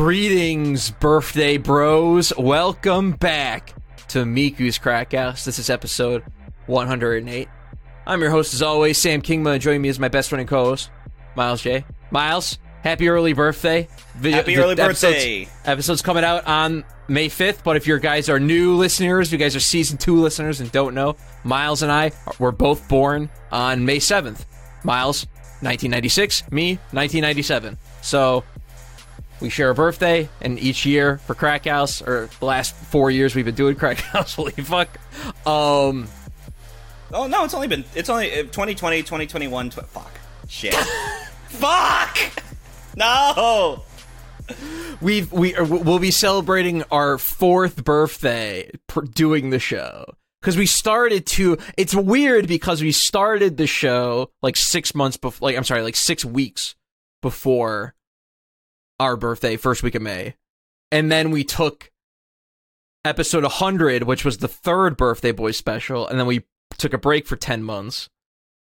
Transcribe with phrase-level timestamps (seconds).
[0.00, 2.30] Greetings, birthday bros.
[2.36, 3.72] Welcome back
[4.08, 5.46] to Miku's Crack House.
[5.46, 6.22] This is episode
[6.66, 7.48] 108.
[8.06, 10.48] I'm your host, as always, Sam Kingma, and joining me is my best friend and
[10.50, 10.90] co host,
[11.34, 11.86] Myles J.
[12.10, 13.88] Myles, happy early birthday.
[14.16, 15.48] Video- Happy early episode's- birthday.
[15.64, 19.38] Episode's coming out on May 5th, but if you guys are new listeners, if you
[19.38, 23.86] guys are season two listeners and don't know, Myles and I were both born on
[23.86, 24.44] May 7th.
[24.84, 25.26] Myles,
[25.62, 27.78] 1996, me, 1997.
[28.02, 28.44] So
[29.40, 33.34] we share a birthday, and each year for Crack House, or the last four years
[33.34, 34.88] we've been doing Crack House, holy fuck.
[35.46, 36.08] Um,
[37.12, 39.70] Oh no, it's only been it's only uh, 2020, 2021.
[39.70, 40.10] Tw- fuck.
[40.48, 40.74] Shit.
[41.48, 42.18] fuck.
[42.96, 43.84] No.
[45.00, 50.04] we've we are, we'll be celebrating our fourth birthday per, doing the show
[50.40, 51.58] because we started to.
[51.76, 55.48] It's weird because we started the show like six months before.
[55.48, 56.74] Like I'm sorry, like six weeks
[57.22, 57.94] before
[58.98, 60.34] our birthday, first week of May,
[60.90, 61.90] and then we took
[63.04, 66.44] episode 100, which was the third birthday boy special, and then we
[66.78, 68.08] took a break for 10 months,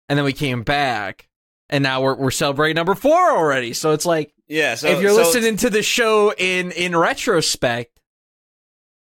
[0.07, 1.27] and then we came back.
[1.69, 4.75] And now we're we're celebrating number four already, so it's like Yeah.
[4.75, 7.97] So if you're so listening to the show in in retrospect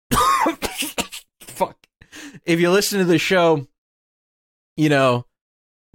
[1.42, 1.78] fuck
[2.46, 3.68] if you listen to the show
[4.76, 5.27] you know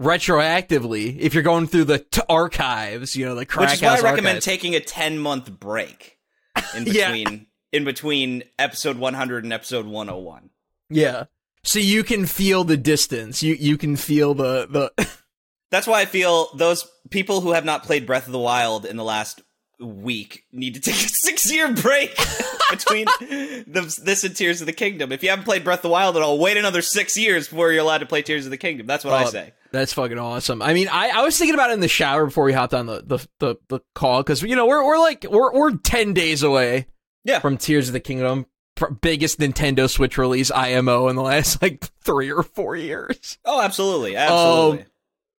[0.03, 3.97] retroactively if you're going through the t- archives you know the crack which is why
[3.97, 4.44] I recommend archives.
[4.44, 6.19] taking a 10 month break
[6.77, 7.12] in Yeah.
[7.12, 10.50] between in between episode 100 and episode 101.
[10.91, 11.25] yeah
[11.64, 15.09] so you can feel the distance you you can feel the the
[15.70, 18.98] That's why I feel those people who have not played Breath of the Wild in
[18.98, 19.41] the last
[19.83, 22.16] week need to take a six year break
[22.70, 25.12] between the, this and Tears of the Kingdom.
[25.12, 27.72] If you haven't played Breath of the Wild at all, wait another six years before
[27.72, 28.86] you're allowed to play Tears of the Kingdom.
[28.86, 29.53] That's what I Oh, say.
[29.72, 30.60] That's fucking awesome.
[30.62, 32.86] I mean, I, I was thinking about it in the shower before we hopped on
[32.86, 36.42] the the the, the call because you know we're we're like we're we're ten days
[36.42, 36.86] away
[37.25, 37.38] Yeah.
[37.41, 38.47] from Tears of the Kingdom,
[39.00, 43.38] biggest Nintendo Switch release IMO in the last like three or four years.
[43.44, 44.81] Oh, absolutely, absolutely.
[44.81, 44.87] Um,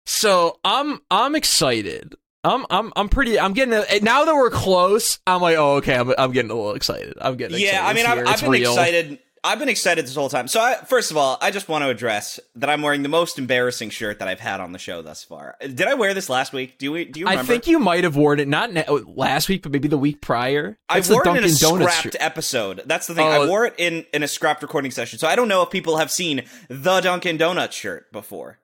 [0.06, 2.14] so I'm I'm excited.
[2.44, 3.40] I'm I'm I'm pretty.
[3.40, 5.18] I'm getting a, eh, now that we're close.
[5.26, 5.96] I'm like, oh okay.
[5.96, 7.14] I'm I'm getting a little excited.
[7.20, 7.86] I'm getting yeah.
[7.86, 8.26] I mean, I've.
[8.26, 8.72] I've been real.
[8.72, 9.18] excited.
[9.46, 10.48] I've been excited this whole time.
[10.48, 13.38] So, I, first of all, I just want to address that I'm wearing the most
[13.38, 15.56] embarrassing shirt that I've had on the show thus far.
[15.60, 16.78] Did I wear this last week?
[16.78, 19.50] Do you do you I think you might have worn it not na- oh, last
[19.50, 20.78] week, but maybe the week prior.
[20.88, 22.16] I It's the wore it in a Donuts scrapped shirt.
[22.20, 22.82] episode.
[22.86, 23.26] That's the thing.
[23.26, 23.42] Oh.
[23.42, 25.18] I wore it in in a scrapped recording session.
[25.18, 28.60] So I don't know if people have seen the Dunkin' Donuts shirt before.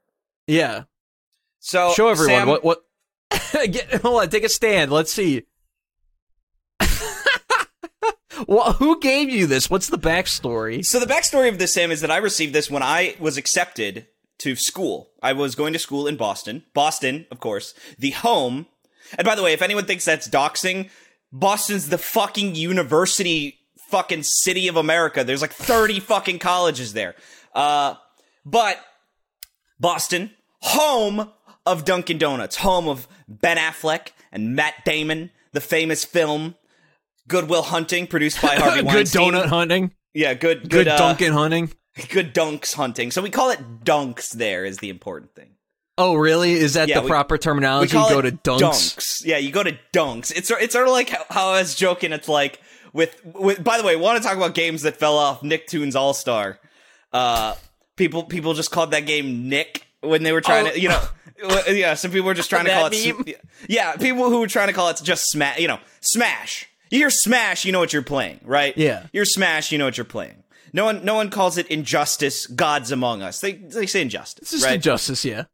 [0.47, 0.84] Yeah.
[1.58, 2.84] So Show everyone Sam, what what.
[3.70, 4.91] Get, hold on, take a stand.
[4.91, 5.44] Let's see.
[8.46, 9.70] well, who gave you this?
[9.70, 10.84] What's the backstory?
[10.84, 14.06] So the backstory of this, Sam, is that I received this when I was accepted
[14.38, 15.10] to school.
[15.22, 16.64] I was going to school in Boston.
[16.74, 18.66] Boston, of course, the home.
[19.18, 20.91] And by the way, if anyone thinks that's doxing,
[21.32, 23.58] Boston's the fucking university
[23.91, 25.24] fucking city of America.
[25.24, 27.14] There's like 30 fucking colleges there.
[27.54, 27.94] Uh,
[28.44, 28.78] but
[29.78, 30.30] Boston,
[30.60, 31.30] home
[31.66, 36.56] of Dunkin' Donuts, home of Ben Affleck and Matt Damon, the famous film
[37.28, 39.30] Goodwill Hunting, produced by Harvey Weinstein.
[39.30, 39.92] Good donut hunting.
[40.12, 41.70] Yeah, good, good, Good uh, Dunkin' hunting.
[42.08, 43.10] good dunks hunting.
[43.12, 44.30] So we call it dunks.
[44.30, 45.50] There is the important thing.
[45.96, 46.52] Oh, really?
[46.54, 47.92] Is that Yeah, the we- proper We terminology?
[47.92, 49.24] call Go to dunks.
[49.24, 50.32] Yeah, you go to dunks.
[50.34, 52.12] It's it's sort of like how, how I was joking.
[52.12, 52.60] It's like
[52.92, 53.62] with with.
[53.62, 56.58] By the way, want to talk about games that fell off Nicktoons All Star?
[57.12, 57.54] Uh,
[57.97, 60.70] people people just called that game Nick when they were trying Oh.
[60.72, 61.02] to you know.
[61.68, 63.16] Yeah, some people were just trying to call it.
[63.16, 63.24] meme?
[63.66, 65.58] Yeah, people who were trying to call it just smash.
[65.58, 66.66] You know, smash.
[66.90, 68.76] You hear smash, you know what you're playing, right?
[68.76, 69.06] Yeah.
[69.14, 70.42] You're smash, you know what you're playing.
[70.74, 72.46] No one, no one calls it injustice.
[72.46, 73.40] Gods among us.
[73.40, 74.74] They they say injustice, This is right?
[74.74, 75.44] injustice, yeah.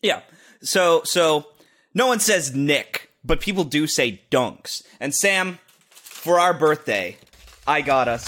[0.00, 0.20] Yeah.
[0.62, 1.46] So so
[1.92, 4.82] no one says Nick, but people do say dunks.
[4.98, 5.58] And Sam,
[5.90, 7.18] for our birthday,
[7.66, 8.24] I got us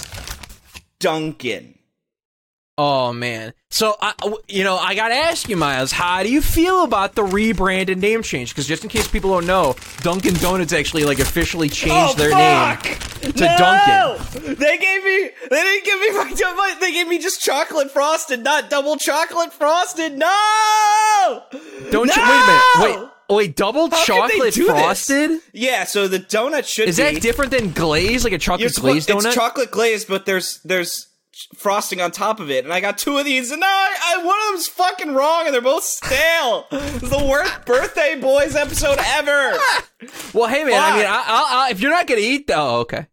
[0.99, 1.76] Dunkin'.
[2.79, 3.55] Oh man.
[3.71, 4.13] So I,
[4.49, 8.01] you know, I gotta ask you, Myles, how do you feel about the rebrand and
[8.03, 8.51] name change?
[8.51, 12.35] Because just in case people don't know, Dunkin' Donuts actually like officially changed oh, their
[12.35, 14.19] name to no!
[14.19, 14.55] Dunkin'.
[14.57, 15.31] They gave me.
[15.51, 16.77] They didn't give me my.
[16.81, 20.19] They gave me just chocolate frosted, not double chocolate frosted.
[20.19, 21.43] No.
[21.91, 22.23] Don't you?
[22.23, 22.29] No!
[22.79, 23.01] Wait a minute.
[23.01, 23.11] Wait.
[23.29, 24.71] Wait, double How chocolate do this?
[24.71, 25.41] frosted?
[25.53, 25.85] Yeah.
[25.85, 27.03] So the donut should Is be.
[27.03, 29.27] that different than glaze, like a chocolate glazed donut?
[29.27, 31.09] It's chocolate glazed, but there's there's
[31.55, 34.25] frosting on top of it, and I got two of these, and now I, I
[34.25, 36.67] one of them's fucking wrong, and they're both stale.
[36.73, 39.59] it's the worst birthday boys episode ever.
[40.35, 43.07] well, hey man, I mean, I, I, I, if you're not gonna eat, though, okay.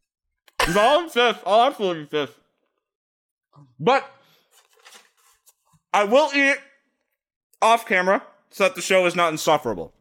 [0.73, 1.41] no, I'm fifth.
[1.45, 2.39] Oh, I'll absolutely fifth.
[3.79, 4.09] But
[5.93, 6.57] I will eat
[7.61, 9.93] off camera so that the show is not insufferable.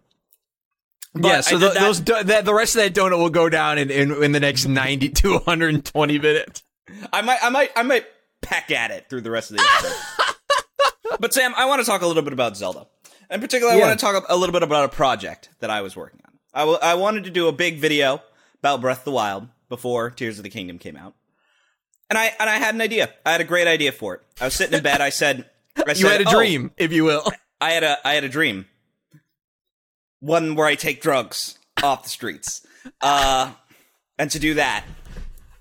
[1.15, 3.49] But yeah, so the, that- those do- that, the rest of that donut will go
[3.49, 6.63] down in, in, in the next 90 to 120 minutes.
[7.13, 8.07] I might, I might, I might
[8.41, 11.17] peck at it through the rest of the episode.
[11.21, 12.87] but Sam, I want to talk a little bit about Zelda.
[13.31, 13.87] In particular, I Yeah.
[13.87, 16.33] want to talk a little bit about a project that I was working on.
[16.55, 18.21] I, w- I wanted to do a big video
[18.59, 21.15] about Breath of the Wild before Tears of the Kingdom came out,
[22.11, 23.09] and I and I had an idea.
[23.25, 24.21] I had a great idea for it.
[24.39, 25.01] I was sitting in bed.
[25.01, 25.49] I said,
[25.87, 27.25] I You had a "Oh, dream, if you will.
[27.59, 28.67] I had a I had a dream.
[30.21, 32.67] One where I take drugs off the streets.
[33.01, 33.53] Uh
[34.19, 34.85] and to do that,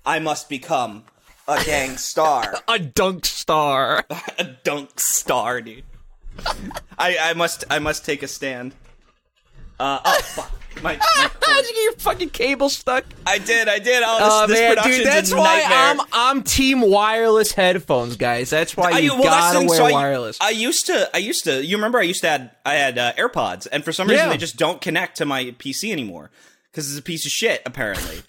[0.04, 1.04] I must become
[1.48, 2.54] a gang star.
[2.68, 4.04] A dunk star.
[4.38, 5.84] a dunk star, dude.
[6.98, 8.74] I I must I must take a stand.
[9.78, 10.50] Uh oh fuck.
[10.82, 10.98] My, my.
[11.42, 13.04] How'd you get your fucking cable stuck?
[13.26, 14.02] I did, I did.
[14.06, 15.78] Oh, this, Oh this man, dude, that's why nightmare.
[15.78, 16.00] I'm
[16.38, 18.48] I'm team wireless headphones, guys.
[18.48, 19.68] That's why I- you well, gotta thing.
[19.68, 20.38] wear So I- wireless.
[20.40, 21.62] I, used to, I used to.
[21.62, 24.32] You remember, I used to had, I had uh, AirPods, and for some reason, Yeah.
[24.32, 26.30] they just don't connect to my PC anymore
[26.70, 28.22] because it's a piece of shit, apparently.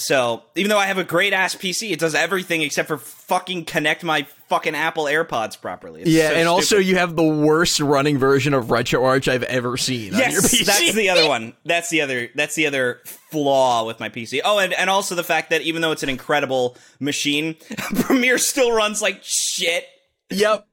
[0.00, 3.64] So even though I have a great ass PC, it does everything except for fucking
[3.66, 6.02] connect my fucking Apple AirPods properly.
[6.02, 9.76] It's yeah, so and also you have the worst running version of RetroArch I've ever
[9.76, 10.64] seen on your Yes, PC.
[10.64, 11.54] that's the other one.
[11.64, 12.28] That's the other.
[12.34, 13.00] That's the other
[13.30, 14.40] flaw with my PC.
[14.44, 17.56] Oh, and, and also the fact that even though it's an incredible machine,
[18.00, 19.84] Premiere still runs like shit.
[20.30, 20.66] yep.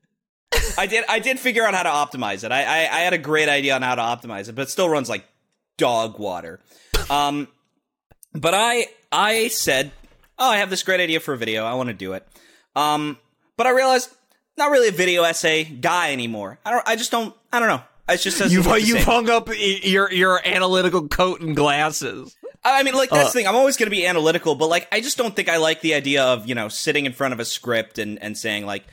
[0.78, 1.04] I did.
[1.10, 2.52] I did figure out how to optimize it.
[2.52, 4.88] I, I I had a great idea on how to optimize it, but it still
[4.88, 5.26] runs like
[5.78, 6.62] dog water.
[7.10, 7.50] Um,
[8.36, 9.92] but I I said,
[10.38, 11.66] oh, I have this great idea for a video.
[11.66, 12.28] I want to do it.
[12.76, 13.18] Um,
[13.58, 14.10] but I realized
[14.58, 16.60] not really a video essay guy anymore.
[16.66, 16.88] I don't.
[16.88, 17.34] I just don't.
[17.52, 17.82] I don't know.
[18.08, 18.52] It just doesn't.
[18.56, 22.36] You've you've hung up your your analytical coat and glasses.
[22.64, 23.48] I mean, like that's Uh, the thing.
[23.48, 25.94] I'm always going to be analytical, but like I just don't think I like the
[25.94, 28.84] idea of you know sitting in front of a script and and saying like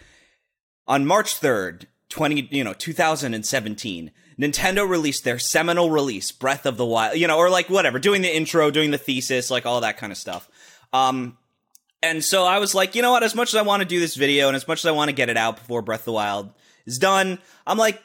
[0.86, 6.86] on March third, twenty you know 2017, Nintendo released their seminal release, Breath of the
[6.86, 9.98] Wild, you know, or like whatever, doing the intro, doing the thesis, like all that
[9.98, 10.48] kind of stuff.
[10.92, 11.36] Um,
[12.02, 13.22] and so I was like, you know what?
[13.22, 15.08] As much as I want to do this video and as much as I want
[15.08, 16.52] to get it out before Breath of the Wild
[16.86, 18.02] is done, I'm like,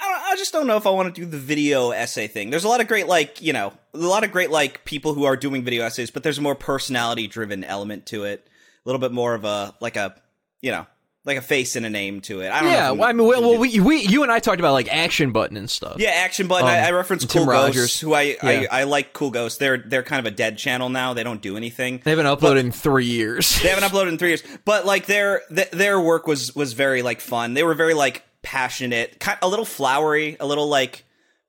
[0.00, 2.50] I, I just don't know if I want to do the video essay thing.
[2.50, 5.24] There's a lot of great, like, you know, a lot of great, like, people who
[5.24, 8.46] are doing video essays, but there's a more personality driven element to it.
[8.84, 10.14] A little bit more of a, like a,
[10.62, 10.86] you know,
[11.24, 12.48] like a face and a name to it.
[12.50, 12.74] I don't know.
[12.76, 14.88] Yeah, I'm well, I mean, well, well we, we you and I talked about like
[14.92, 15.96] action button and stuff.
[15.98, 16.66] yeah, Action Button.
[16.66, 17.76] I, Um, I reference Tim Cool Rogers.
[17.82, 18.36] Ghosts, who I, Yeah.
[18.42, 19.12] I I like.
[19.12, 19.58] Cool Ghosts.
[19.58, 21.12] They're they're kind of a dead channel now.
[21.12, 22.00] They don't do anything.
[22.02, 23.58] They haven't uploaded in three years.
[23.62, 27.02] They haven't uploaded in three years, but like their th- their work was was very
[27.02, 27.52] like fun.
[27.54, 31.04] They were very like passionate, kind a little flowery, a little like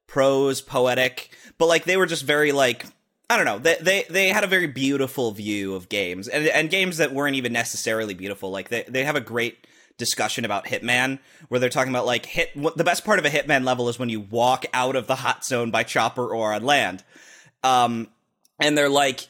[0.07, 2.85] prose, poetic, but like they were just very like
[3.31, 3.59] I don't know.
[3.59, 7.37] They they they had a very beautiful view of games and and games that weren't
[7.37, 8.51] even necessarily beautiful.
[8.51, 9.67] Like they they have a great
[9.97, 11.17] discussion about Hitman
[11.47, 13.97] where they're talking about like hit what the best part of a Hitman level is
[13.97, 17.05] when you walk out of the hot zone by chopper or on land.
[17.63, 18.09] Um
[18.59, 19.25] and they're like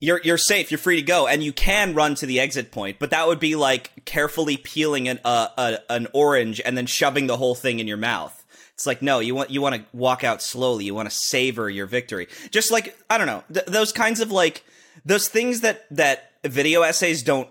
[0.00, 2.98] you're you're safe, you're free to go, and you can run to the exit point,
[2.98, 7.26] but that would be like carefully peeling an uh, a, an orange and then shoving
[7.26, 8.44] the whole thing in your mouth.
[8.76, 11.70] It's like no, you want you want to walk out slowly, you want to savor
[11.70, 12.28] your victory.
[12.50, 14.64] Just like I don't know th- those kinds of like
[15.02, 17.48] those things that that video essays don't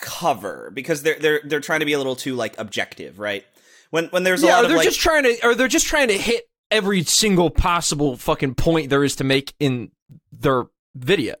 [0.00, 3.44] cover because they're they're they're trying to be a little too like objective, right?
[3.90, 5.66] When when there's a yeah, lot or of they're like just trying to, or they're
[5.66, 9.90] just trying to hit every single possible fucking point there is to make in
[10.30, 11.34] their video.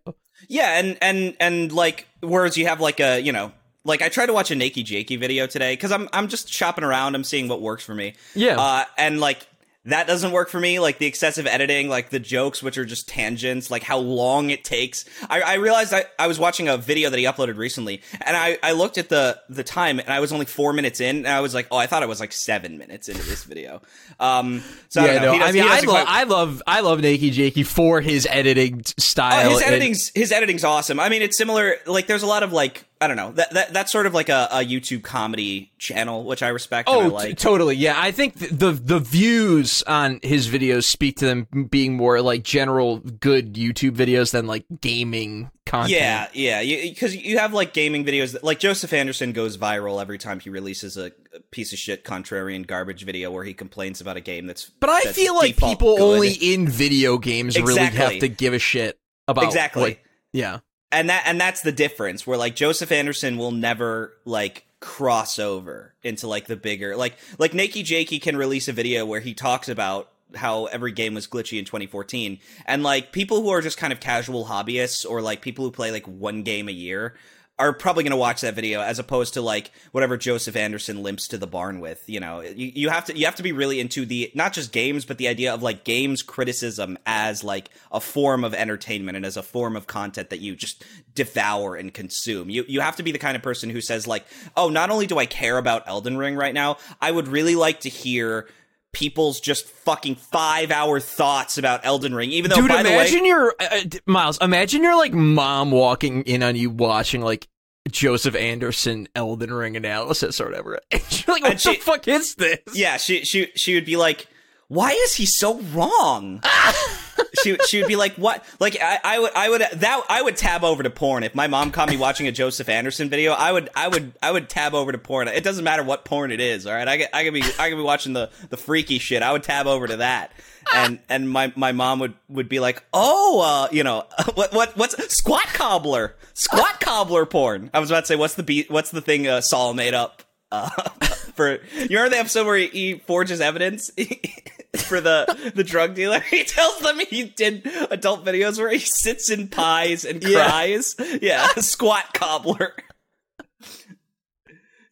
[0.48, 3.52] Yeah, and and and like whereas you have like a you know
[3.84, 6.84] like I tried to watch a Nakey Jakey video today because I'm I'm just shopping
[6.84, 7.14] around.
[7.14, 8.14] I'm seeing what works for me.
[8.34, 8.56] Yeah.
[8.58, 9.46] uh, and like
[9.86, 10.78] that doesn't work for me.
[10.80, 14.64] Like the excessive editing, like the jokes which are just tangents, like how long it
[14.64, 15.04] takes.
[15.28, 18.56] I, I realized I, I was watching a video that he uploaded recently, and I
[18.62, 21.40] I looked at the the time, and I was only four minutes in, and I
[21.40, 23.82] was like, oh, I thought I was like seven minutes into this video.
[24.18, 25.32] Um, so I yeah, don't know.
[25.32, 28.26] no, does- I mean, I love, quite- I love, I love Nakey Jakey for his
[28.30, 29.48] editing style.
[29.48, 30.98] Oh, his and- editing's his editing's awesome.
[30.98, 31.76] I mean, it's similar.
[31.84, 34.28] Like, there's a lot of like I don't know that, that that's sort of like
[34.28, 36.88] a, a YouTube comedy channel, which I respect.
[36.88, 37.76] and I Oh, t- totally.
[37.76, 42.22] Yeah, I think th- the the views on his videos speak to them being more
[42.22, 46.00] like general good YouTube videos than like gaming content.
[46.00, 50.18] yeah, yeah, because you, have like gaming videos that, like Joseph Anderson goes viral every
[50.18, 51.10] time he releases a,
[51.50, 54.70] piece of shit contrarian garbage video where he complains about a game that's.
[54.80, 56.02] but I that's feel like people good.
[56.14, 59.98] only in video games really have to give a shit about exactly.
[60.32, 60.60] yeah.
[60.94, 65.94] And that and that's the difference where like Joseph Anderson will never like cross over
[66.02, 69.68] into like the bigger like like Nakey Jakey can release a video where he talks
[69.68, 73.92] about how every game was glitchy in 2014 and like people who are just kind
[73.92, 77.14] of casual hobbyists or like people who play like one game a year
[77.56, 81.28] are probably going to watch that video as opposed to like whatever Joseph Anderson limps
[81.28, 82.02] to the barn with.
[82.08, 84.72] You know, you, you have to you have to be really into the not just
[84.72, 89.24] games, but the idea of like games criticism as like a form of entertainment and
[89.24, 90.84] as a form of content that you just
[91.14, 92.50] devour and consume.
[92.50, 94.24] You you have to be the kind of person who says like,
[94.56, 97.80] oh, not only do I care about Elden Ring right now, I would really like
[97.80, 98.48] to hear
[98.94, 102.30] people's just fucking five hour thoughts about Elden Ring.
[102.30, 104.38] Even though, Dude, by imagine the way, your uh, Myles.
[104.40, 107.46] Imagine your like mom walking in on you watching like
[107.90, 110.78] Joseph Anderson Elden Ring analysis or whatever.
[110.90, 112.58] And you're like, what And the she- fuck is this?
[112.72, 114.26] yeah, she she she would be like,
[114.68, 116.42] "Why is he so wrong?"
[117.42, 120.36] she she would be like, "What?" Like I, I would I would that I would
[120.36, 123.32] tab over to porn if my mom caught me watching a Joseph Anderson video.
[123.32, 125.28] I would I would I would tab over to porn.
[125.28, 126.66] It doesn't matter what porn it is.
[126.66, 129.22] All right, I I could be I could be watching the the freaky shit.
[129.22, 130.32] I would tab over to that.
[130.74, 134.04] And and my, my mom would, would be like, oh, uh, you know,
[134.34, 137.70] what what what's squat cobbler, squat cobbler porn.
[137.74, 140.22] I was about to say, what's the beat, what's the thing uh, Saul made up
[140.50, 140.68] uh,
[141.34, 141.58] for?
[141.74, 143.90] You remember the episode where he, he forges evidence
[144.76, 146.20] for the the drug dealer?
[146.30, 150.48] He tells them he did adult videos where he sits in pies and Yeah.
[150.48, 150.96] cries.
[151.20, 152.74] Yeah, squat cobbler.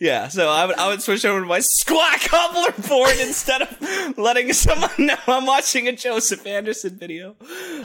[0.01, 4.19] Yeah, so I would I would switch over to my squat cobbler porn instead of
[4.19, 7.37] letting someone know I'm watching a Joseph Anderson video.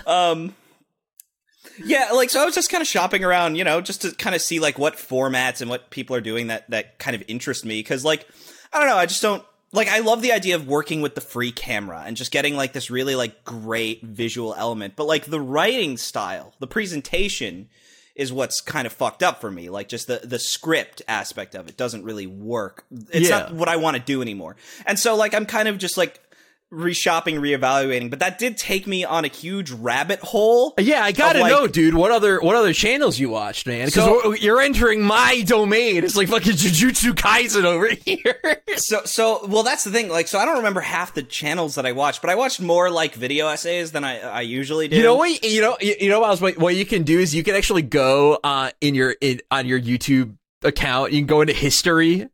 [0.07, 0.55] Um
[1.83, 4.35] yeah, like so I was just kind of shopping around, you know, just to kind
[4.35, 7.65] of see like what formats and what people are doing that that kind of interest
[7.65, 8.25] me cuz like
[8.73, 9.43] I don't know, I just don't
[9.73, 12.73] like I love the idea of working with the free camera and just getting like
[12.73, 17.69] this really like great visual element, but like the writing style, the presentation
[18.15, 19.69] is what's kind of fucked up for me.
[19.69, 22.85] Like just the the script aspect of it doesn't really work.
[23.11, 23.39] It's Yeah.
[23.39, 24.55] not what I want to do anymore.
[24.85, 26.19] And so like I'm kind of just like
[26.73, 30.73] reshopping, reevaluating, but that did take me on a huge rabbit hole.
[30.77, 31.93] Yeah, I gotta like- know, dude.
[31.93, 33.85] What other what other channels you watched, man?
[33.85, 36.03] Because So- you're entering my domain.
[36.03, 38.61] It's like fucking Jujutsu Kaisen over here.
[38.75, 40.09] So so well that's the thing.
[40.09, 42.89] Like so I don't remember half the channels that I watched, but I watched more
[42.89, 44.97] like video essays than I I usually do.
[44.97, 45.43] You know what?
[45.43, 48.71] You know, you, know, what, what you can do is you can actually go uh,
[48.81, 51.13] in your in, on your YouTube account.
[51.13, 52.27] You can go into history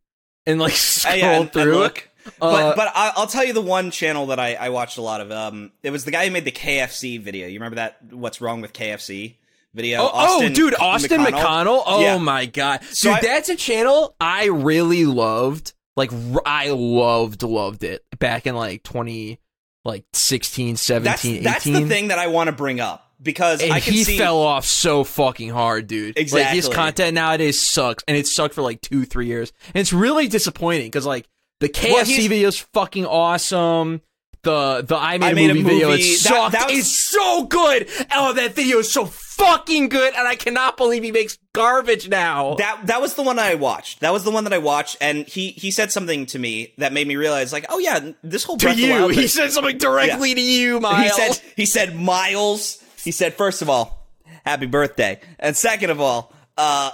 [0.46, 1.76] and like scroll yeah, and- and through.
[1.76, 2.10] look.
[2.26, 5.02] Uh, but but I, I'll tell you the one channel that I, I watched a
[5.02, 5.32] lot of.
[5.32, 7.48] Um, it was the guy who made the KFC video.
[7.48, 7.98] You remember that?
[8.12, 9.36] What's wrong with KFC
[9.74, 10.00] video?
[10.02, 11.84] Oh, oh, dude, Austin McConnell.
[11.86, 12.18] Oh Yeah.
[12.18, 15.74] my god, So dude, I- that's a channel I really loved.
[15.96, 19.40] Like r- I loved loved it back in like twenty,
[19.86, 21.44] like 16, 17, That's, 18.
[21.44, 24.18] that's the thing that I want to bring up because and I can he see.
[24.18, 26.18] fell off so fucking hard, dude.
[26.32, 29.94] Like his content nowadays sucks, and it sucked for like two, three years, and it's
[29.94, 31.28] really disappointing because like
[31.64, 34.02] the KFC Well, video is fucking awesome.
[34.44, 35.98] The the I made, I a, made a movie video it.
[36.00, 36.52] That- sucked.
[36.52, 37.88] that was- it's so good.
[38.14, 42.56] Oh, that video is so fucking good, and I cannot believe he makes garbage now.
[42.56, 44.02] that that was the one I watched.
[44.02, 46.92] That was the one that I watched, and he he said something to me that
[46.92, 49.78] made me realize, like, oh yeah, this whole to Breath of you, he said something
[49.78, 51.04] directly to you, Myles.
[51.04, 52.84] he said he said Miles.
[53.02, 54.10] He said first of all,
[54.46, 56.92] happy birthday, and second of all, uh,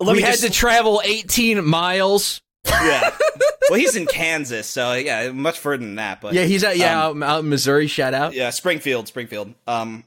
[0.00, 2.40] we had just, to travel 18 miles.
[2.68, 3.16] Yeah.
[3.70, 6.20] well, he's in Kansas, so yeah, much further than that.
[6.20, 7.86] But Yeah, he's at yeah out, out in Missouri.
[7.86, 8.34] Shout out.
[8.34, 9.54] yeah, Springfield, Springfield.
[9.66, 10.04] Um,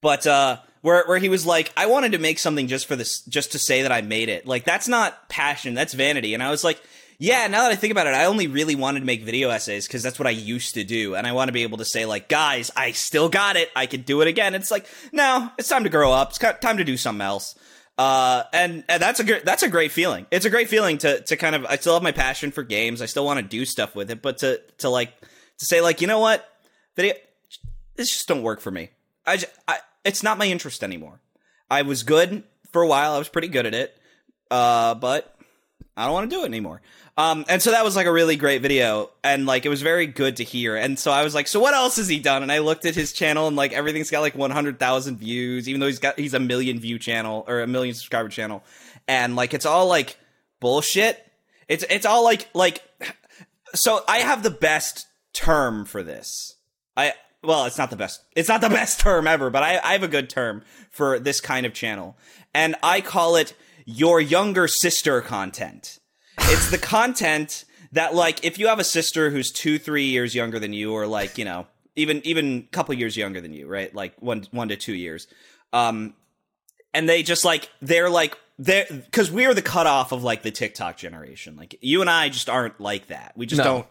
[0.00, 3.22] but uh, where where he was like, I wanted to make something just for this,
[3.22, 4.46] just to say that I made it.
[4.46, 6.34] Like that's not passion, that's vanity.
[6.34, 6.80] And I was like,
[7.18, 7.46] yeah.
[7.48, 10.02] Now that I think about it, I only really wanted to make video essays because
[10.02, 12.28] that's what I used to do, and I want to be able to say like,
[12.28, 13.70] guys, I still got it.
[13.74, 14.54] I could do it again.
[14.54, 16.30] It's like, no, it's time to grow up.
[16.30, 17.54] It's time to do something else.
[17.98, 20.24] Uh, and, and that's a that's a great feeling.
[20.30, 23.02] It's a great feeling to, to kind of, I still have my passion for games.
[23.02, 26.00] I still want to do stuff with it, but to, to like, to say like,
[26.00, 26.48] you know what,
[26.94, 27.14] video,
[27.96, 28.90] this just don't work for me.
[29.26, 31.20] I, just, I, it's not my interest anymore.
[31.68, 33.14] I was good for a while.
[33.14, 33.94] I was pretty good at it.
[34.48, 35.36] Uh, but
[35.96, 36.80] I don't want to do it anymore.
[37.18, 40.06] Um, and so that was like a really great video, and like it was very
[40.06, 40.76] good to hear.
[40.76, 42.44] And so I was like, so what else has he done?
[42.44, 45.68] And I looked at his channel, and like everything's got like one hundred thousand views,
[45.68, 48.62] even though he's got he's a million view channel or a million subscriber channel,
[49.08, 50.16] and like it's all like
[50.60, 51.20] bullshit.
[51.66, 52.84] It's it's all like like.
[53.74, 56.54] So I have the best term for this.
[56.96, 58.22] I well, it's not the best.
[58.36, 61.40] It's not the best term ever, but I, I have a good term for this
[61.40, 62.16] kind of channel,
[62.54, 65.98] and I call it your younger sister content.
[66.42, 70.58] It's the content that, like, if you have a sister who's two, three years younger
[70.58, 71.66] than you, or like, you know,
[71.96, 73.94] even even a couple years younger than you, right?
[73.94, 75.26] Like one one to two years,
[75.72, 76.14] um,
[76.94, 80.96] and they just like they're like they're because we're the cutoff of like the TikTok
[80.96, 81.56] generation.
[81.56, 83.32] Like you and I just aren't like that.
[83.36, 83.64] We just No.
[83.64, 83.86] don't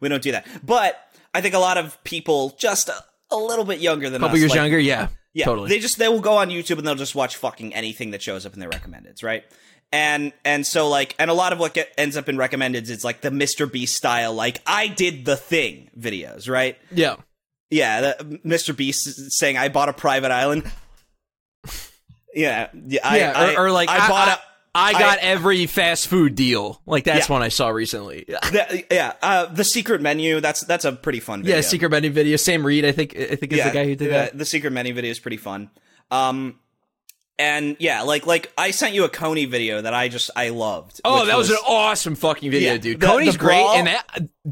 [0.00, 0.46] we don't do that.
[0.64, 0.98] But
[1.34, 2.96] I think a lot of people just a,
[3.30, 4.26] a little bit younger than us.
[4.26, 5.08] couple us, years like, younger, yeah.
[5.34, 5.70] Yeah, Totally.
[5.70, 8.44] they just they will go on YouTube and they'll just watch fucking anything that shows
[8.44, 9.44] up in their recommendeds, right?
[9.92, 13.04] And and so like and a lot of what get, ends up in recommended is
[13.04, 13.70] like the Mr.
[13.70, 16.78] Beast style, like I did the thing videos, right?
[16.90, 17.16] Yeah.
[17.70, 18.76] Yeah, the, Mr.
[18.76, 20.70] Beast saying I bought a private island.
[22.34, 24.40] Yeah, yeah, I, yeah, I- or, or like I, bought a.
[24.74, 26.80] I got every fast food deal.
[26.86, 27.32] Like that's Yeah.
[27.34, 28.24] one I saw recently.
[28.26, 30.40] Yeah, the, yeah, uh, the secret menu.
[30.40, 31.56] That's that's a pretty fun video.
[31.56, 32.36] yeah secret menu video.
[32.38, 33.14] Sam Reed, I think.
[33.14, 34.38] I think is the guy who did yeah, that.
[34.38, 35.68] The secret menu video is pretty fun.
[36.10, 36.58] Um,
[37.42, 41.00] and yeah, like like I sent you a Coney video that I just I loved.
[41.04, 43.00] Oh, that was, an awesome fucking video, Yeah, dude.
[43.00, 44.06] the- Coney's the great, and that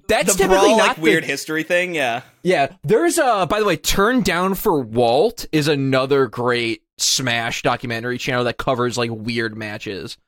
[0.08, 1.94] that's typically brawl, not like the- weird history thing.
[1.94, 3.46] Yeah, Yeah, there's a.
[3.48, 8.98] By the way, Turn Down for Walt is another great Smash documentary channel that covers
[8.98, 10.18] like weird matches,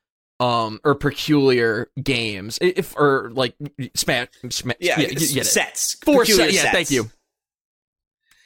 [0.40, 3.54] um, or peculiar games, if or like
[3.94, 4.28] Smash.
[4.50, 5.46] Smash yeah, it.
[5.46, 5.94] sets.
[6.04, 6.64] Four peculiar set.
[6.64, 7.10] Yeah, thank you.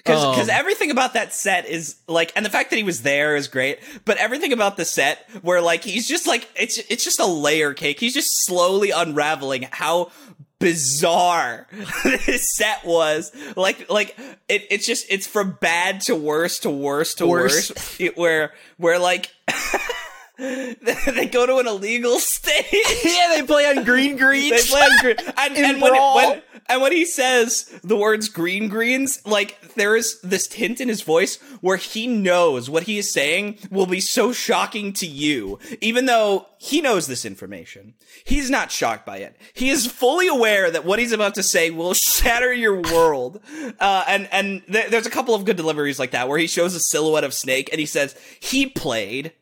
[0.06, 3.36] Because Um, everything about that set is like, and the fact that he was there
[3.36, 3.78] is great.
[4.04, 7.74] But everything about the set, where like he's just like it's it's just a layer
[7.74, 8.00] cake.
[8.00, 10.10] He's just slowly unraveling how
[10.58, 11.66] bizarre
[12.04, 13.30] this set was.
[13.56, 14.16] Like like
[14.48, 17.70] it, it's just it's from bad to worse to worse to Worse.
[17.70, 18.00] worse.
[18.00, 19.30] It- where where like.
[20.38, 22.66] they go to an illegal state.
[23.04, 24.50] Yeah, they play on green greens.
[24.66, 26.16] They play on green, and, and when, Brawl.
[26.16, 30.88] when and when he says the words "green greens," like there is this tint in
[30.88, 35.58] his voice where he knows what he is saying will be so shocking to you,
[35.80, 37.94] even though he knows this information.
[38.24, 39.36] He's not shocked by it.
[39.54, 43.40] He is fully aware that what he's about to say will shatter your world.
[43.78, 46.74] Uh, and and th- there's a couple of good deliveries like that where he shows
[46.74, 49.32] a silhouette of Snake and he says he played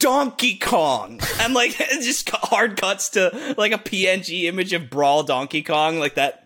[0.00, 5.62] Donkey Kong, and like just hard cuts to like a PNG image of Brawl Donkey
[5.62, 6.39] Kong, like that.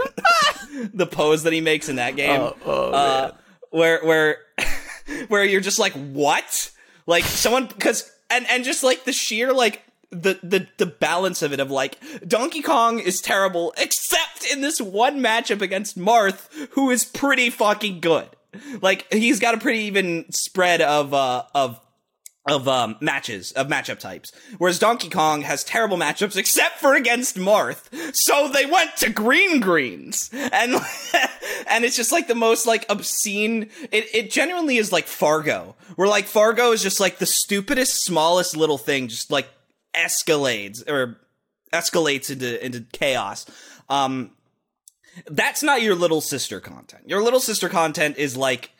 [0.94, 3.32] the pose that he makes in that game, Oh, oh, uh,
[3.70, 4.38] where where
[5.28, 6.70] where you're just like, what?
[7.06, 11.52] Like someone because and and just like the sheer like the the the balance of
[11.52, 11.96] it of like
[12.26, 18.00] Donkey Kong is terrible except in this one matchup against Marth, who is pretty fucking
[18.00, 18.28] good.
[18.82, 21.80] Like he's got a pretty even spread of uh of
[22.44, 24.32] of um matches of matchup types.
[24.58, 27.88] Whereas donkey kong has terrible matchups except for against marth.
[28.14, 30.30] So they went to green greens.
[30.32, 30.74] And
[31.68, 36.08] and it's just like the most like obscene it, it genuinely is like fargo where
[36.08, 39.48] like fargo is just like the stupidest smallest little thing just like
[39.94, 41.20] escalates or
[41.72, 43.46] escalates into into chaos.
[43.88, 44.32] Um
[45.30, 47.08] that's not your little sister content.
[47.08, 48.70] Your little sister content is like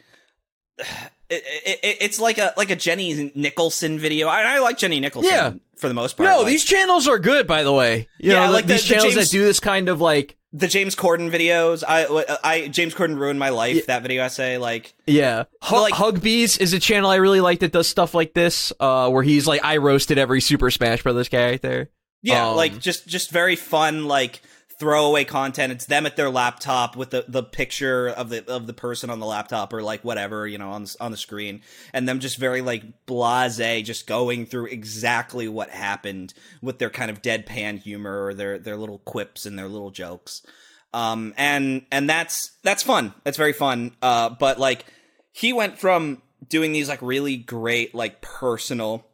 [1.32, 4.28] it, it, it- it's like a like a Jenny Nicholson video.
[4.28, 5.52] I, I like Jenny Nicholson Yeah.
[5.76, 6.28] for the most part.
[6.28, 8.08] No, Like, these channels are good, by the way.
[8.18, 10.00] You Yeah, know, like like these the- the channels James- that do this kind of
[10.00, 11.82] like, the James Corden videos.
[11.88, 12.04] I
[12.44, 13.86] I James Corden ruined my life.
[13.86, 15.44] That video essay, like yeah.
[15.62, 19.08] Hug, like- Hugbees is a channel I really like that does stuff like this, uh,
[19.08, 21.88] where he's like, I roasted every Super Smash Brothers character.
[22.22, 24.42] yeah, Um, like just just very fun, like
[24.82, 25.72] throwaway content.
[25.72, 29.20] It's them at their laptop with the, the picture of the of the person on
[29.20, 32.62] the laptop or like whatever you know on on the screen, and them just very
[32.62, 38.34] like blase, just going through exactly what happened with their kind of deadpan humor or
[38.34, 40.44] their their little quips and their little jokes.
[40.92, 43.14] Um, and and that's that's fun.
[43.22, 43.92] That's very fun.
[44.02, 44.84] Uh, but like
[45.30, 49.06] he went from doing these like really great like personal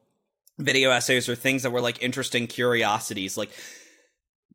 [0.58, 3.50] video essays or things that were like interesting curiosities like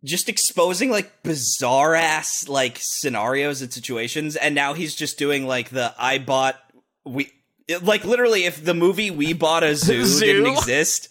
[0.03, 5.69] just exposing like bizarre ass like scenarios and situations and now he's just doing like
[5.69, 6.55] the i bought
[7.05, 7.31] we
[7.67, 10.25] it- like literally if the movie we bought a zoo, Zoo?
[10.25, 11.09] didn't exist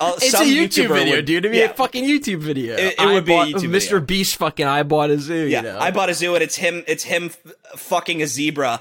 [0.00, 1.36] uh, It's some a YouTube YouTuber video, would- dude.
[1.44, 1.64] It'd be yeah.
[1.66, 2.76] a fucking YouTube video.
[2.76, 3.82] It- it would be a YouTube Mr.
[3.90, 4.00] video.
[4.00, 5.34] Beast fucking I bought a zoo.
[5.46, 5.78] yeah you know?
[5.78, 7.38] i bought a zoo and it's him it's him f-
[7.76, 8.80] fucking a zebra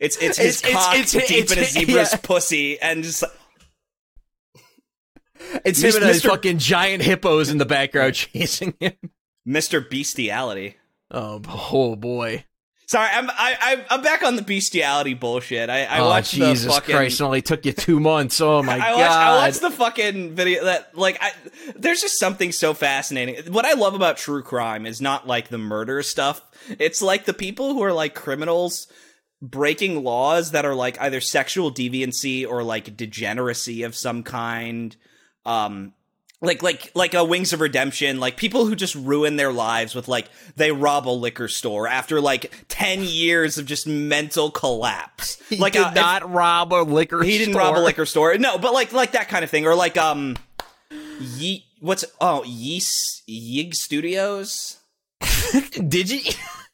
[0.00, 2.18] it's it's his It's- it's- cock it's- deep in a zebra's yeah.
[2.22, 3.32] pussy and just like,
[5.64, 6.30] It's Mis- him and his Mr.
[6.30, 8.92] fucking giant hippos in the background chasing him.
[9.46, 10.76] mr bestiality
[11.10, 11.40] Oh,
[11.72, 12.44] oh boy.
[12.88, 15.68] Sorry, I'm I, I'm- I'm back on the bestiality bullshit.
[15.70, 16.94] I, I oh, watched Jesus the fucking.
[16.94, 17.20] Christ!
[17.20, 18.40] It only took you two months.
[18.40, 18.96] Oh my I god!
[18.96, 21.32] watched, I watched the fucking video that like I
[21.74, 23.52] there's just something so fascinating.
[23.52, 26.42] What I love about true crime is not like the murder stuff.
[26.78, 28.86] It's like the people who are like criminals
[29.42, 34.96] breaking laws that are like either sexual deviancy or like degeneracy of some kind.
[35.46, 35.94] Um
[36.42, 40.06] like like like a Wings of Redemption, like people who just ruin their lives with
[40.06, 45.40] like they rob a liquor store after like ten years of just mental collapse.
[45.48, 47.16] He like did uh, if- not rob a liquor.
[47.16, 47.24] Store.
[47.24, 48.36] He didn't rob a liquor store.
[48.36, 50.36] No, but like like that kind of thing, or like um,
[51.20, 54.78] Ye what's oh Yeast Yig Studios.
[55.88, 56.20] Did you?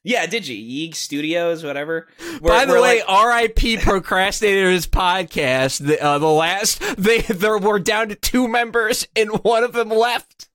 [0.05, 2.09] Yeah, Digi, Yeeg Studios, whatever.
[2.41, 3.77] We're, By the way, like- R.I.P.
[3.79, 5.87] Procrastinators podcast.
[5.87, 9.91] The, uh, the last they there were down to two members, and one of them
[9.91, 10.49] left.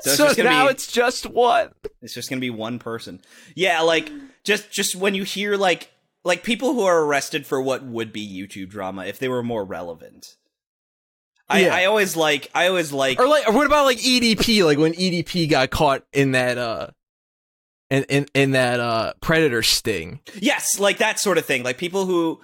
[0.00, 1.70] So, so now be, it's just one.
[2.00, 3.20] It's just gonna be one person.
[3.54, 4.10] Yeah, like
[4.44, 5.90] just just when you hear like
[6.24, 9.64] like people who are arrested for what would be YouTube drama if they were more
[9.64, 10.36] relevant.
[11.48, 11.74] I, yeah.
[11.74, 14.94] I always like I always like or like or what about like EDP like when
[14.94, 16.88] EDP got caught in that uh
[17.94, 20.20] in in, in that uh predator sting.
[20.40, 21.62] Yes, like that sort of thing.
[21.62, 22.40] Like people who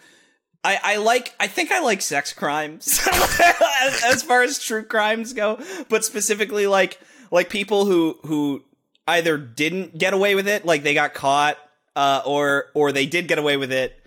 [0.63, 5.33] I, I like I think I like sex crimes as, as far as true crimes
[5.33, 5.59] go,
[5.89, 8.65] but specifically like like people who who
[9.07, 11.57] either didn't get away with it, like they got caught,
[11.97, 14.00] uh, or or they did get away with it,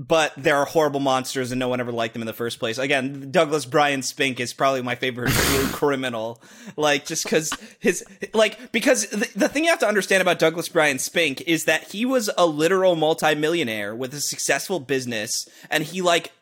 [0.00, 2.78] but there are horrible monsters and no one ever liked them in the first place.
[2.78, 6.40] Again, Douglas Brian Spink is probably my favorite true criminal.
[6.74, 10.70] Like just because his like because the, the thing you have to understand about Douglas
[10.70, 16.00] Brian Spink is that he was a literal multimillionaire with a successful business, and he
[16.00, 16.32] like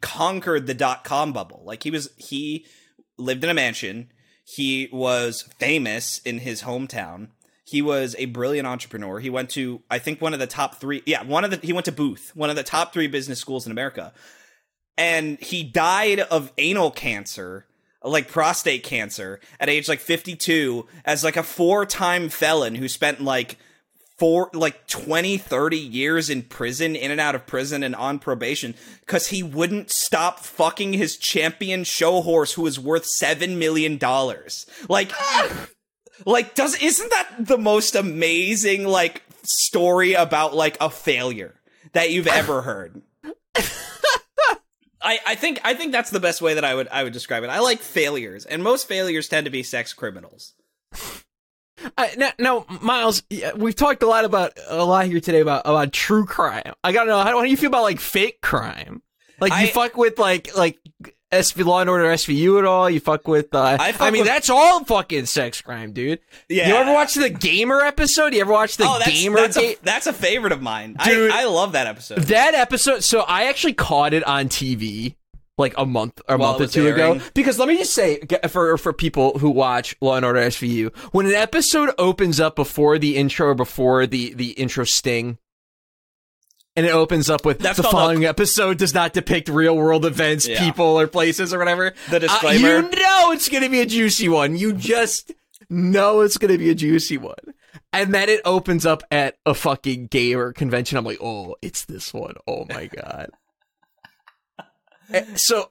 [0.00, 1.62] conquered the dot com bubble.
[1.66, 2.64] Like he was he
[3.18, 4.08] lived in a mansion
[4.44, 7.28] he was famous in his hometown.
[7.72, 9.18] He was a brilliant entrepreneur.
[9.18, 11.02] He went to, I think, one of the top three.
[11.06, 11.56] Yeah, one of the.
[11.56, 14.12] He went to Booth, one of the top three business schools in America,
[14.98, 17.64] and he died of anal cancer,
[18.04, 22.88] like prostate cancer, at age like fifty two, as like a four time felon who
[22.88, 23.56] spent like
[24.18, 28.74] for like 20, 30 years in prison, in and out of prison and on probation
[29.00, 33.98] because he wouldn't stop fucking his champion show horse who was worth $7 million.
[34.88, 35.10] Like,
[36.26, 41.54] like, does, isn't that the most amazing, like, story about, like, a failure
[41.92, 43.02] that you've ever heard?
[45.04, 47.42] I, I think I think that's the best way that I would I would describe
[47.42, 47.50] it.
[47.50, 50.54] I like failures, and most failures tend to be sex criminals.
[51.98, 53.22] Uh, now, now, Myles,
[53.56, 56.72] we've talked a lot about a lot here today about about true crime.
[56.84, 59.02] I gotta know how, how do you feel about like fake crime?
[59.40, 60.78] Like you I, fuck with like like
[61.32, 62.90] SV Law and Order SVU at all?
[62.90, 63.54] You fuck with?
[63.54, 66.20] Uh, I, I mean, with, that's all fucking sex crime, dude.
[66.48, 66.68] Yeah.
[66.68, 68.34] You ever watch the Gamer episode?
[68.34, 69.36] You ever watch the oh, that's, Gamer?
[69.36, 70.96] That's, a, that's a favorite of mine.
[71.04, 72.18] Dude, I, I love that episode.
[72.18, 73.02] That episode.
[73.02, 75.16] So I actually caught it on TV
[75.58, 77.16] like a month a month or two airing.
[77.16, 77.24] ago.
[77.34, 81.26] Because let me just say for for people who watch Law and Order SVU, when
[81.26, 85.38] an episode opens up before the intro or before the the intro sting,
[86.76, 90.48] and it opens up with That's the following episode does not depict real world events,
[90.48, 90.64] yeah.
[90.64, 91.92] people, or places or whatever.
[92.10, 92.68] The disclaimer.
[92.68, 94.56] Uh, you know it's going to be a juicy one.
[94.56, 95.32] You just
[95.68, 97.54] know it's going to be a juicy one.
[97.92, 100.96] And then it opens up at a fucking gamer convention.
[100.96, 102.34] I'm like, oh, it's this one.
[102.46, 103.30] Oh my god.
[105.12, 105.68] Eh, so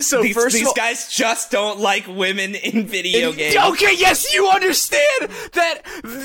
[0.00, 3.56] so these, first these all, guys just don't like women in video in, games.
[3.56, 5.82] Okay, yes, you understand that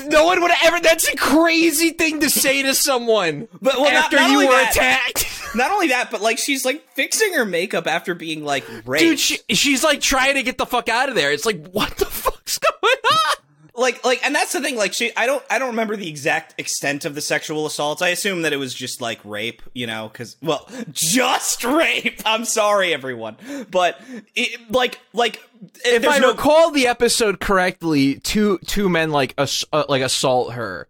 [0.08, 0.80] no one would ever.
[0.80, 3.46] That's a crazy thing to say to someone.
[3.62, 5.26] But well, after not, not you were that, attacked.
[5.54, 9.02] Not only that, but like she's like fixing her makeup after being like raped.
[9.02, 11.32] Dude, she, she's like trying to get the fuck out of there.
[11.32, 13.39] It's like what the fuck's going on?
[13.74, 16.54] Like like and that's the thing like she i don't i don't remember the exact
[16.58, 20.08] extent of the sexual assault i assume that it was just like rape you know
[20.12, 22.20] because well just rape!
[22.24, 23.36] I'm sorry everyone.
[23.70, 24.00] But
[24.34, 25.40] it, like like
[25.84, 30.54] if i no- recall the episode correctly two two men like ass- uh, like assault
[30.54, 30.88] her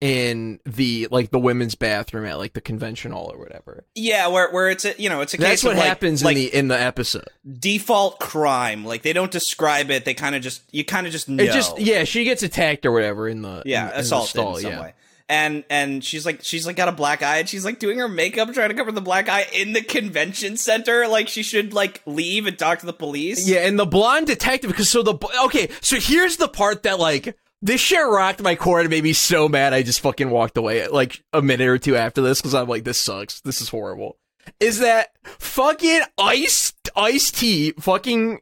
[0.00, 3.84] in the like the women's bathroom at like the convention hall or whatever.
[3.94, 6.42] Yeah, where where it's a you know it's a that's what like, happens like, in
[6.42, 7.28] the in the episode.
[7.58, 10.04] Default crime, like they don't describe it.
[10.04, 11.42] They kind of just you kind of just know.
[11.42, 14.56] It just yeah, she gets attacked or whatever in the yeah in, assaulted in, stall,
[14.56, 14.80] in some yeah.
[14.80, 14.94] way.
[15.30, 18.08] And and she's like she's like got a black eye and she's like doing her
[18.08, 22.00] makeup trying to cover the black eye in the convention center like she should like
[22.06, 23.46] leave and talk to the police.
[23.46, 27.36] Yeah, and the blonde detective because so the okay, so here's the part that like
[27.60, 30.86] this shit rocked my core and made me so mad I just fucking walked away
[30.88, 33.40] like a minute or two after this because I'm like, this sucks.
[33.40, 34.18] This is horrible.
[34.60, 38.40] Is that fucking Ice Ice T fucking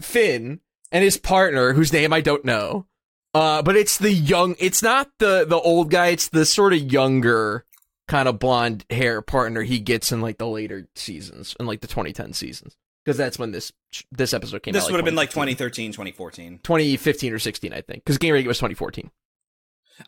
[0.00, 2.86] Fin and his partner, whose name I don't know.
[3.32, 4.54] Uh, but it's the young.
[4.58, 6.08] It's not the the old guy.
[6.08, 7.64] It's the sort of younger
[8.06, 11.86] kind of blonde hair partner he gets in like the later seasons, in like the
[11.86, 13.72] 2010 seasons because that's when this
[14.12, 14.86] this episode came this out.
[14.86, 16.60] This would have been like 2013, 2014.
[16.62, 19.10] 2015 or 16, I think, because Gamergate was 2014.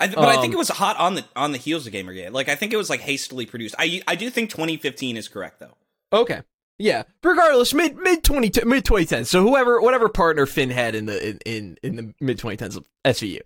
[0.01, 1.93] I th- but um, I think it was hot on the on the heels of
[1.93, 2.33] Gamergate.
[2.33, 3.75] Like I think it was like hastily produced.
[3.79, 5.77] I I do think 2015 is correct though.
[6.13, 6.43] Okay.
[6.79, 7.05] Yeah.
[7.23, 9.25] Regardless, mid mid twenty mid twenty ten.
[9.25, 12.77] So whoever whatever partner Fin had in the in in, in the mid twenty tens
[12.77, 13.41] of SVU,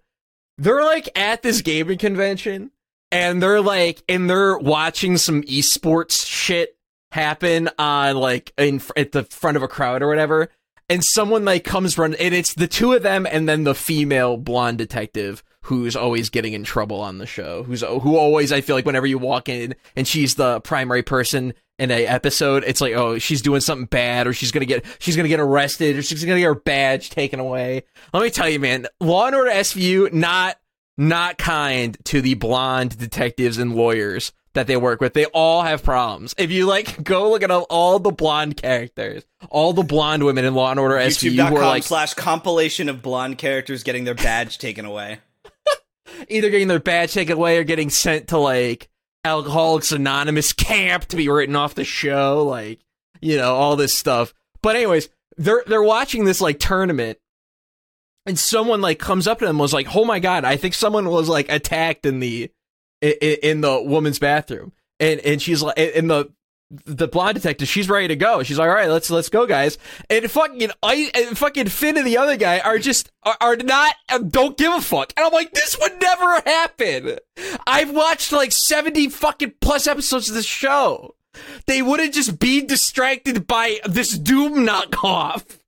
[0.58, 2.70] they're like at this gaming convention
[3.12, 6.76] and they're like and they're watching some esports shit
[7.12, 10.48] happen on like in at the front of a crowd or whatever
[10.90, 14.36] and someone like comes run, and it's the two of them, and then the female
[14.36, 17.62] blonde detective who's always getting in trouble on the show.
[17.62, 21.54] Who's who always I feel like whenever you walk in and she's the primary person
[21.78, 25.16] in a episode, it's like oh she's doing something bad or she's gonna get she's
[25.16, 27.84] gonna get arrested or she's gonna get her badge taken away.
[28.12, 30.56] Let me tell you, man, Law and Order SVU not
[30.98, 35.14] not kind to the blonde detectives and lawyers that they work with.
[35.14, 36.34] They all have problems.
[36.36, 40.54] If you like go look at all the blonde characters, all the blonde women in
[40.54, 44.84] Law and Order SVU are like slash compilation of blonde characters getting their badge taken
[44.84, 45.20] away
[46.28, 48.90] either getting their badge taken away or getting sent to like
[49.24, 52.80] Alcoholics Anonymous camp to be written off the show, like
[53.22, 54.34] you know all this stuff.
[54.62, 57.18] But anyways, they're they're watching this like tournament,
[58.26, 61.08] and someone like comes up to them was like, "Oh my god, I think someone
[61.08, 62.50] was like attacked in the
[63.00, 66.30] in, in the woman's bathroom." And and she's like, in the
[66.70, 68.42] the blonde detective, she's ready to go.
[68.42, 69.76] She's like, all right, let's let's go, guys.
[70.08, 73.94] And fucking I and fucking Fin and the other guy are just are, are not
[74.12, 75.12] um, don't give a fuck.
[75.16, 77.18] And I'm like, this would never happen.
[77.66, 81.16] I've watched like seventy fucking plus episodes of this show.
[81.66, 85.59] They wouldn't just be distracted by this Doom knockoff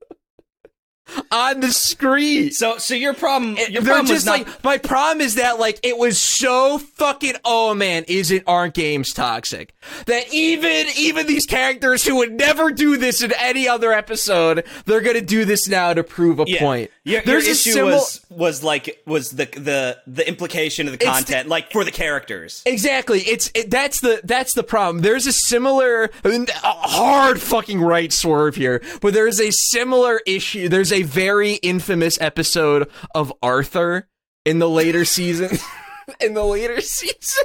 [1.30, 2.50] on the screen.
[2.52, 5.80] So, so your problem, your They're problem just not- like my problem is that like
[5.82, 9.74] it was so fucking oh man, isn't aren't games toxic?
[10.06, 15.00] That even even these characters who would never do this in any other episode, they're
[15.00, 16.58] gonna do this now to prove a Yeah.
[16.60, 16.90] point.
[17.04, 21.04] Your, your There's a issue was was like was the the the implication of the
[21.04, 22.62] It's the- content, like for the characters.
[22.66, 23.20] Exactly.
[23.20, 25.02] It's it, that's the that's the problem.
[25.02, 30.20] There's a similar I mean, a hard fucking right swerve here, but there's a similar
[30.26, 30.68] issue.
[30.68, 34.08] There's a very infamous episode of Arthur
[34.44, 35.58] in the later season.
[36.20, 37.38] in the later seasons.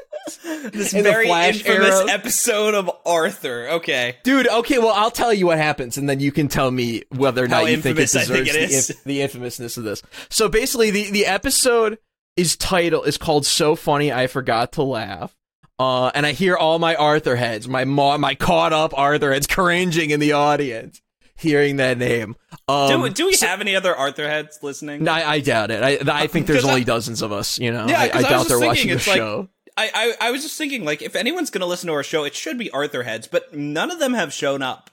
[0.73, 2.11] This in very infamous era.
[2.11, 3.67] episode of Arthur.
[3.69, 7.03] Okay, Dude, okay, well, I'll tell you what happens, and then you can tell me
[7.09, 9.83] whether or How not you think it deserves think it the, inf- the infamousness of
[9.83, 10.01] this.
[10.29, 11.97] So basically, the, the episode
[12.35, 15.35] is title is called "So Funny I Forgot to Laugh,"
[15.79, 19.47] uh, and I hear all my Arthur heads, my mo- my caught up Arthur heads,
[19.47, 21.01] cringing in the audience,
[21.37, 22.35] hearing that name.
[22.67, 25.03] Um, do, do we have any other Arthur heads listening?
[25.03, 25.81] no, I, I doubt it.
[25.83, 27.59] I, I think there's 'Cause I- only dozens of us.
[27.59, 29.49] You know, Yeah, I, I 'cause I was doubt they're thinking, watching the like- show.
[29.79, 32.33] I, I I was just thinking, like, if anyone's gonna listen to our show, it
[32.33, 34.89] should be Arthur heads, but none of them have shown up.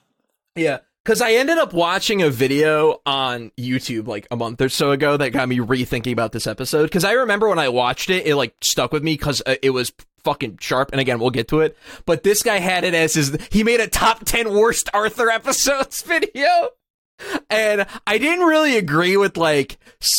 [0.55, 0.77] Yeah.
[1.03, 5.17] Because I ended up watching a video on YouTube like a month or so ago
[5.17, 6.83] that got me rethinking about this episode.
[6.83, 9.69] Because I remember when I watched it, it like stuck with me because uh, it
[9.71, 9.91] was
[10.25, 10.91] fucking sharp.
[10.91, 11.77] And again, we'll get to it.
[12.05, 16.01] But this guy had it as his, he made a top 10 worst Arthur episodes
[16.01, 16.69] video.
[17.49, 19.77] And I didn't really agree with like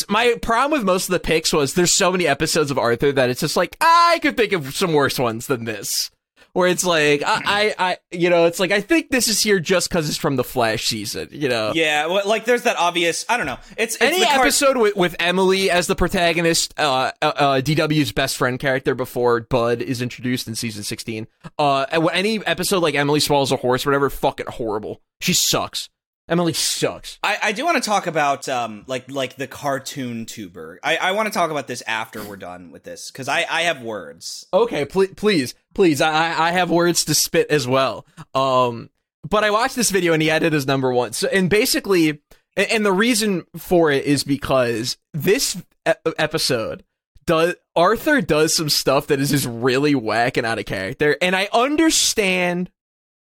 [0.08, 3.28] my problem with most of the picks was there's so many episodes of Arthur that
[3.28, 6.10] it's just like ah, I could think of some worse ones than this.
[6.56, 9.60] Where it's like I, I, I you know, it's like I think this is here
[9.60, 11.72] just because it's from the Flash season, you know.
[11.74, 13.26] Yeah, well, like there's that obvious.
[13.28, 13.58] I don't know.
[13.76, 17.60] It's, it's Any the car- episode with, with Emily as the protagonist, uh, uh, uh,
[17.60, 21.26] DW's best friend character before Bud is introduced in season 16.
[21.58, 25.02] Uh, any episode like Emily swallows a horse, whatever, fucking horrible.
[25.20, 25.90] She sucks.
[26.28, 27.18] Emily sucks.
[27.22, 30.80] I, I do want to talk about um like like the cartoon tuber.
[30.82, 33.62] I, I want to talk about this after we're done with this because I I
[33.62, 34.46] have words.
[34.52, 36.00] Okay, pl- please, please.
[36.00, 38.06] I I have words to spit as well.
[38.34, 38.90] Um,
[39.28, 41.12] but I watched this video and he had it as number one.
[41.12, 42.20] So, and basically,
[42.56, 45.56] and, and the reason for it is because this
[45.88, 46.84] e- episode
[47.24, 51.36] does Arthur does some stuff that is just really whack and out of character, and
[51.36, 52.70] I understand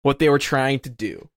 [0.02, 1.30] what they were trying to do,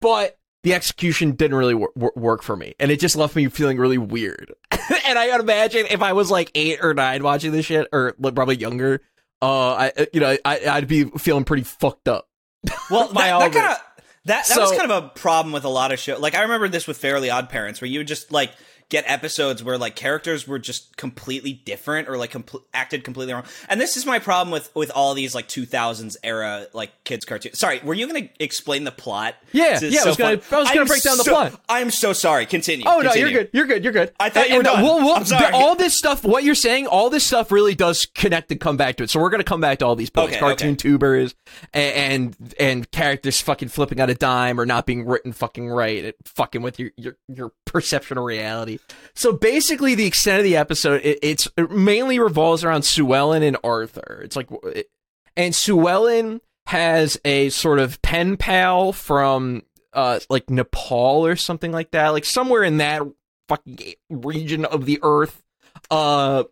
[0.00, 0.36] but
[0.66, 3.78] the execution didn't really wor- wor- work for me, and it just left me feeling
[3.78, 4.52] really weird.
[5.06, 8.56] and I imagine if I was like eight or nine watching this shit, or probably
[8.56, 9.00] younger,
[9.40, 12.28] uh, I you know I, I'd be feeling pretty fucked up.
[12.90, 13.78] Well, By that, all that kind of
[14.24, 16.18] that that was kind of a problem with a lot of shows.
[16.18, 18.50] Like I remember this with Fairly Odd Parents, where you would just like
[18.88, 23.44] get episodes where like characters were just completely different or like compl- acted completely wrong.
[23.68, 27.58] And this is my problem with with all these like 2000s era like kids cartoons.
[27.58, 29.34] Sorry, were you going to explain the plot?
[29.52, 31.60] Yeah, yeah, I was gonna- I was gonna break down the so- plot.
[31.68, 32.46] I'm so sorry.
[32.46, 32.84] Continue.
[32.86, 33.26] Oh no, Continue.
[33.32, 33.50] you're good.
[33.52, 33.84] You're good.
[33.84, 34.12] You're good.
[34.20, 34.82] I thought you were uh, done.
[34.84, 35.52] We'll, we'll, I'm sorry.
[35.52, 38.96] All this stuff, what you're saying, all this stuff really does connect and come back
[38.96, 39.10] to it.
[39.10, 40.76] So we're gonna come back to all these points: Okay, cartoon okay.
[40.76, 41.34] tubers
[41.72, 46.04] and, and and characters fucking flipping out a dime or not being written fucking right,
[46.04, 48.78] and fucking with your your your perception of reality.
[49.14, 53.42] So basically, the extent of the episode, it, it's it mainly revolves around Sue Ellen
[53.42, 54.22] and Arthur.
[54.24, 54.88] It's like, it,
[55.36, 61.72] and Sue Ellen has a sort of pen pal from uh like Nepal or something
[61.72, 63.02] like that, like somewhere in that
[63.48, 65.42] fucking region of the earth.
[65.90, 66.44] Uh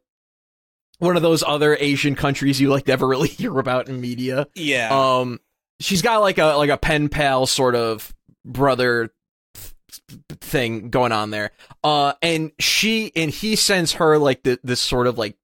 [0.99, 4.47] one of those other Asian countries you like never really hear about in media.
[4.55, 4.91] Yeah.
[4.93, 5.41] Um
[5.81, 9.13] she's got like a like a pen pal sort of brother
[10.31, 11.51] thing going on there.
[11.83, 15.37] Uh, and she and he sends her like the, this sort of like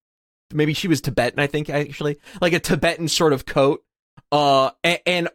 [0.53, 3.83] maybe she was Tibetan, I think actually, like a Tibetan sort of coat.
[4.33, 5.29] Uh, and, and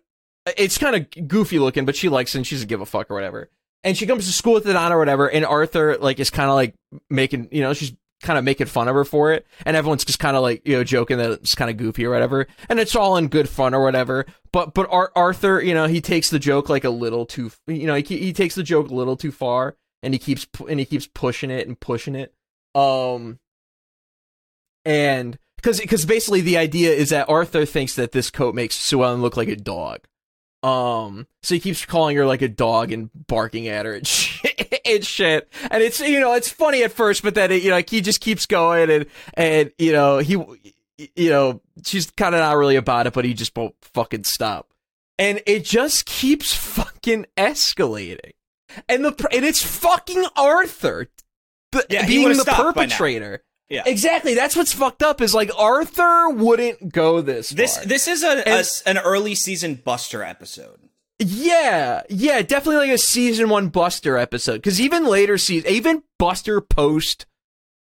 [0.58, 3.10] it's kind of goofy looking, but she likes it and she doesn't give a fuck
[3.10, 3.50] or whatever.
[3.84, 5.30] And she comes to school with it on or whatever.
[5.30, 6.76] And Arthur like is kind of like
[7.10, 10.20] making, you know, she's kind of making fun of her for it, and everyone's just
[10.20, 12.96] kind of like you know joking that it's kind of goofy or whatever, and it's
[12.96, 14.26] all in good fun or whatever.
[14.52, 17.88] But but Ar- Arthur, you know, he takes the joke like a little too, you
[17.88, 20.86] know, he he takes the joke a little too far, and he keeps and he
[20.86, 22.34] keeps pushing it and pushing it.
[22.74, 23.40] Um,
[24.84, 29.04] and because because basically the idea is that Arthur thinks that this coat makes Sue
[29.04, 30.02] Ellen look like a dog.
[30.66, 34.82] Um, so he keeps calling her like a dog and barking at her and shit,
[34.86, 35.52] and shit.
[35.70, 38.02] And it's you know it's funny at first, but then it, you know like he
[38.02, 40.34] just keeps going and and you know he
[41.16, 44.68] you know she's kind of not really about it, but he just won't fucking stop.
[45.20, 48.32] And it just keeps fucking escalating.
[48.90, 51.08] And the and it's fucking Arthur,
[51.90, 52.98] Yeah, being the stopped by now.
[52.98, 53.44] perpetrator.
[53.70, 53.84] Yeah.
[53.86, 54.36] Exactly.
[54.36, 55.22] That's what's fucked up.
[55.22, 57.50] Is like Arthur wouldn't go this.
[57.50, 57.86] This far.
[57.86, 60.80] this is a, a an early season Buster episode.
[61.20, 64.56] Yeah, yeah, definitely like a season one Buster episode.
[64.56, 67.26] Because even later season, even Buster post.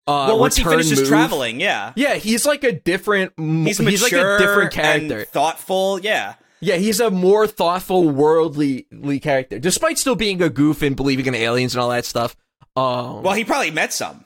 [0.07, 3.33] Uh, well, once he finishes move- traveling, yeah, yeah, he's like a different.
[3.37, 5.25] he's He's, like mature a different character.
[5.25, 6.01] thoughtful.
[6.01, 8.87] Yeah, yeah, he's a more thoughtful, worldly
[9.23, 12.37] character, despite still being a goof and believing in aliens and all that stuff.
[12.77, 14.25] Um, well, he probably met some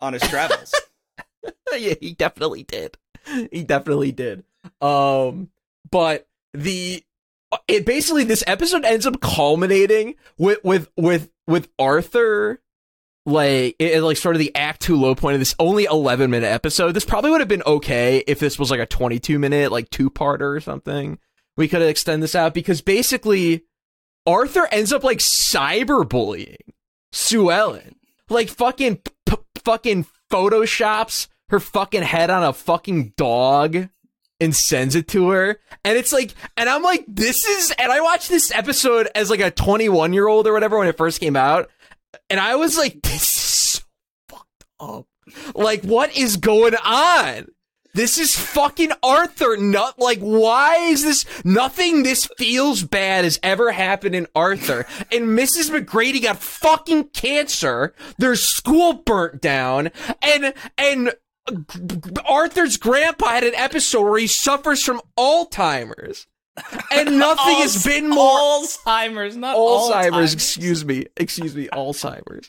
[0.00, 0.74] on his travels.
[1.76, 2.96] yeah, he definitely did.
[3.50, 4.44] He definitely did.
[4.80, 5.50] Um,
[5.90, 7.02] but the
[7.68, 12.60] it basically this episode ends up culminating with with with with Arthur
[13.26, 16.46] like it, like sort of the act two low point of this only 11 minute
[16.46, 19.88] episode this probably would have been okay if this was like a 22 minute like
[19.88, 21.18] two parter or something
[21.56, 23.64] we could extend this out because basically
[24.26, 26.56] arthur ends up like cyberbullying
[27.12, 27.96] sue ellen
[28.28, 33.88] like fucking p- fucking photoshops her fucking head on a fucking dog
[34.40, 38.00] and sends it to her and it's like and i'm like this is and i
[38.00, 41.36] watched this episode as like a 21 year old or whatever when it first came
[41.36, 41.70] out
[42.28, 43.82] and i was like this is so
[44.28, 45.06] fucked up
[45.54, 47.46] like what is going on
[47.94, 49.56] this is fucking Arthur.
[49.56, 54.84] Not like why is this nothing this feels bad has ever happened in Arthur.
[55.12, 55.70] And Mrs.
[55.70, 57.94] MacGrady got fucking cancer.
[58.18, 59.92] Their school burnt down.
[60.20, 61.14] And and
[62.26, 66.26] Arthur's grandpa had an episode where he suffers from Alzheimer's.
[66.92, 71.06] And nothing has been more Alzheimer's, not Alzheimer's, excuse me.
[71.16, 72.48] Excuse me, Alzheimer's.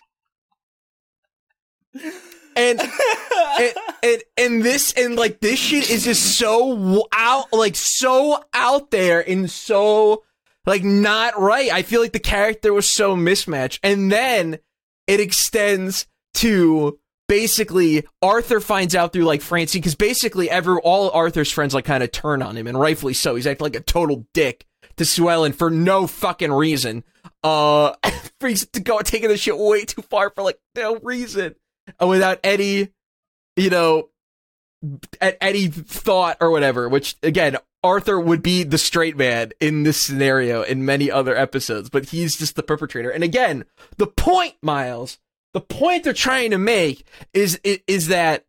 [2.58, 8.41] And and, and and this and like this shit is just so out like so
[8.53, 10.23] out there and so
[10.65, 11.69] like not right.
[11.71, 13.81] I feel like the character was so mismatched.
[13.84, 14.60] And then
[15.05, 16.97] it extends to
[17.28, 22.04] basically Arthur finds out through like Francine because basically every all Arthur's friends like kind
[22.04, 23.36] of turn on him and rightfully so.
[23.36, 24.66] He's acting like a total dick
[24.98, 27.04] to Sue Ellen for no fucking reason.
[27.44, 27.94] Uh,
[28.40, 31.56] he's to go taking this shit way too far for like no reason.
[32.02, 32.90] Uh, without any,
[33.56, 34.10] you know,
[35.22, 36.90] at any thought or whatever.
[36.90, 41.90] Which again, Arthur would be the straight man in this scenario in many other episodes,
[41.90, 43.10] but he's just the perpetrator.
[43.10, 43.66] And again,
[43.98, 45.20] the point, Myles,
[45.56, 48.46] the point they're trying to make is is, that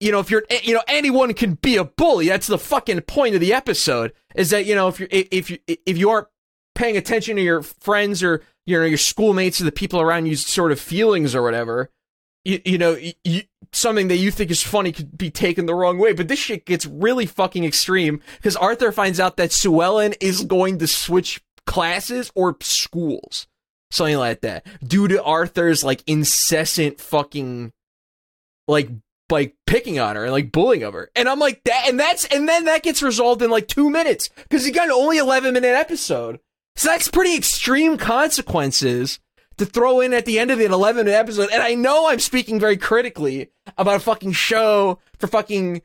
[0.00, 2.26] you know if you're you know anyone can be a bully.
[2.26, 4.12] That's the fucking point of the episode.
[4.34, 6.26] Is that you know if you if you if you aren't
[6.74, 10.44] paying attention to your friends or you know your schoolmates or the people around you's
[10.44, 11.90] sort of feelings or whatever
[12.44, 15.74] you, you know, you, you, something that you think is funny could be taken the
[15.74, 16.12] wrong way.
[16.12, 20.44] But this shit gets really fucking extreme because Arthur finds out that Sue Ellen is
[20.44, 23.46] going to switch classes or schools,
[23.92, 27.72] something like that, due to Arthur's like incessant fucking
[28.66, 28.88] like
[29.30, 31.10] like picking on her and like bullying of her.
[31.16, 34.28] And I'm like that, and that's and then that gets resolved in like two minutes
[34.36, 36.40] because you got an only 11 minute episode.
[36.76, 39.20] So that's pretty extreme consequences
[39.58, 41.50] to throw in at the end of an 11 minute episode.
[41.52, 45.82] And I know I'm speaking very critically about a fucking show for fucking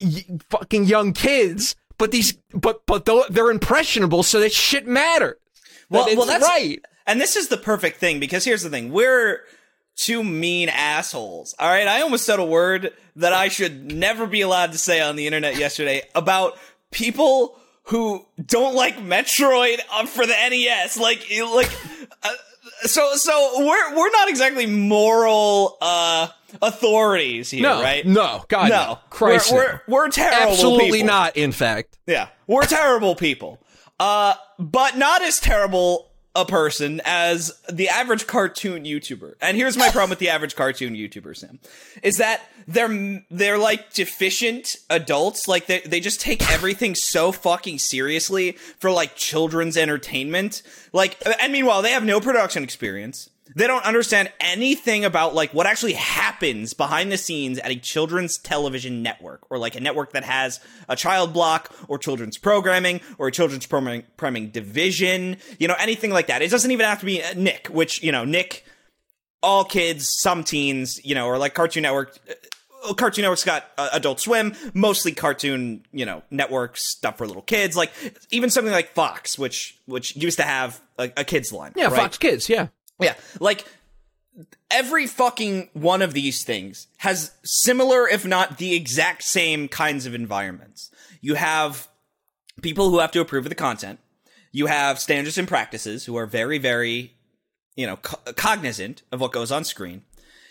[0.00, 5.36] y- fucking young kids, but these but but they're impressionable, so that shit matters.
[5.90, 6.80] Well, That well, that's right.
[7.08, 9.40] And this is the perfect thing because here's the thing: we're
[9.96, 11.54] two mean assholes.
[11.58, 15.00] All right, I almost said a word that I should never be allowed to say
[15.00, 16.56] on the internet yesterday about
[16.92, 20.98] people who don't like Metroid for the NES.
[20.98, 21.70] Like, like,
[22.22, 22.28] uh,
[22.82, 26.28] so so we're we're not exactly moral uh
[26.62, 28.06] authorities here, No, right?
[28.06, 28.98] no, God, no, no.
[29.10, 30.52] Christ, we're, we're we're terrible.
[30.52, 31.06] absolutely people.
[31.06, 31.36] not.
[31.36, 33.58] In fact, Yeah, we're terrible people.
[34.00, 36.07] Uh, but not as terrible
[36.38, 39.34] a person as the average cartoon YouTuber.
[39.40, 41.58] And here's my problem with the average cartoon YouTuber, Sam,
[42.02, 45.48] is that they're they're like deficient adults.
[45.48, 50.62] Like they they just take everything so fucking seriously for like children's entertainment.
[50.92, 53.30] Like, and meanwhile, they have no production experience.
[53.56, 58.38] They don't understand anything about like what actually happens behind the scenes at a children's
[58.38, 63.28] television network or like a network that has a child block or children's programming or
[63.28, 66.42] a children's programming, programming division, you know, anything like that.
[66.42, 68.64] It doesn't even have to be Nick, which, you know, Nick,
[69.42, 72.18] all kids, some teens, you know, or like Cartoon Network.
[72.88, 77.42] uh, Cartoon Network's got uh, Adult Swim, mostly cartoon, you know, network stuff for little
[77.42, 77.76] kids.
[77.76, 77.92] Like
[78.30, 81.72] even something like Fox, which which used to have a, a kids line.
[81.74, 81.96] Yeah, right?
[81.96, 82.48] Fox Kids.
[82.48, 82.68] Yeah.
[83.00, 83.64] Yeah, like
[84.70, 90.14] every fucking one of these things has similar, if not the exact same kinds of
[90.14, 90.90] environments.
[91.20, 91.88] You have
[92.62, 93.98] people who have to approve of the content.
[94.52, 97.12] You have standards and practices who are very, very,
[97.76, 100.02] you know, co- cognizant of what goes on screen.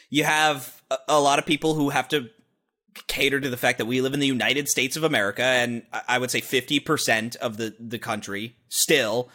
[0.09, 2.29] You have a, a lot of people who have to
[3.07, 6.17] cater to the fact that we live in the United States of America, and I
[6.17, 9.29] would say fifty percent of the the country still,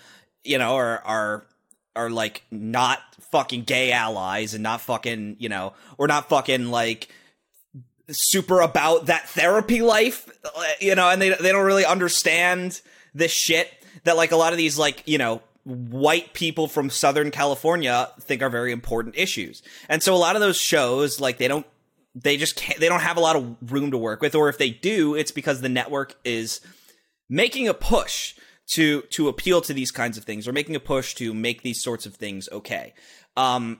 [0.44, 1.46] you know, are are
[1.94, 7.08] are like not fucking gay allies and not fucking you know or not fucking like
[8.10, 12.80] super about that therapy life uh, you know and they they don't really understand
[13.14, 13.68] this shit
[14.04, 18.42] that like a lot of these like you know white people from southern california think
[18.42, 19.62] are very important issues.
[19.88, 21.66] And so a lot of those shows like they don't
[22.14, 24.58] they just can't they don't have a lot of room to work with or if
[24.58, 26.60] they do it's because the network is
[27.28, 28.34] making a push
[28.74, 31.82] to to appeal to these kinds of things or making a push to make these
[31.82, 32.94] sorts of things okay
[33.36, 33.78] um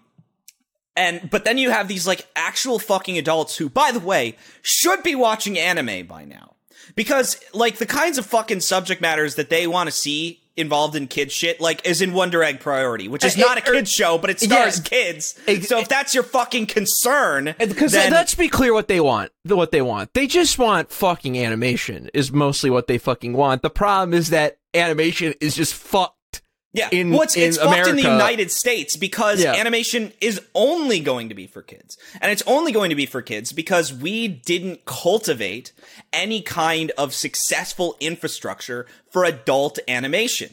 [0.97, 5.03] and but then you have these like actual fucking adults who by the way should
[5.03, 6.55] be watching anime by now
[6.95, 11.07] because like the kinds of fucking subject matters that they want to see involved in
[11.07, 13.87] kid shit like is in Wonder Egg Priority which is Uh, not a kid er,
[13.87, 14.85] show but it stars yeah.
[14.85, 19.01] kids Ex- so if that's your fucking concern Because then, let's be clear what they
[19.01, 19.33] want.
[19.45, 20.13] What they want.
[20.13, 23.63] They just want fucking animation is mostly what they fucking want.
[23.63, 26.43] The problem is that animation is just fucked.
[26.75, 29.53] Yeah, in- well, it's, in it's fucked in the United States because Yeah.
[29.55, 33.21] animation is only going to be for kids, and it's only going to be for
[33.21, 35.73] kids because we didn't cultivate
[36.15, 40.51] any kind of successful infrastructure for adult animation,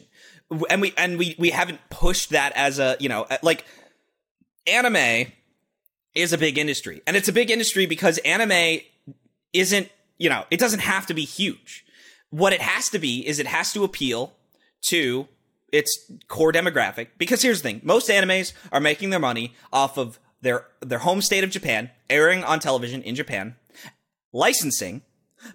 [0.69, 3.63] and we and we we haven't pushed that as a you know like
[4.67, 5.31] anime
[6.15, 8.81] is a big industry, and it's a big industry because anime
[9.53, 11.85] isn't you know it doesn't have to be huge.
[12.29, 14.33] What it has to be is it has to appeal
[14.83, 15.27] to
[15.71, 17.07] its core demographic.
[17.17, 21.21] Because here's the thing: most animes are making their money off of their their home
[21.21, 23.55] state of Japan, airing on television in Japan,
[24.31, 25.01] licensing.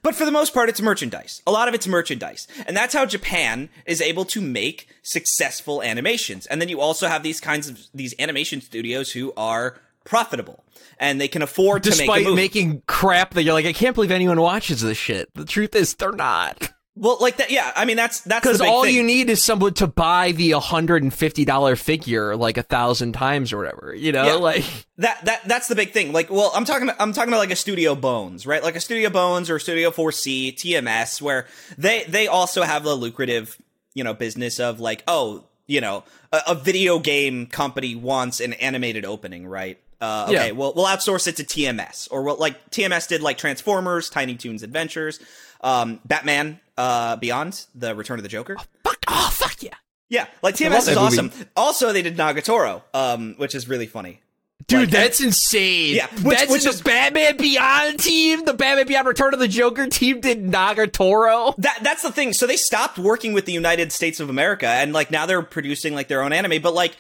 [0.03, 1.43] But for the most part, it's merchandise.
[1.47, 2.49] A lot of it's merchandise.
[2.66, 6.47] And that's how Japan is able to make successful animations.
[6.47, 10.65] And then you also have these kinds of, these animation studios who are profitable.
[10.99, 13.95] And they can afford to make a Despite making crap that you're like, I can't
[13.95, 15.29] believe anyone watches this shit.
[15.35, 16.73] The truth is, they're not.
[16.95, 17.73] well, like that, yeah.
[17.75, 18.95] I mean, that's, that's Because all thing.
[18.95, 23.95] you need is someone to buy the $150 figure like a thousand times or whatever.
[23.95, 24.35] You know, Yeah.
[24.35, 24.65] like
[24.99, 26.13] that that that's the big thing.
[26.13, 28.63] Like, well, I'm talking about I'm talking about like a Studio Bones, right?
[28.63, 31.47] Like a Studio Bones or Studio 4C, TMS, where
[31.77, 33.59] they they also have the lucrative,
[33.95, 38.53] you know, business of like, oh, you know, a, a video game company wants an
[38.55, 39.79] animated opening, right?
[40.05, 40.51] Uh, okay, Yeah.
[40.53, 44.63] well, we'll outsource it to TMS, or what like TMS did like Transformers, Tiny Toons
[44.63, 45.19] Adventures,
[45.63, 48.57] um, Batman uh, Beyond, the Return of the Joker.
[48.83, 49.75] fuck, oh, fuck yeah.
[50.11, 51.19] Yeah, like TMS is that movie.
[51.19, 51.33] awesome.
[51.57, 54.21] Also, they did Nagatoro, um, which is really funny.
[54.67, 55.97] Dude, Like, that's insane.
[55.97, 58.45] Yeah, which- that's which the Batman Beyond team.
[58.45, 61.55] The Batman Beyond Return of the Joker team did Nagatoro.
[61.57, 62.33] That that's the thing.
[62.33, 65.95] So they stopped working with the United States of America, and like now they're producing
[65.95, 66.63] like their own anime.
[66.63, 66.97] But like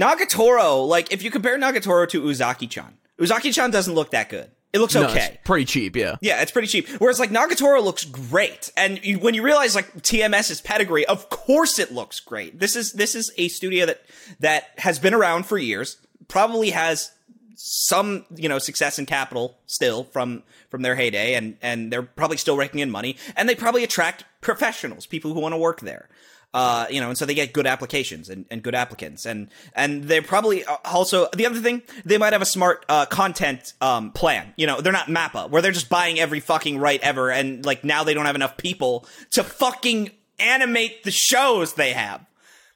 [0.00, 4.50] Nagatoro, like if you compare Nagatoro to Uzaki-chan, Uzaki-chan doesn't look that good.
[4.72, 5.38] It looks No, it's okay.
[5.44, 6.16] pretty cheap, yeah.
[6.20, 6.88] Yeah, it's pretty cheap.
[6.98, 11.78] Whereas like Nagatoro looks great, and you, when you realize like TMS's pedigree, of course
[11.78, 12.58] it looks great.
[12.60, 14.02] This is this is a studio that
[14.40, 15.96] that has been around for years,
[16.28, 17.12] probably has
[17.54, 22.36] some you know success and capital still from from their heyday, and and they're probably
[22.36, 26.08] still raking in money, and they probably attract professionals, people who want to work there.
[26.56, 30.04] Uh, you know, and so they get good applications and, and good applicants, and and
[30.04, 34.10] they're probably uh, also the other thing they might have a smart uh, content um,
[34.10, 34.54] plan.
[34.56, 37.84] You know, they're not Mappa where they're just buying every fucking right ever, and like
[37.84, 42.24] now they don't have enough people to fucking animate the shows they have,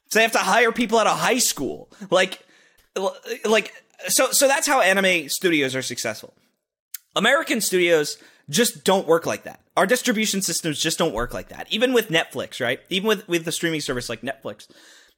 [0.09, 1.89] so they have to hire people out of high school.
[2.11, 2.39] Like,
[3.45, 3.73] like
[4.09, 6.35] so so that's how anime studios are successful.
[7.15, 9.60] American studios just don't work like that.
[9.77, 11.67] Our distribution systems just don't work like that.
[11.71, 12.79] Even with Netflix, right?
[12.89, 14.67] Even with with the streaming service like Netflix,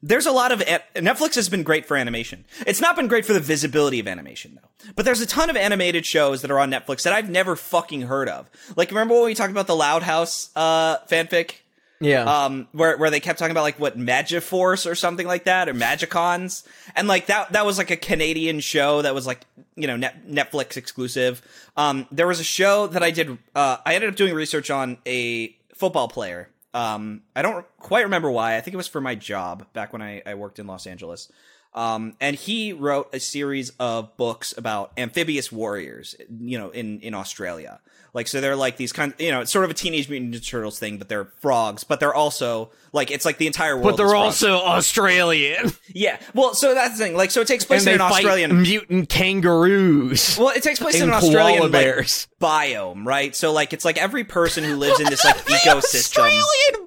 [0.00, 2.44] there's a lot of Netflix has been great for animation.
[2.66, 4.92] It's not been great for the visibility of animation though.
[4.94, 8.02] But there's a ton of animated shows that are on Netflix that I've never fucking
[8.02, 8.48] heard of.
[8.76, 11.56] Like remember when we talked about the Loud House uh, fanfic?
[12.00, 12.24] Yeah.
[12.24, 15.74] Um, where where they kept talking about like what Magiforce or something like that or
[15.74, 19.40] Magicons, and like that that was like a Canadian show that was like
[19.76, 21.40] you know Net- Netflix exclusive.
[21.76, 23.38] Um, there was a show that I did.
[23.54, 28.30] Uh, I ended up doing research on a football player um, I don't quite remember
[28.30, 28.56] why.
[28.56, 31.30] I think it was for my job back when I, I worked in Los Angeles.
[31.74, 37.14] Um, and he wrote a series of books about amphibious warriors, you know, in, in
[37.14, 37.80] Australia.
[38.12, 40.32] Like, so they're like these kind of, you know, it's sort of a Teenage Mutant
[40.32, 43.96] Ninja Turtles thing, but they're frogs, but they're also, like, it's like the entire world.
[43.96, 45.72] But they're also Australian.
[45.92, 46.18] Yeah.
[46.32, 47.16] Well, so that's the thing.
[47.16, 48.62] Like, so it takes place and in an Australian.
[48.62, 50.38] mutant kangaroos.
[50.38, 51.72] Well, it takes place in an Australian like,
[52.40, 53.34] biome, right?
[53.34, 56.20] So, like, it's like every person who lives in this, like, ecosystem.
[56.20, 56.83] Australian?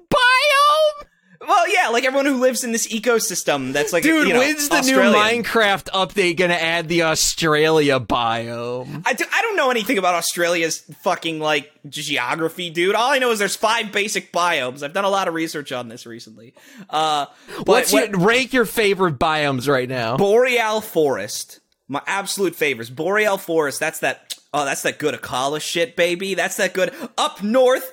[1.48, 4.68] Well, yeah, like everyone who lives in this ecosystem that's like, dude, you know, when's
[4.68, 5.12] the Australian.
[5.12, 9.02] new Minecraft update gonna add the Australia biome?
[9.06, 12.94] I, do, I don't know anything about Australia's fucking like geography, dude.
[12.94, 14.82] All I know is there's five basic biomes.
[14.82, 16.52] I've done a lot of research on this recently.
[16.90, 17.26] Uh,
[17.64, 20.18] What's what, your, rank your favorite biomes right now?
[20.18, 22.90] Boreal forest, my absolute favorites.
[22.90, 23.80] Boreal forest.
[23.80, 24.34] That's that.
[24.52, 26.34] Oh, that's that good Akkala shit, baby.
[26.34, 27.90] That's that good up north.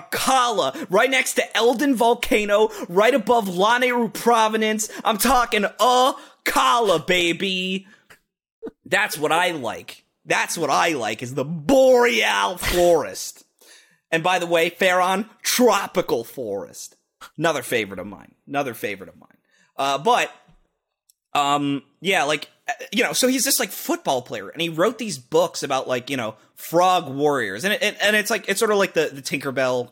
[0.00, 4.90] Akkala, right next to Eldin Volcano, right above Lanayru Province.
[5.04, 7.86] I'm talking Akkala, baby.
[8.84, 10.04] That's what I like.
[10.24, 13.44] That's what I like is the boreal forest.
[14.10, 16.96] and by the way, Faron, tropical forest.
[17.36, 18.34] Another favorite of mine.
[18.46, 19.36] Another favorite of mine.
[19.76, 20.30] Uh, but,
[21.32, 22.48] um, yeah, like,
[22.92, 26.08] you know, so he's this like football player and he wrote these books about like,
[26.10, 27.64] you know, frog warriors.
[27.64, 29.90] And it, and it's like, it's sort of like the, the Tinkerbell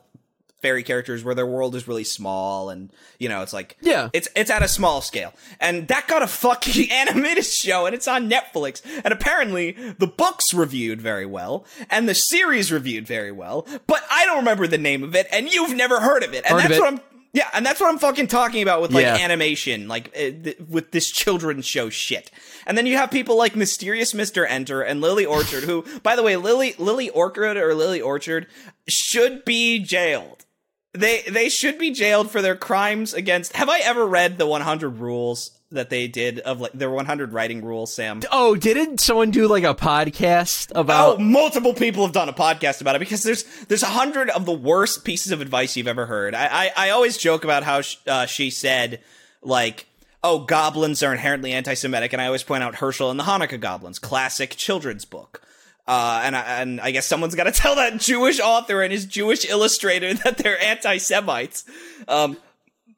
[0.62, 4.28] fairy characters where their world is really small and you know it's like yeah it's
[4.36, 8.30] it's at a small scale and that got a fucking animated show and it's on
[8.30, 14.04] netflix and apparently the books reviewed very well and the series reviewed very well but
[14.08, 16.70] i don't remember the name of it and you've never heard of it and heard
[16.70, 16.80] that's it.
[16.80, 17.00] what i'm
[17.32, 19.16] yeah, and that's what I'm fucking talking about with like Yeah.
[19.16, 22.30] animation, like uh, th- with this children's show shit.
[22.66, 24.46] And then you have people like Mysterious Mr.
[24.48, 28.46] Enter and Lily Orchard, who, by the way, Lily Lily Orchard or Lily Orchard
[28.88, 30.44] should be jailed.
[30.92, 33.54] They they should be jailed for their crimes against.
[33.56, 37.64] Have I ever read the 100 rules that they did of like their 100 writing
[37.64, 38.20] rules, Sam?
[38.30, 41.20] Oh, didn't someone do like a podcast Oh, about?
[41.20, 44.52] multiple people have done a podcast about it because there's there's a hundred of the
[44.52, 46.34] worst pieces of advice you've ever heard.
[46.34, 46.46] I
[46.76, 49.00] I, I always joke about how sh- uh, she said
[49.42, 49.86] like.
[50.24, 53.98] Oh, goblins are inherently anti-Semitic, and I always point out Hershel and the Hanukkah Goblins,
[53.98, 55.42] classic children's book.
[55.88, 59.04] Uh, and I, and I guess someone's got to tell that Jewish author and his
[59.04, 61.64] Jewish illustrator that they're anti-Semites.
[62.06, 62.36] Um,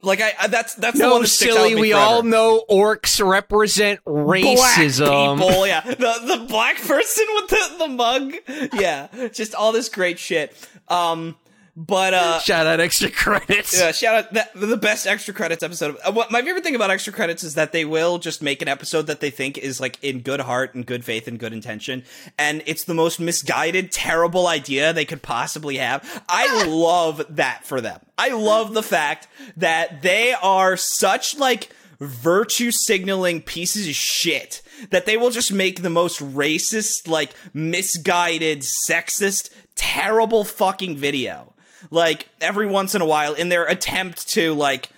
[0.04, 1.74] like I, I that's that's the one that silly.
[1.74, 5.38] We forever all know orcs represent racism.
[5.38, 5.66] black people.
[5.66, 8.34] Yeah, the the black person with the the mug.
[8.74, 10.54] Yeah, just all this great shit.
[10.88, 11.36] Um,
[11.76, 12.38] but uh.
[12.40, 13.78] Shout out extra credits.
[13.78, 15.96] Yeah, shout out that the best extra credits episode.
[16.04, 18.68] Uh, what my favorite thing about extra credits is that they will just make an
[18.68, 22.04] episode that they think is like in good heart and good faith and good intention,
[22.38, 26.24] and it's the most misguided, terrible idea they could possibly have.
[26.28, 28.00] I love that for them.
[28.16, 35.06] I love the fact that they are such like virtue signaling pieces of shit that
[35.06, 41.53] they will just make the most racist, like misguided, sexist, terrible fucking video.
[41.90, 44.90] Like every once in a while in their attempt to like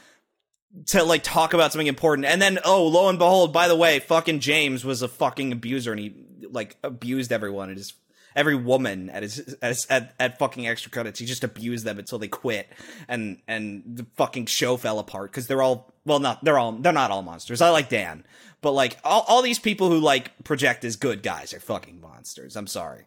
[0.86, 2.26] to like talk about something important.
[2.26, 5.92] And then oh lo and behold by the way fucking James was a fucking abuser
[5.92, 6.14] and he
[6.50, 7.94] like abused everyone and his
[8.34, 11.18] every woman at his at, his, at, at fucking extra credits.
[11.18, 12.68] He just abused them until they quit
[13.08, 16.92] and and the fucking show fell apart because they're all well not they're all they're
[16.92, 17.60] not all monsters.
[17.60, 18.24] I like Dan
[18.60, 22.56] but like all, all these people who like project as good guys are fucking monsters.
[22.56, 23.04] I'm sorry.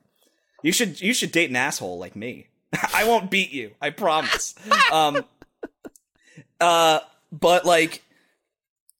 [0.63, 2.47] You should you should date an asshole like me
[2.93, 3.72] I won't beat you.
[3.82, 4.55] I promise.
[4.91, 5.26] um,
[6.59, 6.99] uh,
[7.32, 8.03] but like,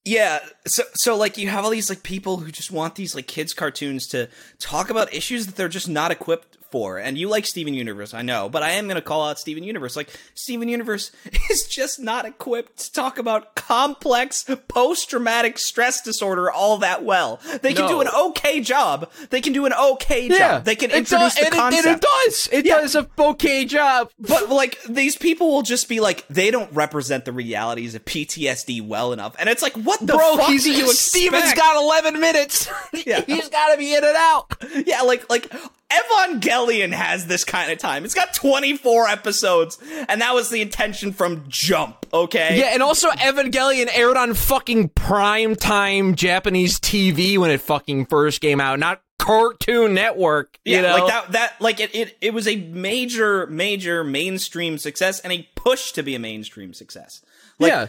[0.04, 0.40] yeah.
[0.66, 3.54] So, so like, you have all these like people who just want these like kids
[3.54, 6.98] cartoons to talk about issues that they're just not equipped for.
[6.98, 9.96] And you like Steven Universe, I know, but I am gonna call out Steven Universe.
[9.96, 11.10] Like, Steven Universe
[11.50, 17.40] is just not equipped to talk about complex post-traumatic stress disorder all that well.
[17.62, 17.88] They can No.
[17.88, 19.10] do an okay job.
[19.30, 20.38] They can do an okay job.
[20.38, 21.86] Yeah, They can It introduce does- the and it- concept.
[21.86, 22.48] and it does.
[22.52, 22.80] It Yeah.
[22.80, 24.10] does a okay job.
[24.18, 28.80] But like these people will just be like they don't represent the realities of PTSD
[28.80, 31.58] well enough, and it's like what the Bro, fuck he's do you Steven's expect?
[31.58, 32.68] got 11 minutes.
[33.06, 33.20] Yeah.
[33.26, 34.52] he's got to be in and out.
[34.86, 35.50] yeah, like like
[35.90, 38.04] Evangelion has this kind of time.
[38.04, 39.78] It's got 24 episodes,
[40.08, 42.58] and that was the intention from jump, okay?
[42.58, 48.40] Yeah, and also Evangelion aired on fucking prime time Japanese TV when it fucking first
[48.40, 50.58] came out, not Cartoon Network.
[50.64, 51.04] You yeah, know?
[51.04, 51.32] like that.
[51.32, 52.16] That like it, it.
[52.20, 57.22] It was a major, major mainstream success and a push to be a mainstream success.
[57.58, 57.86] Like, yeah.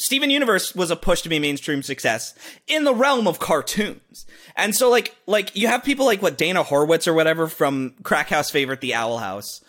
[0.00, 2.34] Steven Universe was a push to be mainstream success
[2.66, 4.26] in the realm of cartoons.
[4.56, 8.50] And so like like you have people like what Dana Horowitz or whatever from Crackhouse
[8.50, 9.62] favorite The Owl House.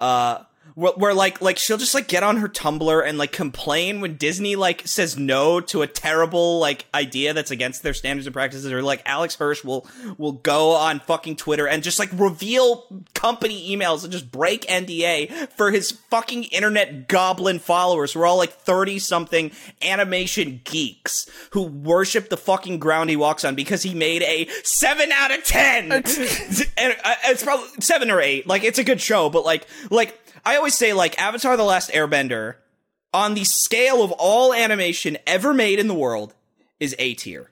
[0.00, 0.44] Uh
[0.78, 4.16] where, where, like like she'll just like get on her Tumblr and like complain when
[4.16, 8.70] Disney like says no to a terrible like idea that's against their standards and practices
[8.72, 13.74] or like Alex Hirsch will will go on fucking Twitter and just like reveal company
[13.74, 18.52] emails and just break NDA for his fucking internet goblin followers who are all like
[18.52, 19.50] 30 something
[19.82, 25.10] animation geeks who worship the fucking ground he walks on because he made a 7
[25.10, 29.28] out of 10 and uh, it's probably 7 or 8 like it's a good show
[29.28, 32.56] but like like I always say like Avatar the Last Airbender
[33.12, 36.34] on the scale of all animation ever made in the world
[36.78, 37.50] is A tier.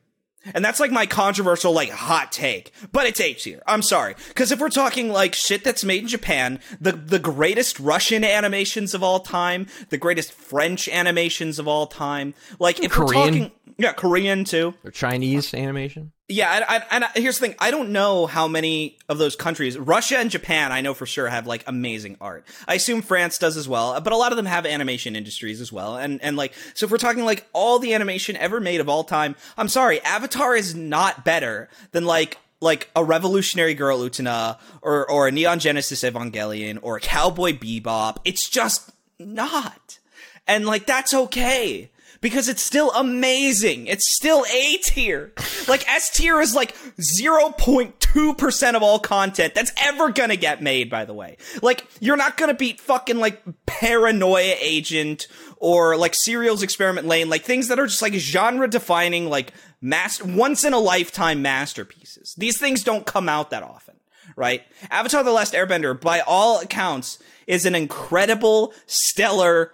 [0.54, 3.62] And that's like my controversial, like hot take, but it's A tier.
[3.66, 7.80] I'm sorry, because if we're talking like shit that's made in Japan, the the greatest
[7.80, 13.08] Russian animations of all time, the greatest French animations of all time, like if Korean.
[13.08, 16.12] we're talking, yeah, Korean too, or Chinese animation.
[16.28, 20.28] Yeah, and, here's the thing: I don't know how many of those countries, Russia and
[20.28, 22.44] Japan, I know for sure have like amazing art.
[22.66, 25.72] I assume France does as well, but a lot of them have animation industries as
[25.72, 25.96] well.
[25.96, 29.04] And and like, so if we're talking like all the animation ever made of all
[29.04, 35.08] time, I'm sorry, Avatar is not better than like like a Revolutionary Girl Utena or
[35.08, 38.16] or a Neon Genesis Evangelion or Cowboy Bebop.
[38.24, 40.00] It's just not,
[40.48, 41.88] and like that's okay
[42.20, 43.86] because it's still amazing.
[43.86, 45.32] It's still A tier.
[45.68, 51.04] Like S tier is like 0.2% of all content that's ever gonna get made, by
[51.04, 51.36] the way.
[51.62, 57.42] Like, you're not gonna beat fucking like Paranoia Agent or like Serial Experiments Lain, like
[57.42, 62.34] things that are just like genre defining, like master, once in a lifetime masterpieces.
[62.36, 63.96] These things don't come out that often,
[64.36, 64.62] right?
[64.90, 69.72] Avatar The Last Airbender, by all accounts, is an incredible, stellar,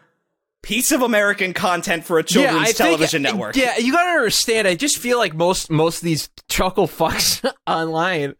[0.63, 3.57] piece of American content for a children's yeah, television think, network.
[3.57, 4.67] Yeah, you gotta understand.
[4.67, 8.35] I just feel like most most of these chuckle fucks online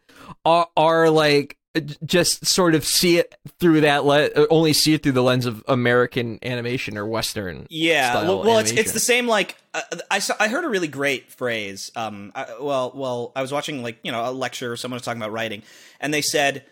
[0.45, 1.59] are are like
[2.05, 5.65] just sort of see it through that le- only see it through the lens of
[5.67, 7.67] American animation or Western.
[7.71, 9.27] Yeah, well, well it's it's the same.
[9.27, 11.91] Like uh, I saw, I heard a really great phrase.
[11.97, 14.77] Um, I, well, well, I was watching like you know a lecture.
[14.77, 15.63] Someone was talking about writing,
[16.01, 16.65] and they said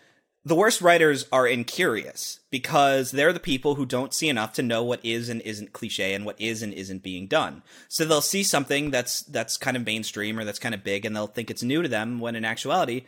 [0.43, 4.83] the worst writers are incurious because they're the people who don't see enough to know
[4.83, 7.61] what is and isn't cliche and what is and isn't being done.
[7.89, 11.15] So they'll see something that's that's kind of mainstream or that's kind of big and
[11.15, 13.03] they'll think it's new to them when in actuality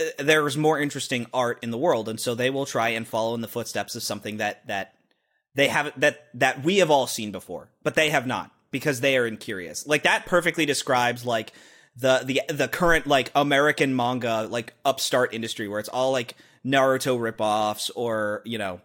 [0.00, 3.34] uh, there's more interesting art in the world and so they will try and follow
[3.34, 4.94] in the footsteps of something that that
[5.54, 9.16] they have that that we have all seen before, but they have not because they
[9.16, 9.86] are incurious.
[9.86, 11.52] Like that perfectly describes like
[11.96, 16.34] the the the current like American manga like upstart industry where it's all like
[16.64, 18.80] Naruto ripoffs or, you know,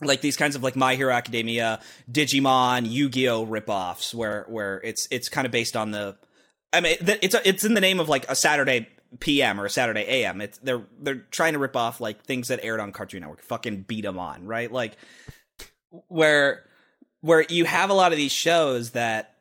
[0.00, 5.28] like these kinds of like My Hero Academia, Digimon, Yu-Gi-Oh ripoffs where where it's it's
[5.28, 6.16] kind of based on the
[6.72, 8.88] I mean it's a, it's in the name of like a Saturday
[9.20, 10.40] PM or a Saturday AM.
[10.40, 13.42] It's they're they're trying to rip off like things that aired on Cartoon Network.
[13.42, 14.70] Fucking beat them on, right?
[14.70, 14.96] Like
[16.08, 16.64] where
[17.20, 19.34] where you have a lot of these shows that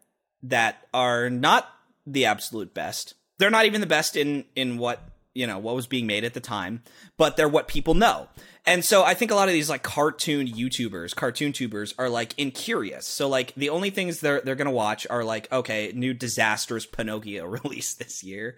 [0.43, 1.67] that are not
[2.05, 3.13] the absolute best.
[3.37, 5.01] They're not even the best in in what
[5.33, 6.81] you know what was being made at the time
[7.17, 8.27] but they're what people know.
[8.65, 12.37] And so i think a lot of these like cartoon youtubers cartoon tubers are like
[12.37, 13.05] incurious.
[13.07, 17.45] So like the only things they're they're gonna watch are like okay new disastrous pinocchio
[17.63, 18.57] released this year.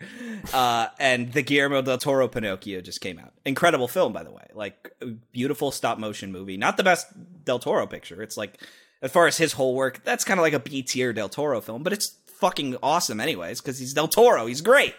[0.53, 3.33] Uh and the guillermo del toro pinocchio just came out.
[3.45, 4.47] Incredible film by the way.
[4.53, 4.93] Like
[5.31, 6.57] beautiful stop motion movie.
[6.57, 7.07] Not the best
[7.45, 8.21] del toro picture.
[8.21, 8.59] It's like
[9.01, 11.61] as far as his whole work that's kind of like a b tier del toro
[11.61, 14.47] film but it's fucking awesome anyways because he's del toro.
[14.47, 14.95] He's great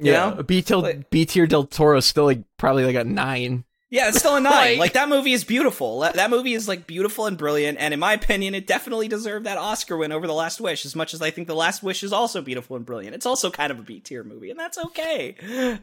[0.00, 0.42] yeah, know?
[0.42, 3.64] B tier B tier Del Toro is still like probably like a nine.
[3.90, 4.52] Yeah, it's still a nine.
[4.52, 6.00] like, like, that movie is beautiful.
[6.00, 9.46] That, that, movie is like beautiful and brilliant, and in my opinion, it definitely deserved
[9.46, 10.84] that Oscar win over The Last Wish.
[10.84, 13.50] As much as I think The Last Wish is also beautiful and brilliant, it's also
[13.50, 15.34] kind of a B tier movie, and that's okay.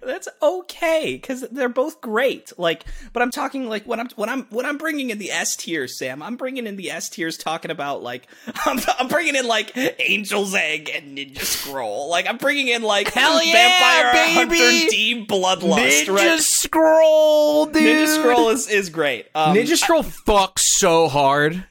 [0.03, 2.53] That's okay because they're both great.
[2.59, 5.55] Like, but I'm talking like when I'm when I'm when I'm bringing in the S
[5.55, 6.21] tiers, Sam.
[6.21, 8.27] I'm bringing in the S tiers, talking about like
[8.67, 12.11] I'm, I'm bringing in like Angel's Egg and Ninja Scroll.
[12.11, 14.57] Like I'm bringing in like Hell yeah, Vampire baby!
[14.59, 16.05] Hunter D Bloodlust.
[16.05, 16.39] Ninja right?
[16.39, 17.81] Scroll, dude.
[17.81, 19.27] Ninja Scroll is, is great.
[19.35, 21.63] Um, Ninja Scroll fucks so hard.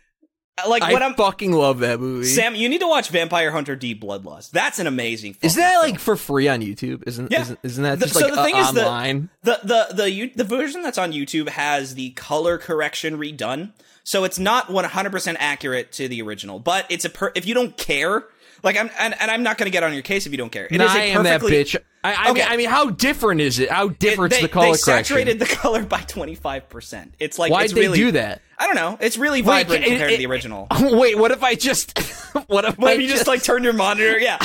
[0.69, 2.27] like I what I'm fucking love that movie.
[2.27, 4.51] Sam, you need to watch Vampire Hunter D Bloodlust.
[4.53, 5.35] That's an amazing.
[5.35, 5.47] Thing.
[5.49, 5.91] Is that film.
[5.93, 7.03] like for free on YouTube?
[7.07, 7.41] Isn't Yeah.
[7.43, 9.31] isn't, isn't that The- just so like the thing uh, is that- online?
[9.43, 13.73] the the the you, the version that's on YouTube has the color correction redone,
[14.05, 16.61] so it's not 100 percent accurate to the original.
[16.61, 18.25] But it's a per- if you don't care,
[18.63, 20.53] like I'm and, and I'm not going to get on your case if you don't
[20.53, 20.67] care.
[20.67, 21.77] It is Nah, a I am that bitch.
[22.05, 22.43] I, I mean, Okay.
[22.53, 23.71] I mean, how different is it?
[23.71, 25.05] How It- different's they, the color they correction?
[25.05, 27.15] saturated the color by 25 percent.
[27.19, 28.43] It's like it's they really, do that?
[28.59, 28.97] I don't know.
[29.01, 30.69] It's really Wait, vibrant it- compared to the original.
[30.81, 31.99] Wait, what if I just?
[32.47, 34.19] what if What I if you just like turn your monitor?
[34.19, 34.37] Yeah,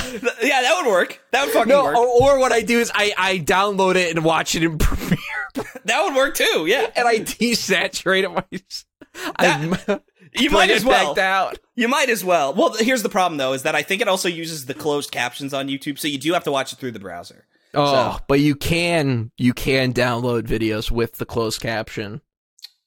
[0.42, 1.22] yeah, that would work.
[1.32, 1.84] That would fucking no?
[1.84, 1.98] work.
[1.98, 5.18] Or, or what I do is I I download it and watch it in Premiere,
[5.86, 6.66] That would work too.
[6.66, 8.30] Yeah, and I desaturate it.
[8.32, 8.44] My,
[9.40, 10.00] That- I
[10.42, 11.14] you might as well.
[11.16, 11.54] down.
[11.76, 12.54] You might as well.
[12.54, 15.54] Well, here's the problem though: is that I think it also uses the closed captions
[15.54, 17.46] on YouTube, so you do have to watch it through the browser.
[17.74, 22.22] Oh, So- but you can you can download videos with the closed caption.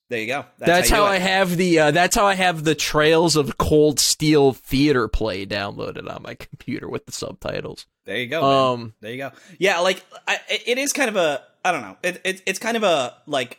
[0.09, 0.45] There you go.
[0.59, 3.57] That's, you how, do I have the uh, that's how I have the Trails of
[3.57, 7.87] Cold Steel Theater play downloaded on my computer with the subtitles.
[8.05, 8.43] There you go.
[8.43, 8.51] man.
[8.83, 9.30] Um, there you go.
[9.59, 11.43] Yeah, like I, it it is kind of a.
[11.64, 11.97] I don't know.
[12.03, 13.59] It, it it's kind of a like.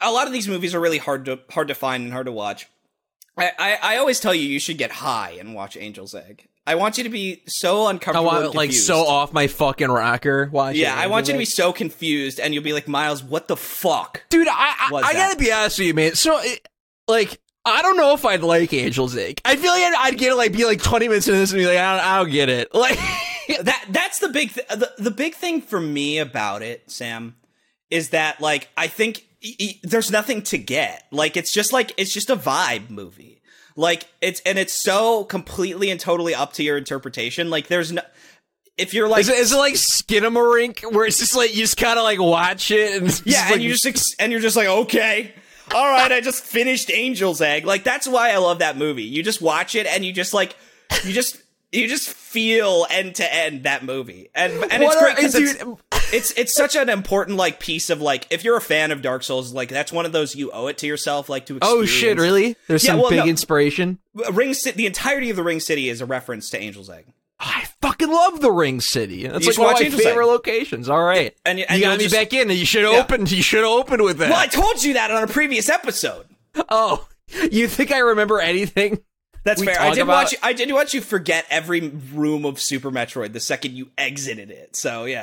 [0.00, 2.32] A lot of these movies are really hard to hard to find and hard to
[2.32, 2.68] watch.
[3.36, 6.46] I, I, I always tell you you should get high and watch Angel's Egg.
[6.66, 8.30] I want you to be so uncomfortable.
[8.30, 10.48] I want like so off my fucking rocker.
[10.50, 10.94] Watch Yeah.
[10.96, 14.22] I want you to be so confused, and you'll be like, Myles, what the fuck?
[14.30, 14.48] dude.
[14.48, 16.14] I I, I gotta be honest with you, man.
[16.14, 16.66] So it,
[17.08, 17.40] like.
[17.66, 19.40] I don't know if I'd like Angel's Egg.
[19.42, 21.66] I feel like I'd, I'd get like be like twenty minutes into this and be
[21.66, 22.68] like, I don't, I don't get it.
[22.74, 22.98] Like,
[23.62, 27.36] that that's the big th- the, the big thing for me about it sam
[27.90, 31.92] is that like i think e- e- there's nothing to get like it's just like
[31.98, 33.42] it's just a vibe movie
[33.76, 37.50] like it's and it's so completely and totally up to your interpretation.
[37.50, 38.02] Like there's no
[38.76, 41.76] if you're like is it, is it like Skinamarink where it's just like you just
[41.76, 44.56] kind of like watch it and yeah and like, you just ex- and you're just
[44.56, 45.32] like okay.
[45.74, 47.64] All right i just finished angel's egg.
[47.64, 49.04] Like that's why i love that movie.
[49.04, 50.56] You just watch it and you just like
[51.04, 51.40] you just
[51.72, 54.28] you just feel end to end that movie.
[54.34, 58.26] And and it's great are- 'cause it's, it's such an important like piece of like
[58.30, 60.78] if you're a fan of Dark Souls, like that's one of those you owe it
[60.78, 61.82] to yourself, like to experience.
[61.82, 62.18] Oh shit!
[62.18, 62.56] Really?
[62.68, 63.26] There's Yeah, some well, big no.
[63.26, 63.98] inspiration.
[64.18, 67.06] Uh, Ring City, the entirety of the Ring City is a reference to Angel's Egg.
[67.40, 69.26] I fucking love the Ring City.
[69.26, 70.30] That's You like one of my Angel's favorite Egg.
[70.30, 70.88] locations.
[70.88, 72.48] All right, And- and you got me just- back in.
[72.48, 72.98] You should Yeah.
[73.00, 73.26] open.
[73.26, 74.30] You should open with that.
[74.30, 76.26] Well, I told you that on a previous episode.
[76.70, 77.06] Oh,
[77.50, 79.00] you think I remember anything?
[79.42, 79.78] That's fair.
[79.78, 80.34] I did about- watch.
[80.42, 84.74] I did watch you forget every room of Super Metroid the second you exited it.
[84.76, 85.20] So yeah,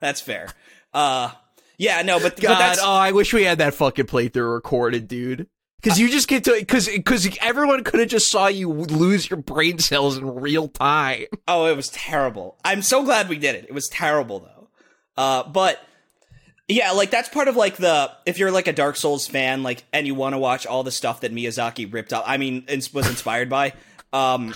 [0.00, 0.48] that's fair.
[0.92, 1.30] Uh,
[1.78, 5.08] yeah, no, but, but God, that's oh, I wish we had that fucking playthrough recorded,
[5.08, 5.48] dude.
[5.82, 9.36] Because you just get to because because everyone could have just saw you lose your
[9.36, 11.26] brain cells in real time.
[11.46, 12.58] Oh, it was terrible.
[12.64, 13.66] I'm so glad we did it.
[13.68, 14.68] It was terrible though.
[15.16, 15.78] Uh, but
[16.68, 19.84] yeah, like that's part of like the if you're like a Dark Souls fan, like,
[19.92, 22.24] and you want to watch all the stuff that Miyazaki ripped up.
[22.26, 22.64] I mean,
[22.94, 23.74] was inspired by.
[24.12, 24.54] Um,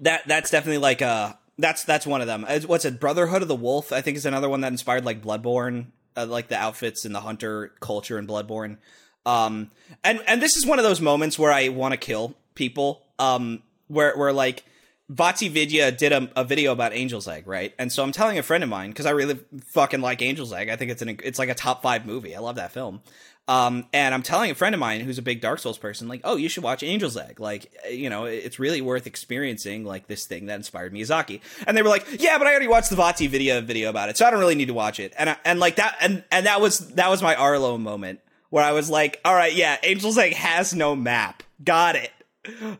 [0.00, 2.44] that that's definitely like uh that's that's one of them.
[2.66, 3.00] What's it?
[3.00, 5.86] Brotherhood of the Wolf, I think, is another one that inspired like Bloodborne,
[6.16, 8.78] uh, like the outfits and the hunter culture in Bloodborne.
[9.24, 9.70] Um,
[10.04, 13.02] and and this is one of those moments where I want to kill people.
[13.18, 14.64] Um, where where like
[15.12, 17.72] VaatiVidya did a, a video about Angel's Egg, right?
[17.78, 20.68] And so I'm telling a friend of mine because I really fucking like Angel's Egg.
[20.68, 22.34] I think it's an it's like a top five movie.
[22.34, 23.02] I love that film.
[23.48, 26.22] Um, and I'm telling a friend of mine who's a big Dark Souls person, like,
[26.24, 27.38] oh, you should watch Angel's Egg.
[27.38, 31.40] Like, you know, it's really worth experiencing like this thing that inspired Miyazaki.
[31.66, 34.26] And they were like, yeah, but I already watched the VaatiVidya video about it, so
[34.26, 35.12] I don't really need to watch it.
[35.16, 38.20] And I, and like that, and and that was that was my Arlo moment
[38.50, 41.44] where I was like, all right, yeah, Angel's Egg has no map.
[41.62, 42.10] Got it.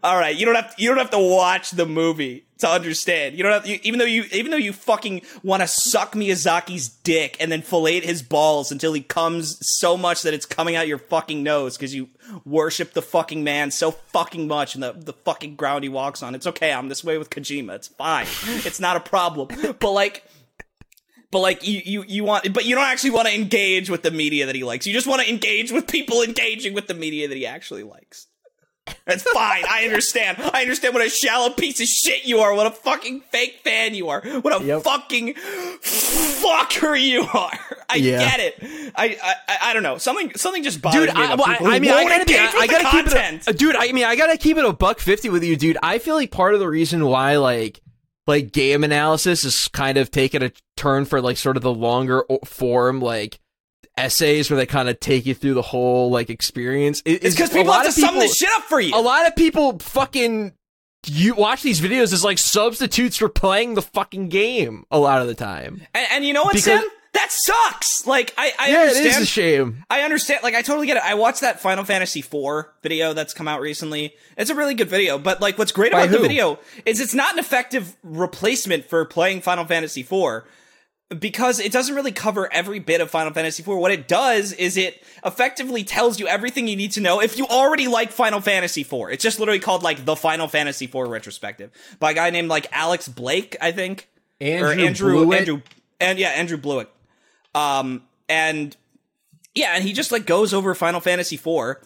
[0.02, 3.36] All right, you don't have to, you don't have to watch the movie to understand.
[3.36, 6.88] You don't have you, even though you even though you fucking want to suck Miyazaki's
[6.88, 10.88] dick and then fillet his balls until he comes so much that it's coming out
[10.88, 12.08] your fucking nose because you
[12.44, 16.34] worship the fucking man so fucking much and the the fucking ground he walks on.
[16.34, 16.72] It's okay.
[16.72, 17.74] I'm this way with Kojima.
[17.74, 18.26] It's fine.
[18.46, 19.48] It's not a problem.
[19.78, 20.24] But like
[21.30, 24.10] but like you, you you want but you don't actually want to engage with the
[24.10, 27.28] media that he likes you just want to engage with people engaging with the media
[27.28, 28.26] that he actually likes
[29.04, 32.66] that's fine i understand i understand what a shallow piece of shit you are what
[32.66, 34.82] a fucking fake fan you are what a Yep.
[34.82, 35.34] fucking
[35.82, 37.58] fucker you are
[37.88, 38.18] i Yeah.
[38.18, 39.16] get it I,
[39.48, 41.14] I i don't know something something just bothers dude.
[41.14, 43.50] me I, well, I, I mean, I gotta be, engage I, gotta keep it, a,
[43.50, 43.76] uh, dude.
[43.76, 45.78] I mean, I gotta keep it a buck fifty with you, dude.
[45.82, 47.80] I feel like part of the reason why, like,
[48.26, 52.24] like game analysis is kind of taking a turn for like sort of the longer
[52.44, 53.38] form, like
[53.96, 57.02] essays where they kind of take you through the whole like experience.
[57.06, 59.00] i- it's because people have to of sum people- this shit up for you a
[59.00, 60.52] lot of people fucking
[61.06, 65.28] you watch these videos as like substitutes for playing the fucking game a lot of
[65.28, 65.80] the time.
[65.94, 68.06] and, and you know what Because- sam that sucks.
[68.06, 69.06] Like I, I yeah, understand.
[69.06, 69.84] it is a shame.
[69.88, 70.40] I understand.
[70.42, 71.02] Like, I totally get it.
[71.02, 74.12] I watched that Final Fantasy IV video that's come out recently.
[74.36, 77.14] It's a really good video, but like, what's great By about the video is it's
[77.14, 80.42] not an effective replacement for playing Final Fantasy IV
[81.08, 83.68] because it doesn't really cover every bit of Final Fantasy IV.
[83.68, 87.46] What it does is it effectively tells you everything you need to know if you
[87.46, 89.10] already like Final Fantasy IV.
[89.10, 92.66] It's just literally called like the Final Fantasy IV retrospective by a guy named like
[92.72, 94.08] Alex Blake, I think.
[94.40, 95.38] Andrew, or Andrew, Blewett?
[95.40, 95.62] Andrew,
[96.00, 96.88] and yeah, Andrew Blewett.
[97.54, 98.76] Um, and
[99.54, 101.76] yeah, and he just like goes over Final Fantasy IV,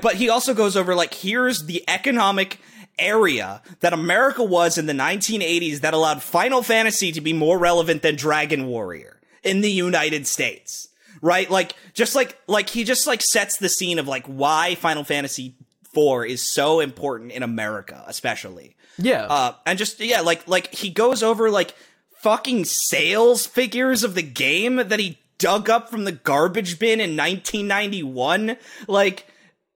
[0.00, 2.58] but he also goes over like here's the economic
[3.00, 8.02] area that America was in the 1980s that allowed Final Fantasy to be more relevant
[8.02, 10.88] than Dragon Warrior in the United States.
[11.22, 11.50] Right?
[11.50, 15.54] Like just like like he just like sets the scene of like why Final Fantasy
[15.92, 18.76] 4 is so important in America, especially.
[18.96, 19.26] Yeah.
[19.26, 21.74] Uh, and just yeah, like like he goes over like
[22.20, 27.16] fucking sales figures of the game that he dug up from the garbage bin in
[27.16, 28.56] 1991.
[28.86, 29.26] Like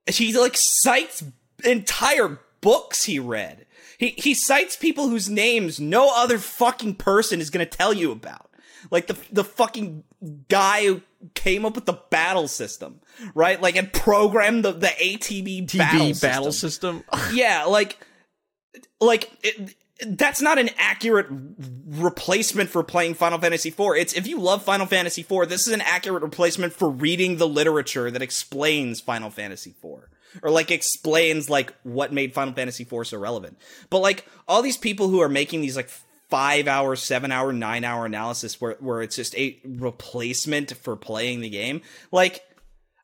[0.06, 1.24] he like cites
[1.64, 3.66] entire books he read.
[3.98, 8.50] He he cites people whose names no other fucking person is gonna tell you about.
[8.90, 10.02] Like the the fucking
[10.48, 11.02] guy who
[11.34, 13.00] came up with the battle system,
[13.34, 13.60] right?
[13.60, 17.32] Like and programmed the the ATB TV battle battle system system.
[17.36, 17.98] yeah, like,
[19.00, 19.74] like it,
[20.06, 21.26] that's not an accurate
[21.86, 23.96] replacement for playing Final Fantasy IV.
[23.96, 27.48] It's if you love Final Fantasy IV, this is an accurate replacement for reading the
[27.48, 30.08] literature that explains Final Fantasy IV.
[30.42, 33.58] Or like explains like what made Final Fantasy IV so relevant.
[33.90, 35.88] But like all these people who are making these like
[36.30, 41.40] five hour, seven hour, nine hour analysis where where it's just a replacement for playing
[41.40, 42.42] the game, like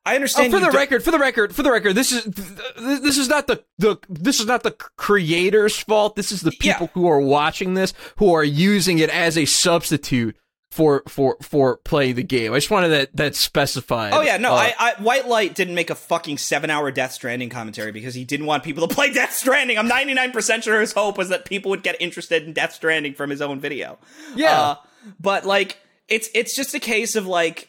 [0.05, 2.25] I Oh, understand for the do- record, for the record, for the record, this is
[2.25, 2.35] th-
[2.79, 6.17] th- this is not the the this is not the creator's fault.
[6.17, 6.73] This is the Yeah.
[6.79, 10.37] people who are watching this who are using it as a substitute
[10.71, 12.53] for for for playing the game.
[12.53, 14.13] I just wanted that that specified.
[14.13, 17.13] Oh yeah, no, Uh, I, I White Light didn't make a fucking seven hour Death
[17.13, 19.79] Stranding commentary because he didn't want people to play Death Stranding.
[19.79, 23.31] I'm 99% sure his hope was that people would get interested in Death Stranding from
[23.31, 23.99] his own video.
[24.37, 24.61] Yeah.
[24.61, 24.75] Uh,
[25.19, 27.69] but like it's it's just a case of like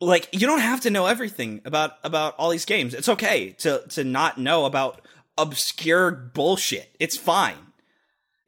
[0.00, 2.94] like you don't have to know everything about about all these games.
[2.94, 5.02] It's okay to to not know about
[5.36, 6.94] obscure bullshit.
[6.98, 7.56] It's fine.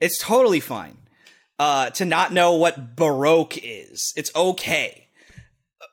[0.01, 0.99] It's totally fine.
[1.59, 4.13] Uh to not know what baroque is.
[4.17, 5.06] It's okay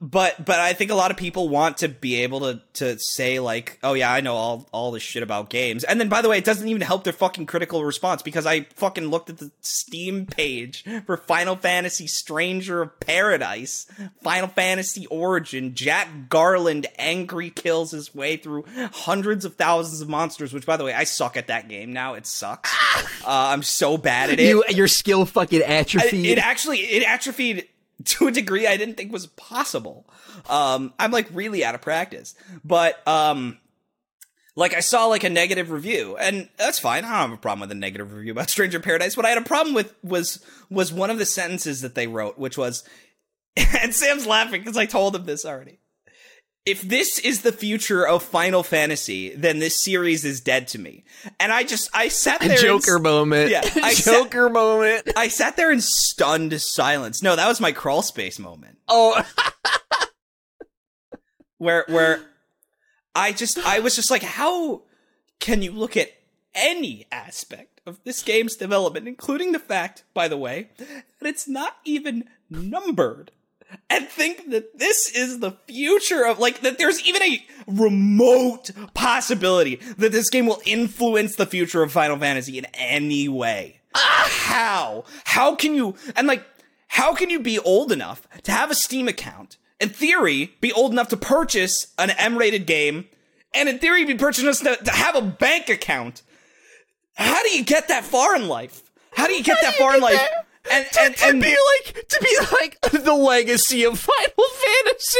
[0.03, 3.39] but but I think a lot of people want to be able to to say
[3.39, 5.85] like, oh yeah, I know all all this shit about games.
[5.85, 8.63] And then by the way, it doesn't even help their fucking critical response because I
[8.75, 13.87] fucking looked at the Steam page for Final Fantasy Stranger of Paradise,
[14.21, 20.51] Final Fantasy Origin, Jack Garland angry kills his way through hundreds of thousands of monsters,
[20.53, 22.15] which by the way, I suck at that game now.
[22.15, 22.73] It sucks.
[23.23, 24.49] uh, I'm so bad at it.
[24.49, 26.25] you your skill fucking I- atrophied.
[26.25, 27.69] it actually it atrophied
[28.05, 30.09] to a degree I didn't think was possible.
[30.49, 33.57] Um, I'm like really out of practice, but um,
[34.55, 37.05] like I saw like a negative review, and that's fine.
[37.05, 39.17] I don't have a problem with a negative review about Stranger Paradise.
[39.17, 42.37] What I had a problem with was was one of the sentences that they wrote,
[42.37, 42.83] which was,
[43.55, 45.79] and Sam's laughing because I told him this already.
[46.65, 51.03] If this is the future of Final Fantasy, then this series is dead to me.
[51.37, 52.57] And I just I sat there.
[52.57, 53.51] Joker moment.
[53.51, 55.11] Yeah, I sat- Joker moment.
[55.17, 57.21] I sat there in stunned silence.
[57.21, 58.77] No, that was my crawl space moment.
[58.87, 59.21] Oh,
[61.57, 62.19] Where where
[63.15, 64.83] I just I was just like, how
[65.39, 66.09] can you look at
[66.55, 71.77] any aspect of this game's development, including the fact, by the way, that it's not
[71.85, 73.31] even numbered?
[73.89, 79.75] And think that this is the future of like that there's even a remote possibility
[79.97, 83.81] that this game will influence the future of Final Fantasy in any way.
[83.95, 85.03] Ah, how?
[85.25, 86.43] How can you and like
[86.89, 89.57] how can you be old enough to have a Steam account?
[89.79, 93.05] In theory, be old enough to purchase an M-rated game,
[93.53, 96.21] and in theory, be purchased to, to have a bank account.
[97.15, 98.83] How do you get that far in life?
[99.11, 100.17] How do you get that do you far in life?
[100.17, 100.45] there?
[100.71, 101.55] And to, and to be
[101.85, 104.49] like to be like the legacy of Final
[104.83, 105.19] Fantasy.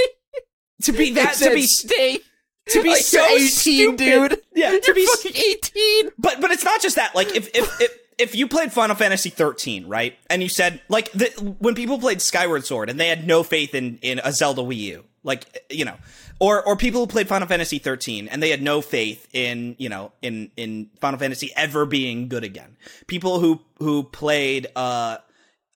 [0.84, 2.24] to be that to be stake.
[2.70, 3.98] to be Like, so you're 18, stupid.
[3.98, 4.42] dude.
[4.56, 6.12] Yeah, to You're be fucking eighteen.
[6.18, 7.14] But but it's not just that.
[7.16, 11.12] Like if if if, if you played Final Fantasy 13, right, and you said like
[11.12, 11.28] the,
[11.60, 14.78] when people played Skyward Sword and they had no faith in in a Zelda Wii
[14.78, 15.96] U, like you know,
[16.40, 19.90] or or people who played Final Fantasy 13 and they had no faith in you
[19.90, 22.78] know in in Final Fantasy ever being good again.
[23.08, 25.18] People who who played uh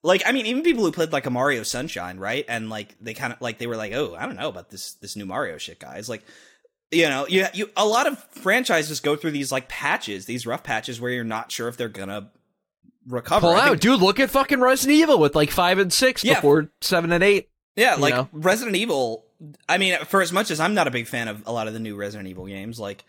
[0.03, 2.45] like I mean even people who played like a Mario Sunshine, right?
[2.47, 4.93] And like they kind of like they were like, "Oh, I don't know about this
[4.95, 6.23] this new Mario shit, guys." Like
[6.91, 10.63] you know, you you a lot of franchises go through these like patches, these rough
[10.63, 12.29] patches where you're not sure if they're gonna
[13.07, 13.41] recover.
[13.47, 14.01] Pull out, think- dude.
[14.01, 16.35] Look at fucking Resident Evil with like five and six Yeah.
[16.35, 17.49] before seven and eight.
[17.75, 18.29] Yeah, like know?
[18.31, 19.25] Resident Evil.
[19.69, 21.73] I mean, for as much as I'm not a big fan of a lot of
[21.73, 23.03] the new Resident Evil games, like,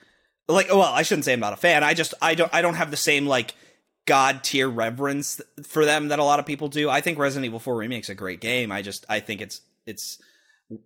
[0.47, 1.83] like, well, I shouldn't say I'm not a fan.
[1.83, 3.55] I just, I don't, I don't have the same like
[4.09, 6.89] god tier reverence for them that a lot of people do.
[6.89, 8.73] I think Resident Evil 4 Remake's a great game.
[8.73, 10.19] I just, I think it's, it's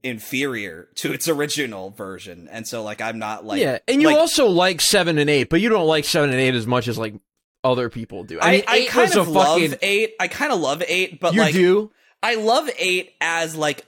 [0.03, 4.17] inferior to its original version, and so like, I'm not like, yeah, and you like,
[4.17, 6.99] also like seven and eight, but you don't like seven and eight as much as
[6.99, 7.15] like
[7.63, 8.41] other people do.
[8.41, 9.79] I, I, mean, I, eight kind of love fucking.
[9.83, 10.15] eight.
[10.19, 11.93] I kind of love eight, but you like, do.
[12.23, 13.87] I love eight as like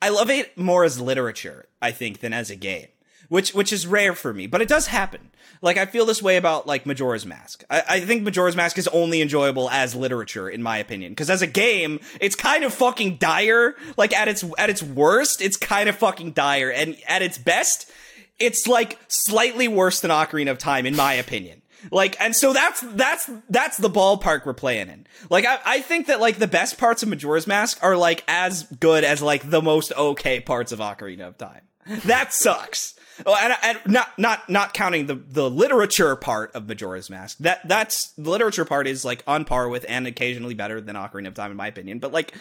[0.00, 2.86] I love eight more as literature, I think, than as a game.
[3.28, 5.30] Which which is rare for me, but it does happen.
[5.60, 7.62] Like I feel this way about like Majora's Mask.
[7.68, 11.12] I, I think Majora's Mask is only enjoyable as literature, in my opinion.
[11.12, 13.74] Because as a game, it's kind of fucking dire.
[13.96, 17.90] Like at its at its worst, it's kind of fucking dire, and at its best,
[18.38, 21.62] it's like slightly worse than Ocarina of Time, in my opinion.
[21.90, 25.06] Like, and so that's that's that's the ballpark we're playing in.
[25.30, 28.64] Like, I, I think that like the best parts of Majora's Mask are like as
[28.64, 31.62] good as like the most okay parts of Ocarina of Time.
[32.04, 32.97] That sucks.
[33.26, 37.38] Oh, and, and not not not counting the the literature part of Majora's Mask.
[37.38, 41.28] That that's the literature part is like on par with and occasionally better than Ocarina
[41.28, 41.98] of Time in my opinion.
[41.98, 42.34] But like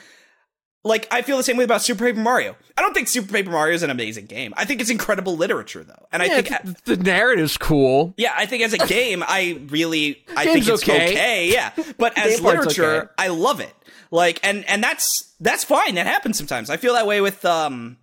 [0.84, 2.56] like I feel the same way about Super Paper Mario.
[2.78, 4.54] I don't think Super Paper Mario is an amazing game.
[4.58, 6.08] I think it's incredible literature though.
[6.12, 8.14] And I think th- the narrative's cool.
[8.18, 11.10] yeah, I think as a game, I really, I Game's think it's okay.
[11.10, 11.52] okay.
[11.52, 13.10] yeah, but as literature, okay.
[13.18, 13.74] I love it.
[14.10, 15.96] Like, and and that's that's fine.
[15.96, 16.70] That happens sometimes.
[16.70, 17.98] I feel that way with um,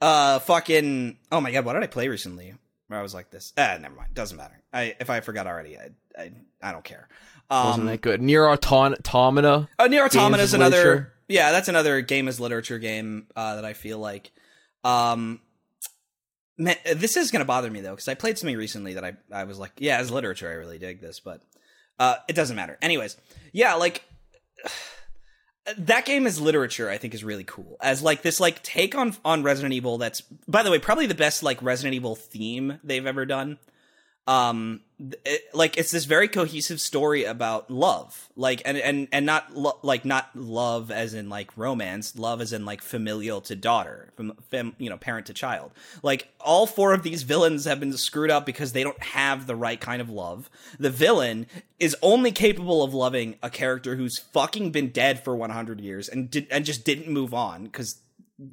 [0.00, 1.18] uh, fucking.
[1.32, 2.54] Oh my god, what did I play recently?
[2.88, 3.52] Where I was like this.
[3.58, 4.14] Ah, never mind.
[4.14, 4.62] Doesn't matter.
[4.72, 6.32] I if I forgot already, I I,
[6.62, 7.08] I don't care.
[7.50, 8.22] Um, Wasn't that good?
[8.22, 9.68] Nier Automata.
[9.78, 10.76] Oh, Nier Automata is another.
[10.76, 11.12] literature.
[11.28, 14.30] Yeah, that's another game as literature game uh, that I feel like.
[14.84, 15.40] Um,
[16.56, 19.44] man, this is gonna bother me though because I played something recently that I I
[19.44, 21.40] was like, yeah, as literature, I really dig this, but
[21.98, 22.78] uh, it doesn't matter.
[22.80, 23.16] Anyways,
[23.52, 24.04] yeah, like
[25.78, 27.76] that game as literature, I think is really cool.
[27.80, 29.98] As like this like take on on Resident Evil.
[29.98, 33.58] That's by the way probably the best like Resident Evil theme they've ever done
[34.26, 34.80] um
[35.26, 38.30] it, like it's this very cohesive story about love.
[38.34, 42.52] Like and and and not lo- like not love as in like romance love as
[42.52, 45.72] in like familial to daughter from fam, you know parent to child.
[46.02, 49.56] Like all four of these villains have been screwed up because they don't have the
[49.56, 50.48] right kind of love.
[50.78, 51.46] The villain
[51.78, 56.30] is only capable of loving a character who's fucking been dead for 100 years and
[56.30, 57.96] did and just didn't move on because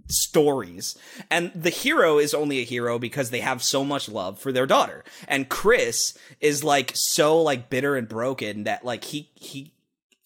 [0.08, 0.98] stories.
[1.30, 4.66] And the hero is only a hero because they have so much love for their
[4.66, 5.04] daughter.
[5.28, 9.74] And Chris is like so like bitter and broken that like he he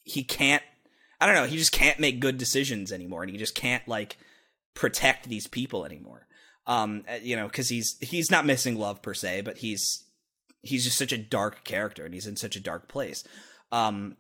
[0.04, 0.64] he can't
[1.20, 4.18] I don't know, he just can't make good decisions anymore and he just can't like
[4.74, 6.28] protect these people anymore.
[6.68, 10.04] Um uh, you know, cuz he's he's not missing love per se, but he's
[10.62, 13.24] he's just such a dark character and he's in such a dark place.
[13.72, 14.18] Um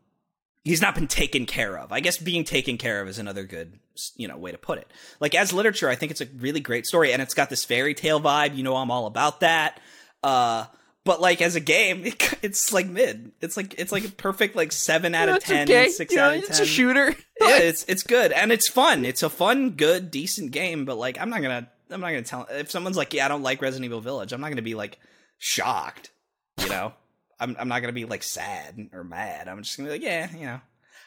[0.68, 1.94] he's not been taken care of.
[1.94, 3.80] I guess being taken care of is another good,
[4.18, 4.92] you know, way to put it.
[5.22, 7.94] Like as literature, I think it's a really great story and it's got this fairy
[7.94, 8.56] tale vibe.
[8.56, 9.80] You know, I'm all about that.
[10.22, 10.66] Uh,
[11.06, 13.32] but like as a game, it, it's like mid.
[13.40, 15.88] It's like it's like a perfect like seven out of ten, okay.
[15.88, 16.50] six You know, out of ten.
[16.50, 17.08] It's a shooter.
[17.42, 19.06] yeah, it's it's good and it's fun.
[19.06, 20.84] It's a fun, good, decent game.
[20.84, 23.42] But like, I'm not gonna I'm not gonna tell if someone's like, yeah, I don't
[23.42, 24.34] like Resident Evil Village.
[24.34, 25.00] I'm not gonna be like
[25.38, 26.12] shocked.
[26.60, 26.94] You know,
[27.40, 29.48] I'm I'm not gonna be like sad or mad.
[29.48, 30.62] I'm just gonna be like, yeah, you know,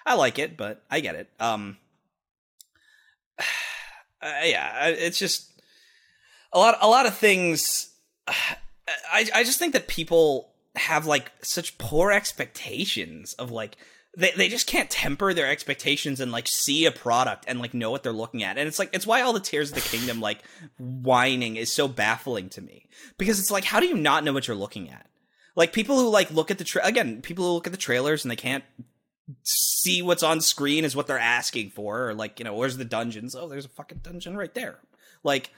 [0.06, 1.28] I like it, but I get it.
[1.38, 1.76] Um,
[3.38, 5.50] uh, yeah, it's just
[6.52, 6.78] a lot.
[6.80, 7.90] A lot of things.
[8.28, 13.76] I I just think that people have like such poor expectations of like
[14.16, 17.90] they they just can't temper their expectations and like see a product and like know
[17.90, 18.58] what they're looking at.
[18.58, 20.42] And it's like it's why all the Tears of the Kingdom like
[20.78, 22.86] whining is so baffling to me
[23.18, 25.09] because it's like how do you not know what you're looking at?
[25.56, 28.24] Like people who like look at the tra- again, people who look at the trailers
[28.24, 28.64] and they can't
[29.42, 32.84] see what's on screen is what they're asking for or like, you know, where's the
[32.84, 33.34] dungeons?
[33.34, 34.78] Oh, there's a fucking dungeon right there.
[35.22, 35.50] Like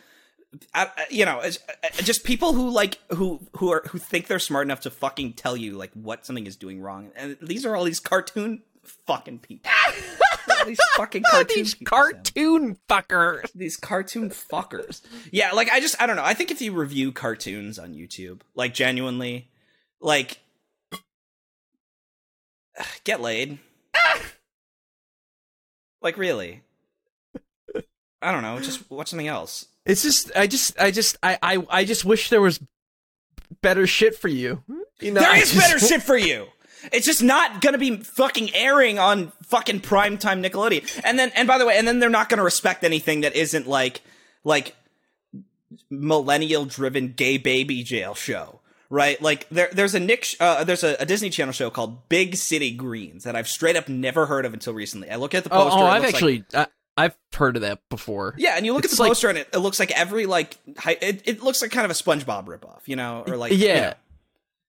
[0.74, 4.38] I, you know, it's, uh, just people who like who who are who think they're
[4.38, 7.74] smart enough to fucking tell you like what something is doing wrong, and these are
[7.74, 8.62] all these cartoon
[9.06, 9.70] fucking people.
[10.66, 12.12] These fucking cartoon These people, Sam.
[12.12, 13.52] cartoon fuckers.
[13.52, 15.00] These cartoon fuckers.
[15.32, 16.24] Yeah, like I just I don't know.
[16.24, 19.50] I think if you review cartoons on YouTube, like genuinely,
[20.02, 20.38] like
[23.04, 23.58] get laid.
[26.02, 26.62] like really.
[28.20, 28.60] I don't know.
[28.60, 29.66] Just watch something else.
[29.84, 32.60] It's just, I just, I just, I, I, I just wish there was
[33.62, 34.62] better shit for you.
[35.00, 36.46] You know, There I is just- better shit for you.
[36.92, 41.00] It's just not gonna be fucking airing on fucking primetime Nickelodeon.
[41.04, 43.68] And then, and by the way, and then they're not gonna respect anything that isn't
[43.68, 44.00] like,
[44.42, 44.74] like
[45.90, 48.58] millennial driven gay baby jail show.
[48.94, 52.10] Right, like there, there's a Nick, sh- uh, there's a, a Disney Channel show called
[52.10, 55.08] Big City Greens that I've straight up never heard of until recently.
[55.08, 55.78] I look at the Oh, poster.
[55.78, 56.66] oh it I've looks like- actually, I,
[56.98, 58.34] I've heard of that before.
[58.36, 60.26] Yeah, and you look It's at the like- poster and it, it looks like every
[60.26, 63.52] like hi- it, it looks like kind of a SpongeBob ripoff, you know, or like
[63.52, 63.80] you Yeah.
[63.80, 63.94] know,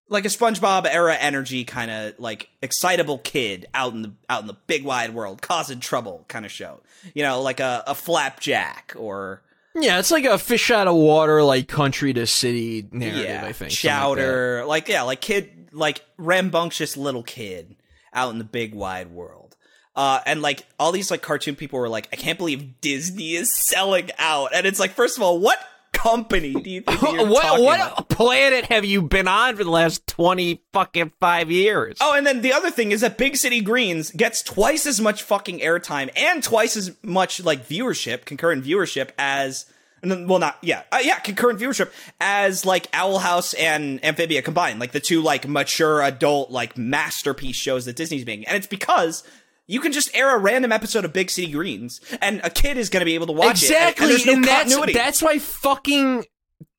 [0.07, 4.47] like a SpongeBob era energy kind of like excitable kid out in the out in
[4.47, 6.79] the big wide world causing trouble kind of show.
[7.13, 9.41] You know, like a, a flapjack or
[9.75, 13.25] Yeah, it's like a fish out of water, like country to city narrative.
[13.25, 14.23] yeah, I think something
[14.65, 17.75] like like, yeah, like kid, like rambunctious little kid
[18.13, 19.55] out in the big wide world.
[19.95, 23.55] Uh, and like all these like cartoon people were like, I can't believe Disney is
[23.69, 24.53] selling out.
[24.53, 25.59] And it's like, first of all, what
[26.03, 28.09] company do you think what what about?
[28.09, 31.97] planet have you been on for the last twenty fucking five years?
[32.01, 35.23] Oh, and then the other thing is that Big City Greens gets twice as much
[35.23, 39.65] fucking airtime and twice as much like viewership, concurrent viewership as
[40.01, 41.89] and then, well, not yeah, uh, yeah, concurrent viewership
[42.19, 47.55] as like Owl House and Amphibia combined, like the two like mature adult like masterpiece
[47.55, 49.23] shows that Disney's making, and it's because.
[49.67, 52.89] You can just air a random episode of Big City Greens, and a kid is
[52.89, 54.27] going to be able to watch exactly, it.
[54.27, 54.93] and- And, there's no that's continuity.
[54.93, 56.25] that's why fucking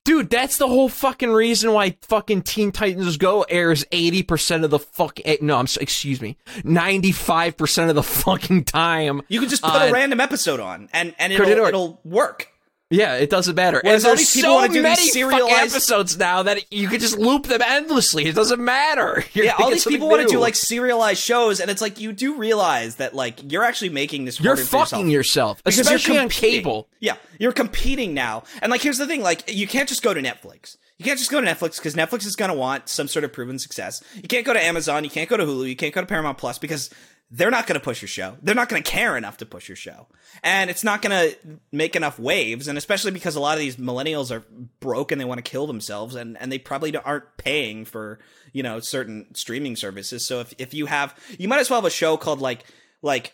[0.05, 4.70] dude, that's the whole fucking reason why fucking Teen Titans Go airs eighty percent of
[4.70, 9.22] the fucking no, I'm excuse me, ninety five percent of the fucking time.
[9.28, 12.49] you can just put Uh, a random episode on, and and it it'll, it'll work.
[12.91, 13.80] Yeah, it doesn't matter.
[13.82, 17.62] Whereas and there's so do many serialized- episodes now that you could just loop them
[17.62, 18.26] endlessly.
[18.26, 19.24] It doesn't matter.
[19.32, 22.12] You're Yeah, all these people want to do like serialized shows, and it's like you
[22.12, 24.39] do realize that like you're actually making this.
[24.39, 25.61] you're fucking yourself.
[25.64, 26.89] yourself, especially on cable.
[27.01, 30.20] Yeah, you're competing now, and like here's the thing: like you can't just go to
[30.20, 30.76] Netflix.
[30.99, 33.32] You can't just go to Netflix because Netflix is going to want some sort of
[33.32, 34.03] proven success.
[34.14, 35.03] You can't go to Amazon.
[35.03, 35.68] You can't go to Hulu.
[35.68, 36.89] You can't go to Paramount Plus because
[37.37, 38.37] they're not going to push your show.
[38.43, 40.07] They're not going to care enough to push your show,
[40.45, 42.68] and it's not going to make enough waves.
[42.68, 44.45] And especially because a lot of these millennials are
[44.78, 48.20] broke and they want to kill themselves, and and they probably aren't paying for
[48.53, 50.24] you know certain streaming services.
[50.24, 52.64] So if if you have, you might as well have a show called like
[53.03, 53.32] like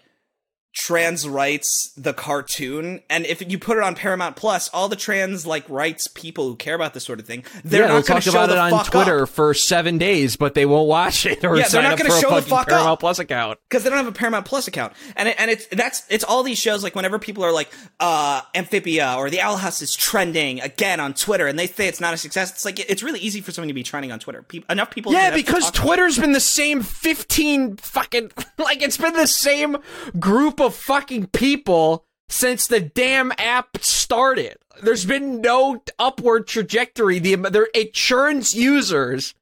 [0.73, 5.45] trans rights the cartoon and if you put it on paramount plus all the trans
[5.45, 8.31] like rights people who care about this sort of thing they're yeah, not going to
[8.31, 11.45] show about the it on Twitter up for seven days, but they won't watch it
[11.45, 13.01] or Yeah, they're not for a show the fuck Paramount up.
[13.01, 13.59] Plus account.
[13.68, 16.43] because they don't have a paramount plus account and it, and it's that's it's all
[16.45, 17.68] these shows like whenever people are like
[17.99, 22.01] uh amphibia or the owl house is trending again on twitter and they say it's
[22.01, 24.43] not a success it's like it's really easy for something to be trending on twitter
[24.43, 25.87] Pe- enough people Yeah, because talk about it.
[25.87, 29.77] Twitter's been the same 15 fucking like it's been the same
[30.18, 34.57] group of fucking people since the damn app started.
[34.83, 37.19] There's been no upward trajectory.
[37.19, 39.35] The there it churns users.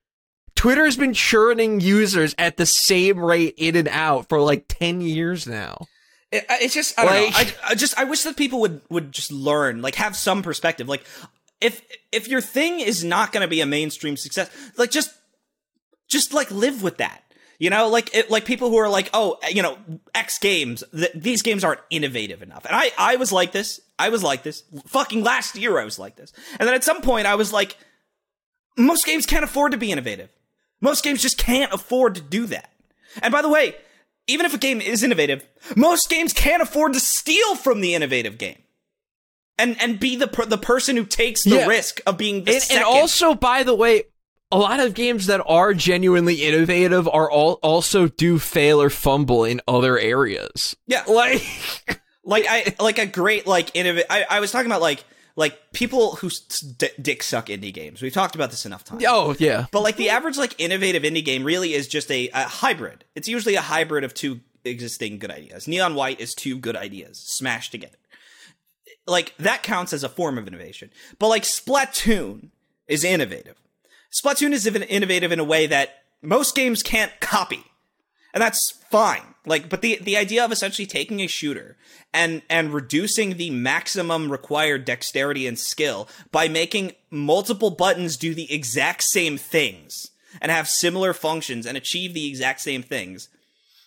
[0.56, 5.46] Twitter's been churning users at the same rate in and out for like 10 years
[5.46, 5.86] now.
[6.32, 7.52] It, it's just I don't Like- know.
[7.64, 10.88] I, I just I wish that people would would just learn, like have some perspective.
[10.88, 11.04] Like
[11.60, 15.10] if if your thing is not going to be a mainstream success, like just
[16.08, 17.22] just like live with that.
[17.60, 19.78] You know, like it, like people who are like, oh, you know,
[20.14, 20.84] X games.
[20.94, 22.64] Th- these games aren't innovative enough.
[22.64, 23.80] And I I was like this.
[23.98, 24.62] I was like this.
[24.86, 26.32] Fucking last year I was like this.
[26.60, 27.76] And then at some point I was like,
[28.76, 30.30] most games can't afford to be innovative.
[30.80, 32.70] Most games just can't afford to do that.
[33.22, 33.74] And by the way,
[34.28, 35.44] even if a game is innovative,
[35.74, 38.58] most games can't afford to steal from the innovative game.
[39.58, 41.66] And and be the per- the person who takes the Yeah.
[41.66, 42.76] risk of being the And, second.
[42.76, 44.04] and also, by the way,
[44.50, 49.44] a lot of games that are genuinely innovative are all also do fail or fumble
[49.44, 50.76] in other areas.
[50.86, 51.42] yeah, Like,
[52.24, 54.06] like I like a great like innovative.
[54.10, 55.04] I, I was talking about like
[55.36, 56.30] like people who
[56.78, 58.02] d- dick suck indie games.
[58.02, 59.04] We've talked about this enough times.
[59.06, 62.42] oh yeah, But like the average like innovative indie game really is just a, a
[62.44, 63.04] hybrid.
[63.14, 65.68] It's usually a hybrid of two existing good ideas.
[65.68, 67.96] Neon White is two good ideas smashed together.
[69.06, 70.90] Like that counts as a form of innovation.
[71.18, 72.50] But like Splatoon
[72.86, 73.56] is innovative.
[74.12, 77.64] Splatoon is innovative in a way that most games can't copy.
[78.34, 79.34] And that's fine.
[79.46, 81.76] Like but the the idea of essentially taking a shooter
[82.12, 88.52] and and reducing the maximum required dexterity and skill by making multiple buttons do the
[88.52, 90.10] exact same things
[90.40, 93.30] and have similar functions and achieve the exact same things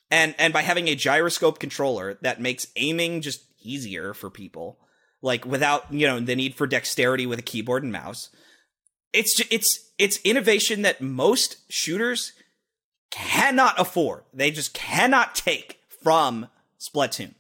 [0.10, 4.80] and and by having a gyroscope controller that makes aiming just easier for people
[5.22, 8.30] like without you know the need for dexterity with a keyboard and mouse
[9.14, 12.34] it's it's it's innovation that most shooters
[13.12, 14.24] cannot afford.
[14.34, 16.48] They just cannot take from
[16.80, 17.34] splatoon.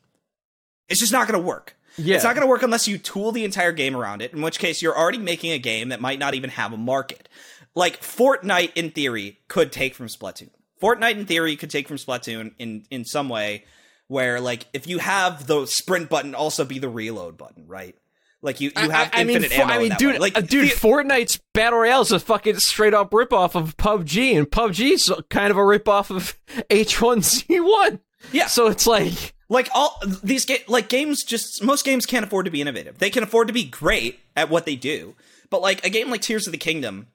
[0.90, 2.16] It's just not going to work Yeah.
[2.16, 4.60] it's not going to work unless you tool the entire game around it in which
[4.60, 7.30] case you're already making a game that might not even have a market.
[7.74, 10.50] Like fortnite in theory could take from splatoon.
[10.82, 13.64] Fortnite in theory could take from splatoon in in some way
[14.08, 17.96] where like if you have the sprint button also be the reload button right
[18.42, 20.70] like you you have I, I mean, infinite ammo I mean, dude, like uh, dude,
[20.70, 25.52] the- Fortnite's battle royale is a fucking straight up ripoff of PUBG, and PUBG's kind
[25.52, 26.38] of a ripoff of
[26.70, 28.00] H1Z1.
[28.32, 28.48] Yeah.
[28.48, 32.52] So it's like like all these ga- like games just most games can't afford to
[32.52, 32.98] be innovative.
[32.98, 35.16] They can afford to be great at what they do.
[35.50, 37.08] But like a game like Tears of the Kingdom,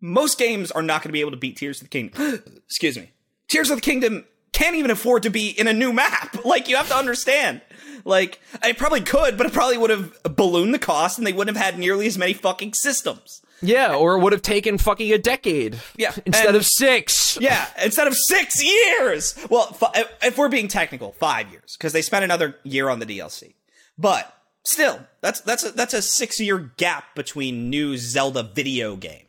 [0.00, 2.42] most games are not going to be able to beat Tears of the Kingdom.
[2.66, 3.10] Excuse me.
[3.48, 6.36] Tears of the Kingdom can't even afford to be in a new map.
[6.44, 7.60] Like you have to understand.
[8.08, 11.56] Like I probably could, but it probably would have ballooned the cost and they wouldn't
[11.56, 13.42] have had nearly as many fucking systems.
[13.60, 15.78] yeah, or it would have taken fucking a decade.
[15.96, 17.38] Yeah, instead and- of six.
[17.40, 19.34] Yeah, instead of six years.
[19.50, 23.06] Well, fi- if we're being technical, five years because they spent another year on the
[23.06, 23.54] DLC.
[23.98, 29.27] But still, that's that's a, that's a six year gap between new Zelda video games.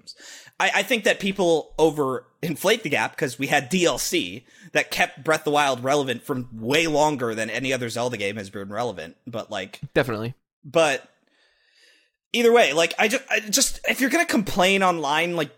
[0.59, 5.41] I, I think that people overinflate the gap because we had DLC that kept Breath
[5.41, 9.15] of the Wild relevant for way longer than any other Zelda game has been relevant.
[9.25, 10.35] But like, Definitely.
[10.63, 11.07] but
[12.33, 15.51] either way, like I just, I just if you're gonna complain online, like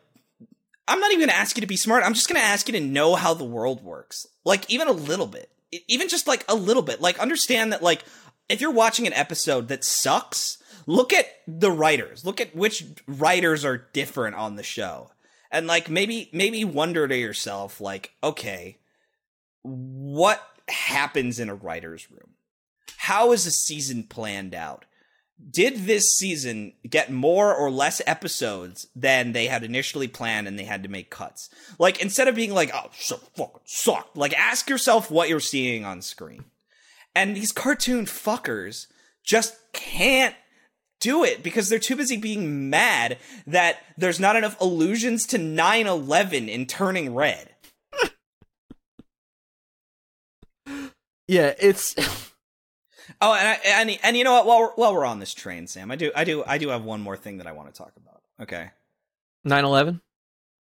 [0.87, 2.03] I'm not even gonna ask you to be smart.
[2.03, 5.27] I'm just gonna ask you to know how the world works, like even a little
[5.27, 5.49] bit,
[5.87, 7.01] even just like a little bit.
[7.01, 8.03] Like understand that, like
[8.49, 12.25] if you're watching an episode that sucks, look at the writers.
[12.25, 15.11] Look at which writers are different on the show,
[15.51, 18.77] and like maybe maybe wonder to yourself, like, okay,
[19.63, 22.35] what happens in a writer's room?
[22.97, 24.85] How is a season planned out?
[25.49, 30.65] Did this season get more or less episodes than they had initially planned and they
[30.65, 31.49] had to make cuts?
[31.79, 35.83] Like, instead of being like, oh, so fucking sucked, like, ask yourself what you're seeing
[35.83, 36.45] on screen.
[37.15, 38.85] And these cartoon fuckers
[39.23, 40.35] just can't
[41.01, 45.85] do it because they're too busy being mad that there's not enough allusions to 9
[45.87, 47.49] 11 in turning red.
[51.27, 51.95] Yeah, it's
[53.21, 54.45] Oh, and I, and and you know what?
[54.45, 56.83] While we're, while we're on this train, Sam, I do I do I do have
[56.83, 58.21] one more thing that I want to talk about.
[58.41, 58.71] Okay,
[59.45, 60.01] 9/11.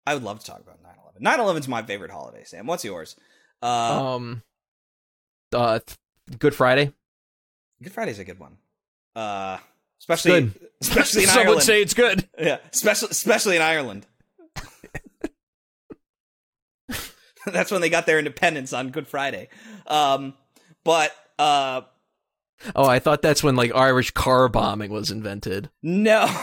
[0.06, 1.20] I would love to talk about 9/11.
[1.38, 2.44] 9/11 is my favorite holiday.
[2.44, 3.16] Sam, what's yours?
[3.62, 4.42] Uh, Um,
[5.52, 5.78] uh,
[6.38, 6.92] Good Friday.
[7.82, 8.56] Good Friday's a good one.
[9.14, 9.58] Uh,
[10.08, 11.56] especially especially in Some Ireland.
[11.56, 12.28] would say it's good.
[12.38, 14.06] yeah, especially especially in Ireland.
[17.46, 19.48] That's when they got their independence on Good Friday.
[19.86, 20.34] Um,
[20.84, 21.82] but uh,
[22.76, 25.70] Oh, I thought that's when like Irish car bombing was invented.
[25.82, 26.26] no,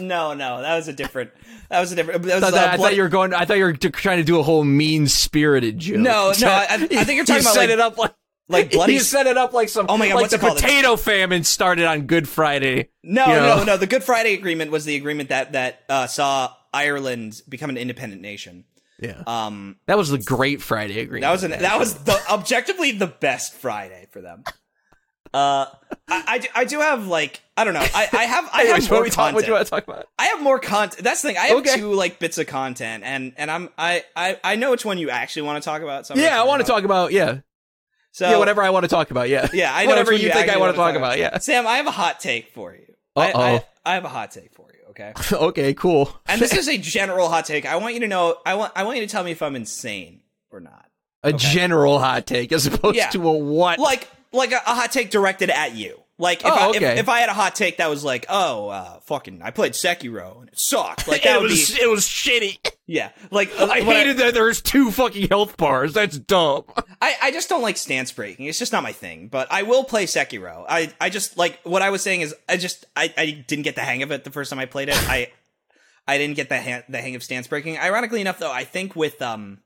[0.00, 1.30] no, no, that was a different.
[1.68, 2.22] That was a different.
[2.24, 3.34] That was, I thought, uh, that- I blood- thought you were going.
[3.34, 5.98] I thought you were t- trying to do a whole mean spirited joke.
[5.98, 8.14] No, no, I- I think you're talking about, set like- it up like
[8.48, 9.86] like bloody You set it up like some.
[9.88, 12.90] Oh my God, like what's the it potato famine started on Good Friday.
[13.02, 13.56] No, you know?
[13.58, 13.76] no, no.
[13.76, 18.22] The Good Friday Agreement was the agreement that that uh, saw Ireland become an independent
[18.22, 18.64] nation.
[18.98, 21.22] Yeah, Um, that was the Great Friday Agreement.
[21.22, 24.42] that was an that was the objectively the best Friday for them.
[25.34, 25.66] Uh,
[26.08, 27.80] I, I, do, I do have like I don't know.
[27.80, 30.06] I, I have I have what, more talk, what do you want to talk about?
[30.18, 31.04] I have more content.
[31.04, 31.36] That's the thing.
[31.36, 31.76] I have Okay.
[31.76, 35.10] two like bits of content, and and I'm I I, I know which one you
[35.10, 36.06] actually want to talk about.
[36.06, 37.12] So Yeah, I want to talk about.
[37.12, 37.40] Yeah,
[38.16, 39.28] So yeah, whatever I want to talk about.
[39.28, 41.18] Yeah, Yeah, I know whatever you think I want to talk about.
[41.18, 41.36] Yeah.
[41.36, 42.94] Sam, I have a hot take for you.
[43.14, 43.30] I.
[43.32, 44.88] I, I have a hot take for you.
[44.90, 45.12] Okay.
[45.32, 46.18] okay, cool.
[46.24, 47.66] And this is a general hot take.
[47.66, 48.38] I want you to know.
[48.46, 48.72] I want.
[48.74, 50.86] I want you to tell me if I'm insane or not.
[51.24, 53.10] A general hot take as opposed Yeah.
[53.10, 53.78] to a what?
[53.78, 56.00] Like, like a, a hot take directed at you.
[56.18, 56.92] Like, if, Oh, I, okay.
[56.94, 59.72] if, if I had a hot take that was like, oh, uh, fucking, I played
[59.72, 61.06] Sekiro and it sucked.
[61.06, 62.60] Like that would was be, it was shitty.
[62.86, 63.10] Yeah.
[63.30, 65.92] Like uh, I hated that there's two fucking health bars.
[65.92, 66.64] That's dumb.
[67.02, 68.46] I, I just don't like stance breaking.
[68.46, 69.28] It's just not my thing.
[69.28, 70.64] But I will play Sekiro.
[70.68, 73.74] I, I just like what I was saying is I just I, I didn't get
[73.74, 74.96] the hang of it the first time I played it.
[75.08, 75.32] I
[76.06, 77.78] I didn't get the hang, the hang of stance breaking.
[77.78, 79.58] Ironically enough, though, I think with um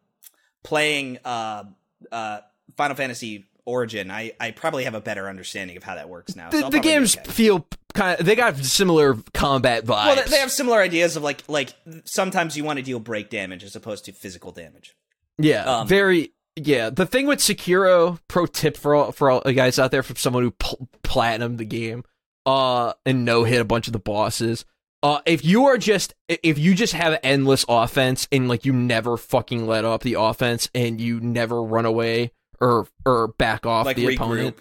[0.62, 1.64] playing uh
[2.10, 2.40] uh
[2.76, 6.50] Final Fantasy Origin, I, I probably have a better understanding of how that works now.
[6.50, 7.30] The, I'll the games okay.
[7.30, 8.26] feel kind of.
[8.26, 10.06] They got similar combat vibes.
[10.06, 11.74] Well, they- they have similar ideas of like like
[12.04, 14.94] sometimes you want to deal break damage as opposed to physical damage.
[15.38, 16.32] Yeah, Um, very.
[16.56, 20.02] Yeah, the thing with Sekiro, pro tip for all for all the guys out there,
[20.02, 22.04] from someone who pl- platinum the game,
[22.44, 24.64] uh, and no hit a bunch of the bosses.
[25.02, 29.16] Uh, if you are just if you just have endless offense and like you never
[29.16, 33.96] fucking let up the offense and you never run away or or back off Like
[33.96, 34.14] the regroup.
[34.16, 34.58] opponent,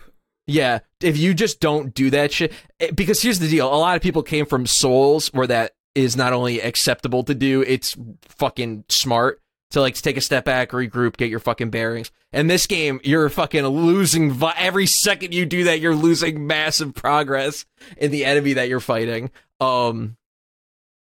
[0.48, 3.96] yeah, if you just don't do that shit, eh, because here's the deal: a lot
[3.96, 8.86] of people came from Souls, where that is not only acceptable to do, it's fucking
[8.90, 12.12] smart to like take a step back, regroup, get your fucking bearings.
[12.32, 15.80] And this game, you're fucking losing vi- every second you do that.
[15.80, 17.66] You're losing massive progress
[17.98, 19.30] in the enemy that you're fighting.
[19.60, 20.16] Um,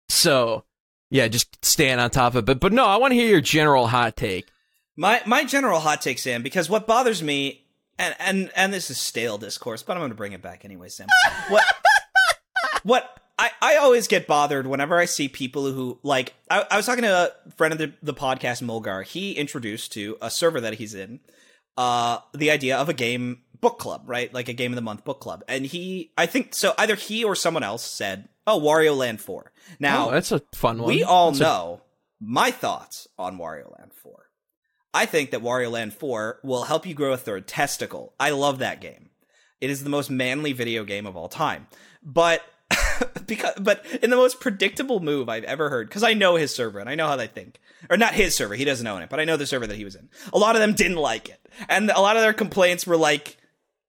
[0.08, 0.64] so
[1.10, 2.46] yeah, just stand on top of it.
[2.46, 4.48] But but no, I want to hear your general hot take.
[4.96, 7.64] My my general hot take, Sam, because what bothers me,
[7.98, 10.88] and and and this is stale discourse, but I'm going to bring it back anyway,
[10.88, 11.08] Sam.
[11.48, 11.64] What
[12.82, 16.34] what I I always get bothered whenever I see people who like.
[16.50, 19.02] I, I was talking to a friend of the the podcast, Mulgar.
[19.02, 21.20] He introduced to a server that he's in.
[21.78, 24.32] uh, the idea of a game book club, right?
[24.34, 25.42] Like a game of the month book club.
[25.48, 29.52] And he, I think, so either he or someone else said, oh, Wario Land 4.
[29.78, 30.88] Now, oh, that's a fun one.
[30.88, 31.80] we all That's a- know
[32.20, 34.12] my thoughts on Wario Land 4.
[34.94, 38.12] I think that Wario Land 4 will help you grow a third testicle.
[38.20, 39.10] I love that game.
[39.60, 41.66] It is the most manly video game of all time.
[42.02, 42.42] But
[43.26, 46.78] because but in the most predictable move I've ever heard, because I know his server
[46.78, 47.60] and I know how they think.
[47.90, 49.84] Or not his server, he doesn't own it, but I know the server that he
[49.84, 50.08] was in.
[50.32, 51.40] A lot of them didn't like it.
[51.68, 53.38] And a lot of their complaints were like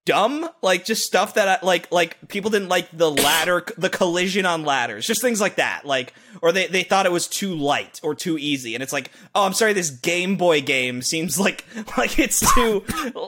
[0.05, 4.45] dumb, like just stuff that I, like like people didn't like the ladder the collision
[4.45, 5.85] on ladders, just things like that.
[5.85, 8.75] Like or they they thought it was too light or too easy.
[8.75, 11.65] And it's like, "Oh, I'm sorry this Game Boy game seems like
[11.97, 12.83] like it's too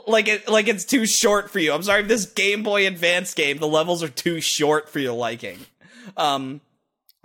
[0.08, 1.74] like it like it's too short for you.
[1.74, 5.60] I'm sorry this Game Boy Advance game the levels are too short for your liking."
[6.18, 6.62] Um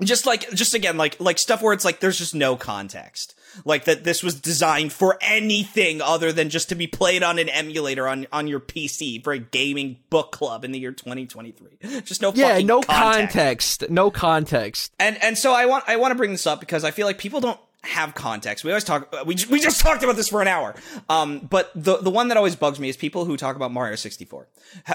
[0.03, 3.85] just like just again like like stuff where it's like there's just no context like
[3.85, 8.07] that this was designed for anything other than just to be played on an emulator
[8.09, 12.33] on on your pc for a gaming book club in the year 2023 just no
[12.35, 13.81] Yeah, no context.
[13.81, 13.91] context.
[13.91, 14.93] No context.
[14.99, 17.19] and and so i want i want to bring this up because i feel like
[17.19, 18.63] people don't have context.
[18.63, 19.11] We always talk.
[19.25, 20.75] We we just talked about this for an hour.
[21.09, 23.97] Um, but the the one that always bugs me is people who talk about Mario
[23.97, 24.49] 64.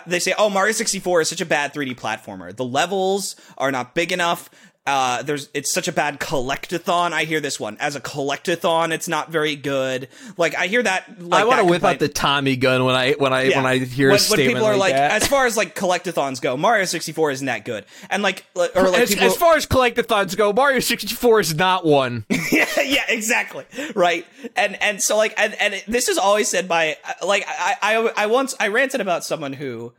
[0.05, 2.55] They say, "Oh, Mario 64 is such a bad 3D platformer.
[2.55, 4.51] The levels are not big enough.
[4.85, 8.91] Uh, there's it's such a bad collectathon." I hear this one as a collectathon.
[8.91, 10.07] It's not very good.
[10.37, 11.21] Like I hear that.
[11.21, 13.57] Like, I want to whip out the Tommy gun when I when I yeah.
[13.57, 15.11] when I hear when, a statement when people are like, that.
[15.11, 17.85] as far as like collectathons go, Mario 64 isn't that good.
[18.09, 21.85] And like, or like as, people, as far as collectathons go, Mario 64 is not
[21.85, 22.25] one.
[22.51, 23.65] yeah, yeah, exactly.
[23.95, 24.25] Right.
[24.55, 28.11] And and so like and and it, this is always said by like I I
[28.17, 29.93] I once I ranted about someone who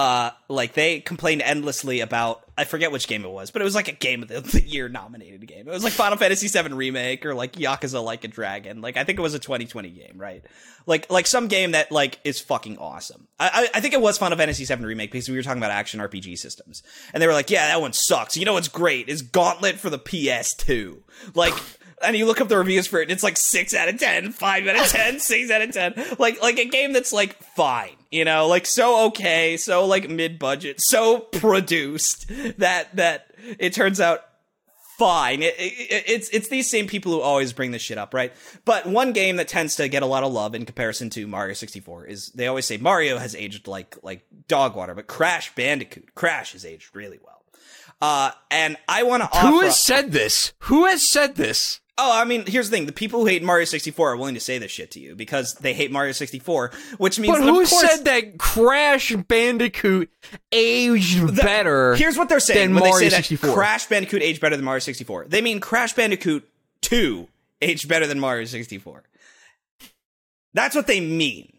[0.00, 3.74] uh like they complained endlessly about I forget which game it was, but it was
[3.74, 5.68] like a game of the, the year nominated game.
[5.68, 8.80] It was like Final Fantasy VII remake or like Yakuza Like a Dragon.
[8.80, 10.42] Like I think it was a 2020 game, right?
[10.86, 13.28] Like like some game that like is fucking awesome.
[13.38, 15.70] I I, I think it was Final Fantasy VII remake because we were talking about
[15.70, 16.82] action RPG systems,
[17.12, 18.38] and they were like, yeah, that one sucks.
[18.38, 20.96] You know what's great is Gauntlet for the PS2.
[21.34, 21.54] Like
[22.02, 24.32] and you look up the reviews for it, and it's like six out of ten,
[24.32, 26.16] five out of ten, six out of 10.
[26.18, 30.38] Like, like a game that's like fine, you know, like so okay, so like mid
[30.38, 34.22] budget, so produced that, that it turns out
[35.00, 35.42] fine.
[35.42, 38.32] It, it, it's, it's these same people who always bring this shit up, right?
[38.66, 41.54] But one game that tends to get a lot of love in comparison to Mario
[41.54, 46.14] 64 is they always say Mario has aged like, like dog water, but Crash Bandicoot,
[46.14, 47.42] Crash has aged really well.
[48.02, 49.38] Uh, and I want to.
[49.38, 50.52] Who has said this?
[50.60, 51.79] Who has said this?
[52.02, 54.40] Oh, I mean, here's the thing: the people who hate Mario 64 are willing to
[54.40, 57.68] say this shit to you because they hate Mario 64, which means But who of
[57.68, 60.10] course, said that Crash Bandicoot
[60.50, 61.94] aged better?
[61.96, 63.54] Here's what they're saying than when they Mario say that 64?
[63.54, 65.26] Crash Bandicoot aged better than Mario 64.
[65.26, 66.48] They mean Crash Bandicoot
[66.80, 67.28] 2
[67.60, 69.02] aged better than Mario 64.
[70.54, 71.52] That's what they mean.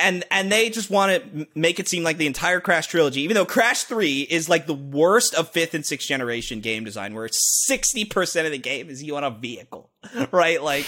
[0.00, 3.34] And and they just want to make it seem like the entire Crash trilogy, even
[3.34, 7.28] though Crash 3 is like the worst of 5th and 6th generation game design where
[7.28, 9.90] 60% of the game is you on a vehicle.
[10.32, 10.62] Right?
[10.62, 10.86] Like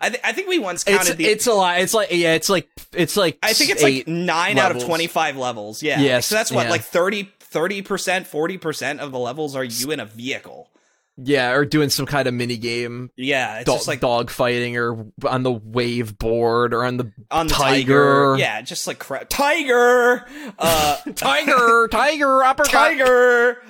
[0.00, 1.80] I th- I think we once counted it's the it's a lot.
[1.80, 5.36] It's like yeah, it's like it's like I think it's like nine out of 25
[5.36, 5.82] levels.
[5.82, 6.00] Yeah.
[6.00, 6.70] Yes, So that's what, yeah.
[6.70, 10.68] like 30, 30%, 40% of the levels are you in a vehicle.
[11.24, 13.58] Yeah, or doing some kind of mini game, Yeah.
[13.58, 17.46] It's dog, just like dog fighting, or on the wave board, or on the on
[17.46, 18.32] the tiger.
[18.32, 18.36] tiger.
[18.38, 18.60] Yeah.
[18.62, 20.24] Just like cra- tiger.
[20.58, 22.70] Uh, tiger, tiger, uppercut.
[22.72, 23.62] tiger.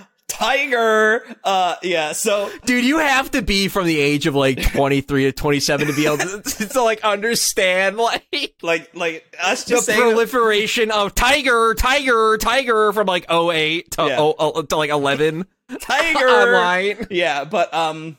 [0.42, 1.24] Tiger.
[1.44, 2.12] Uh, yeah.
[2.12, 5.92] So Dude, you have to be from the age of like 23 to 27 to
[5.94, 11.14] be able to, to like understand like like, like us the just saying, proliferation of
[11.14, 14.16] tiger, tiger, tiger from like 08 to, Yeah.
[14.18, 15.46] oh, oh, to like 11
[15.80, 16.18] tiger.
[16.28, 17.06] online.
[17.10, 17.44] Yeah.
[17.44, 18.16] But, um,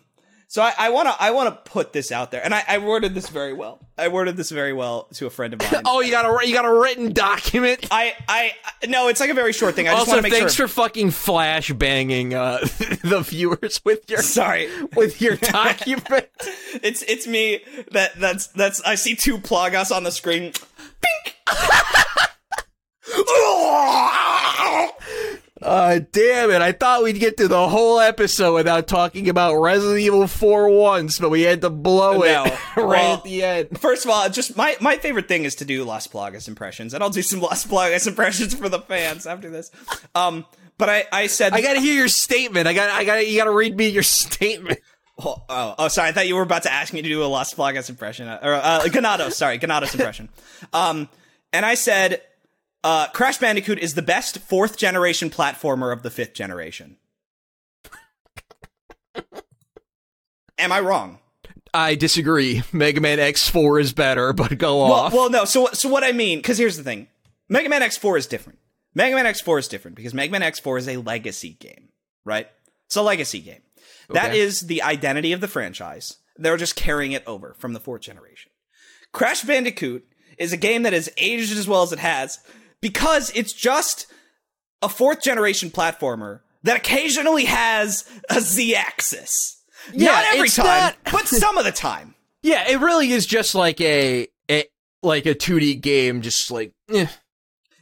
[0.54, 3.28] so I, to I want to put this out there, and I, I worded this
[3.28, 3.80] very well.
[3.98, 5.82] I worded this very well to a friend of mine.
[5.88, 7.88] Oh, you got a you got a written document.
[7.90, 8.52] I, I,
[8.88, 9.88] no, it's like a very short thing.
[9.88, 10.68] I just also, want to make thanks sure.
[10.68, 12.60] for fucking flash banging uh,
[13.04, 16.30] the viewers with your Sorry, with your document.
[16.84, 17.64] it's it's me.
[17.90, 18.80] That that's that's.
[18.82, 20.54] I see two Plagas on the screen.
[25.64, 26.62] Uh, damn it!
[26.62, 31.20] I thought we'd get through the whole episode without talking about Resident Evil 4 once,
[31.20, 32.44] but we had to blow it No.
[32.78, 33.80] right Well- at the end.
[33.80, 37.04] First of all, just my my favorite thing is to do Las Plagas impressions, and
[37.04, 39.72] I'll do some Las Plagas impressions for the fans after this.
[40.16, 40.46] Um,
[40.78, 42.68] but I I said I gotta hear your statement.
[42.68, 44.80] I got, I got, you gotta read me your statement.
[45.24, 46.10] Oh, oh, oh, sorry.
[46.10, 48.40] I thought you were about to ask me to do a Las Plagas impression, uh,
[48.42, 49.34] or uh, Ganados.
[49.34, 50.28] Sorry, Ganados impression.
[50.74, 51.08] Um,
[51.54, 52.22] and I said,
[52.84, 56.98] uh, Crash Bandicoot is the best fourth generation platformer of the fifth generation.
[60.58, 61.20] Am I wrong?
[61.74, 62.62] I disagree.
[62.72, 65.14] Mega Man X4 is better, but go well, off.
[65.14, 65.46] well, no.
[65.46, 67.08] So, so what I mean, because here's the thing:
[67.50, 68.60] Mega Man X4 is different.
[68.94, 71.90] Mega Man X4 is different because Mega Man X4 is a legacy game,
[72.26, 72.48] right?
[72.86, 73.62] It's a legacy game.
[74.10, 74.40] That Okay.
[74.40, 76.18] is the identity of the franchise.
[76.38, 78.52] They're just carrying it over from the fourth generation.
[79.12, 80.06] Crash Bandicoot
[80.38, 82.40] is a game that has aged as well as it has
[82.84, 84.06] because it's just
[84.84, 89.60] a fourth generation platformer that occasionally has a Z axis.
[89.92, 92.14] Yeah, not every time, not- but some of the time.
[92.44, 94.66] yeah, it really is just like a, a
[95.02, 97.08] like a 2D game, just like eh.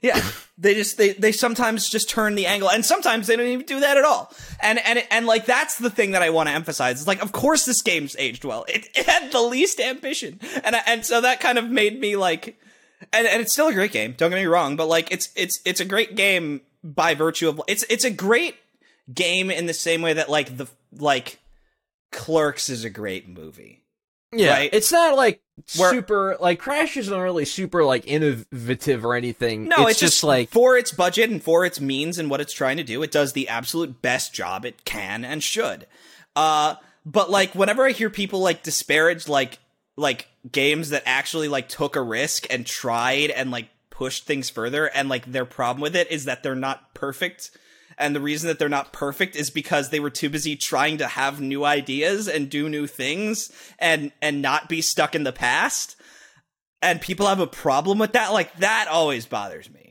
[0.01, 0.19] Yeah,
[0.57, 3.81] they just they they sometimes just turn the angle, and sometimes they don't even do
[3.81, 4.33] that at all.
[4.59, 6.97] And and and like that's the thing that I want to emphasize.
[6.99, 8.65] It's like, of course, this game's aged well.
[8.67, 12.15] It, it had the least ambition, and I- and so that kind of made me
[12.15, 12.59] like,
[13.13, 14.13] and and it's still a great game.
[14.17, 17.61] Don't get me wrong, but like it's it's it's a great game by virtue of
[17.67, 18.55] it's it's a great
[19.13, 20.67] game in the same way that like the
[20.97, 21.39] like
[22.11, 23.83] Clerks is a great movie.
[24.33, 24.51] yeah.
[24.53, 24.69] Right.
[24.73, 25.41] It's not like
[25.77, 29.67] Where- super like Crash isn't really super like innovative or anything.
[29.67, 32.53] No, it's, it's, just, like for its budget and for its means and what it's
[32.53, 35.87] trying to do, it does the absolute best job it can and should.
[36.35, 36.75] Uh,
[37.05, 39.59] but like whenever I hear people like disparage like
[39.97, 44.87] like games that actually like took a risk and tried and like pushed things further
[44.87, 47.51] and like their problem with it is that they're not perfect.
[47.97, 51.07] And the reason that they're not perfect is because they were too busy trying to
[51.07, 55.95] have new ideas and do new things and and not be stuck in the past.
[56.81, 58.33] And people have a problem with that.
[58.33, 59.90] Like that always bothers me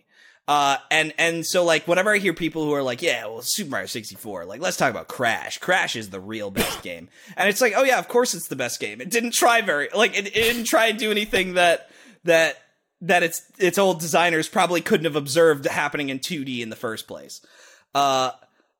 [0.51, 3.71] uh and and so like whenever i hear people who are like yeah well super
[3.71, 5.59] mario 64 like let's talk about crash.
[5.59, 7.09] Crash is the real best game.
[7.37, 9.01] And it's like oh yeah of course it's the best game.
[9.01, 11.91] It didn't try very like it, it didn't try to do anything that
[12.25, 12.57] that
[13.03, 17.07] that its its old designers probably couldn't have observed happening in 2d in the first
[17.07, 17.41] place.
[17.95, 18.33] Uh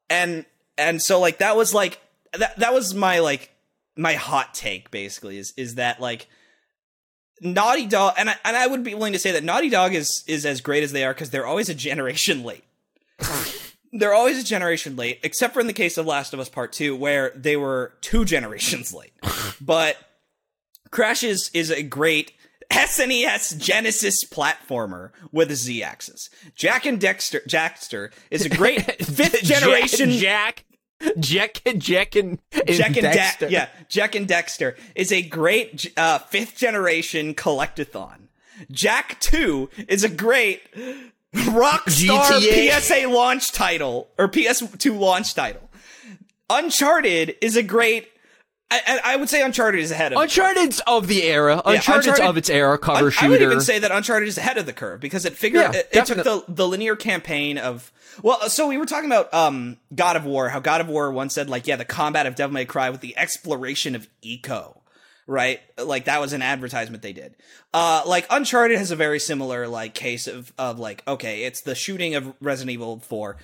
[0.09, 0.45] and
[0.77, 2.01] and so like that was like
[2.33, 3.51] that that was my like
[3.97, 6.29] my hot take basically is is that like
[7.41, 10.25] Naughty Dog, and I, and I would be willing to say that Naughty Dog is
[10.27, 12.65] is as great as they are because they're always a generation late.
[13.93, 16.73] they're always a generation late, except for in the case of Last of Us Part
[16.73, 19.13] Two, where they were two generations late.
[19.61, 19.97] but
[20.91, 22.33] Crash is is a great
[22.71, 26.31] SNES Genesis platformer with a Z axis.
[26.55, 30.21] Jak and Daxter Jackster is a great fifth generation Jack,
[30.57, 30.65] Jack,
[31.19, 33.39] Jack, and, and Jak and Daxter.
[33.41, 38.29] De- yeah, Jak and Daxter is a great uh, fifth generation collectathon.
[38.71, 40.61] Jak Two is a great
[41.35, 42.81] Rockstar GTA.
[42.81, 45.71] PSA launch title or PS2 launch title.
[46.49, 48.09] Uncharted is a great.
[48.73, 50.19] I, I would say Uncharted is ahead of.
[50.19, 51.61] Uncharted's of the era.
[51.65, 52.79] Uncharted's Uncharted- of its era.
[52.79, 53.25] Cover I, shooter.
[53.27, 55.81] I would even say that Uncharted is ahead of the curve because it figured Yeah,
[55.81, 57.91] it, it took the the linear campaign of
[58.23, 61.35] well, so we were talking about um God of War, how God of War once
[61.35, 64.79] said like, yeah, the combat of Devil May Cry with the exploration of Ico,
[65.27, 65.61] right?
[65.79, 67.37] Like that was an advertisement they did.
[67.73, 71.75] Uh, like Uncharted has a very similar like case of of like, okay, it's the
[71.75, 73.37] shooting of Resident Evil Four,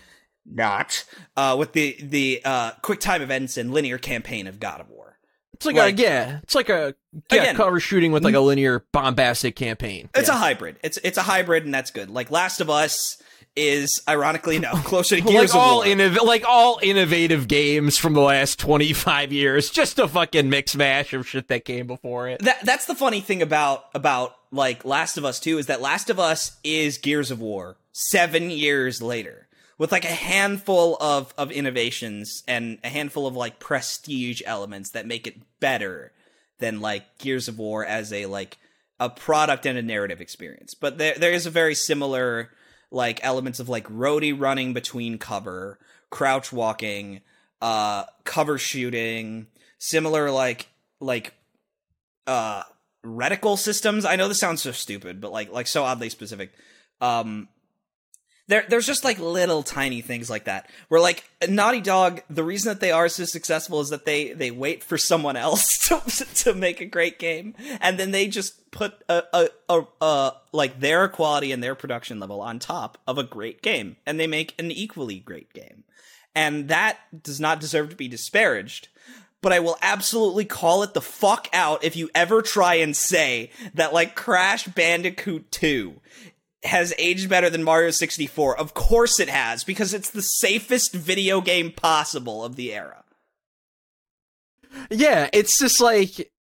[0.44, 1.04] not
[1.36, 5.18] uh with the the uh quick time events and linear campaign of God of War.
[5.54, 6.38] it's like, like- a yeah.
[6.42, 6.94] It's like a
[7.30, 10.08] yeah Again- cover shooting with like a linear bombastic campaign.
[10.14, 10.34] It's Yeah.
[10.34, 10.76] a hybrid.
[10.82, 12.10] It's it's a hybrid, and that's good.
[12.10, 13.16] Like Last of Us
[13.56, 15.94] is ironically no closer to like Gears all of War.
[15.96, 21.12] innov- like all innovative games from the last 25 years just a fucking mix mash
[21.12, 25.16] of shit that came before it that that's the funny thing about about like Last
[25.18, 29.48] of Us 2 is that Last of Us is Gears of War 7 years later
[29.78, 35.06] with like a handful of of innovations and a handful of like prestige elements that
[35.06, 36.12] make it better
[36.58, 38.58] than like Gears of War as a like
[38.98, 40.74] a product and a narrative experience.
[40.74, 42.50] But there there is a very similar
[42.90, 45.78] like elements of like roadie running between cover,
[46.10, 47.20] crouch walking,
[47.60, 49.46] uh cover shooting,
[49.78, 50.68] similar like
[51.00, 51.34] like
[52.26, 52.62] uh
[53.04, 54.04] reticle systems.
[54.04, 56.52] I know this sounds so stupid, but like like so oddly specific.
[57.00, 57.48] Um
[58.48, 60.70] there there's just like little tiny things like that.
[60.88, 64.50] Where like Naughty Dog, the reason that they are so successful is that they they
[64.50, 68.94] wait for someone else to to make a great game and then they just put
[69.08, 73.24] a a, a, a like their quality and their production level on top of a
[73.24, 75.84] great game and they make an equally great game.
[76.34, 78.88] And that does not deserve to be disparaged
[79.42, 83.50] but I will absolutely call it the fuck out if you ever try and say
[83.74, 85.94] that like Crash Bandicoot 2
[86.64, 88.58] has aged better than Mario 64.
[88.58, 93.04] Of course it has, because it's the safest video game possible of the era.
[94.90, 96.30] yeah it's just like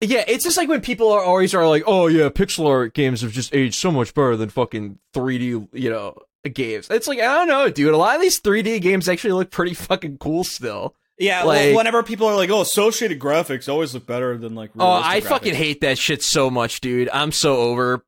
[0.00, 3.20] yeah it's just like when people are always are like oh yeah pixel art games
[3.20, 6.16] have just aged so much better than fucking 3d you know
[6.52, 9.50] games it's like i don't know dude a lot of these 3d games actually look
[9.50, 13.94] pretty fucking cool still Yeah, Like- well, whenever people are like, "Oh, associated graphics always
[13.94, 17.08] look better than like," Oh, I graphics." fucking hate that shit so much, dude.
[17.12, 18.04] I'm so over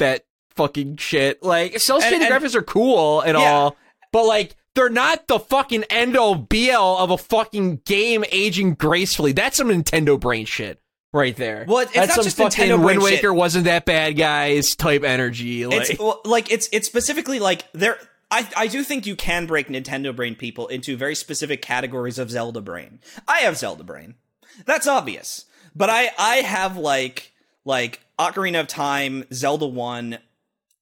[0.00, 0.24] that
[0.56, 1.42] fucking shit.
[1.42, 3.50] Like, cell shaded graphics are cool and Yeah.
[3.50, 3.76] all,
[4.12, 8.74] but like, they're not the fucking end all be all of a fucking game aging
[8.74, 9.32] gracefully.
[9.32, 10.80] That's some Nintendo brain shit
[11.12, 11.64] right there.
[11.66, 13.12] Well, it's That's not some just fucking Nintendo brain Wind shit.
[13.18, 14.76] Waker wasn't that bad, guys.
[14.76, 15.64] Type energy.
[15.66, 17.98] Like, It's well, like it's it's specifically like there.
[18.30, 22.30] I I do think you can break Nintendo brain people into very specific categories of
[22.30, 22.98] Zelda brain.
[23.26, 24.14] I have Zelda brain.
[24.66, 25.44] That's obvious.
[25.74, 27.32] But I I have like
[27.64, 30.18] like Ocarina of Time, Zelda 1,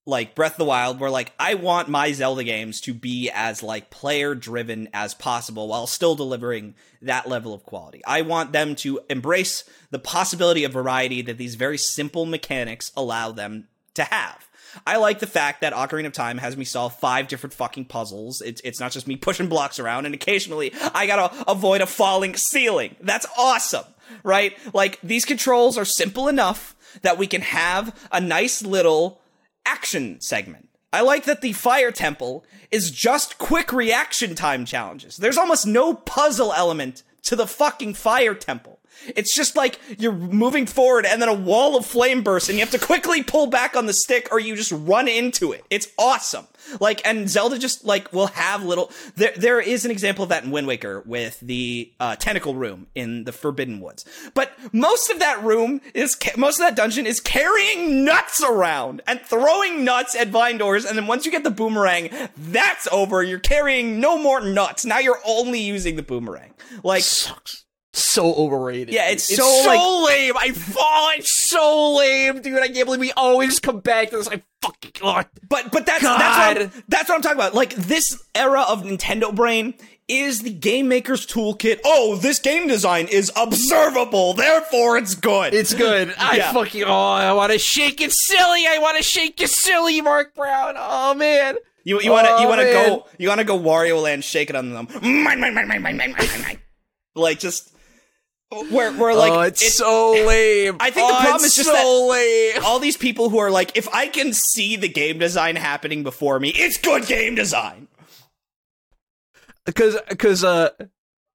[0.06, 3.62] like Breath of the Wild where like I want my Zelda games to be as
[3.62, 8.02] like player driven as possible while still delivering that level of quality.
[8.06, 13.32] I want them to embrace the possibility of variety that these very simple mechanics allow
[13.32, 14.48] them to have.
[14.86, 18.40] I like the fact that Ocarina of Time has me solve five different fucking puzzles.
[18.40, 22.36] It's it's not just me pushing blocks around, and occasionally I gotta avoid a falling
[22.36, 22.96] ceiling.
[23.00, 23.84] That's awesome,
[24.22, 24.56] right?
[24.74, 29.20] Like these controls are simple enough that we can have a nice little
[29.66, 30.68] action segment.
[30.92, 35.16] I like that the fire temple is just quick reaction time challenges.
[35.16, 38.78] There's almost no puzzle element to the fucking fire temple.
[39.16, 42.64] It's just like you're moving forward and then a wall of flame bursts and you
[42.64, 45.64] have to quickly pull back on the stick or you just run into it.
[45.68, 46.46] It's awesome.
[46.80, 50.44] Like, and Zelda just like will have little, there, there is an example of that
[50.44, 54.04] in Wind Waker with the, uh, tentacle room in the Forbidden Woods.
[54.34, 59.20] But most of that room is, most of that dungeon is carrying nuts around and
[59.20, 60.84] throwing nuts at vine doors.
[60.84, 63.22] And then once you get the boomerang, that's over.
[63.22, 64.84] You're carrying no more nuts.
[64.84, 66.54] Now you're only using the boomerang.
[66.82, 67.63] Like, sucks.
[67.96, 68.92] So overrated.
[68.92, 70.36] Yeah, it's It's so, so, like- lame.
[70.36, 71.10] I fall.
[71.16, 72.58] It's so lame, dude.
[72.60, 74.28] I can't believe we always come back to this.
[74.28, 74.92] I fucking.
[75.00, 75.26] God.
[75.48, 77.54] But but that's that's what, I'm, that's what I'm talking about.
[77.54, 79.74] Like this era of Nintendo brain
[80.08, 81.80] is the game maker's toolkit.
[81.84, 85.54] Oh, this game design is observable, therefore it's good.
[85.54, 86.12] It's good.
[86.18, 86.52] I Yeah.
[86.52, 86.84] fucking.
[86.84, 88.66] Oh, I want to shake it silly.
[88.66, 90.74] I want to shake it silly, Mark Brown.
[90.76, 91.56] Oh man.
[91.84, 94.24] you you want to you Oh, want to go you want to go Wario Land,
[94.24, 94.88] shake it on them.
[95.00, 96.58] Mine, mine, mine, mine, mine, mine, mine, mine.
[97.14, 97.73] Like just
[98.70, 100.76] where where like oh, it's it- so lame.
[100.80, 102.62] I think the Oh, problem it's is just so lame.
[102.64, 106.38] all these people who are like, if I can see the game design happening before
[106.40, 107.88] me, it's good game design.
[109.66, 110.70] because because uh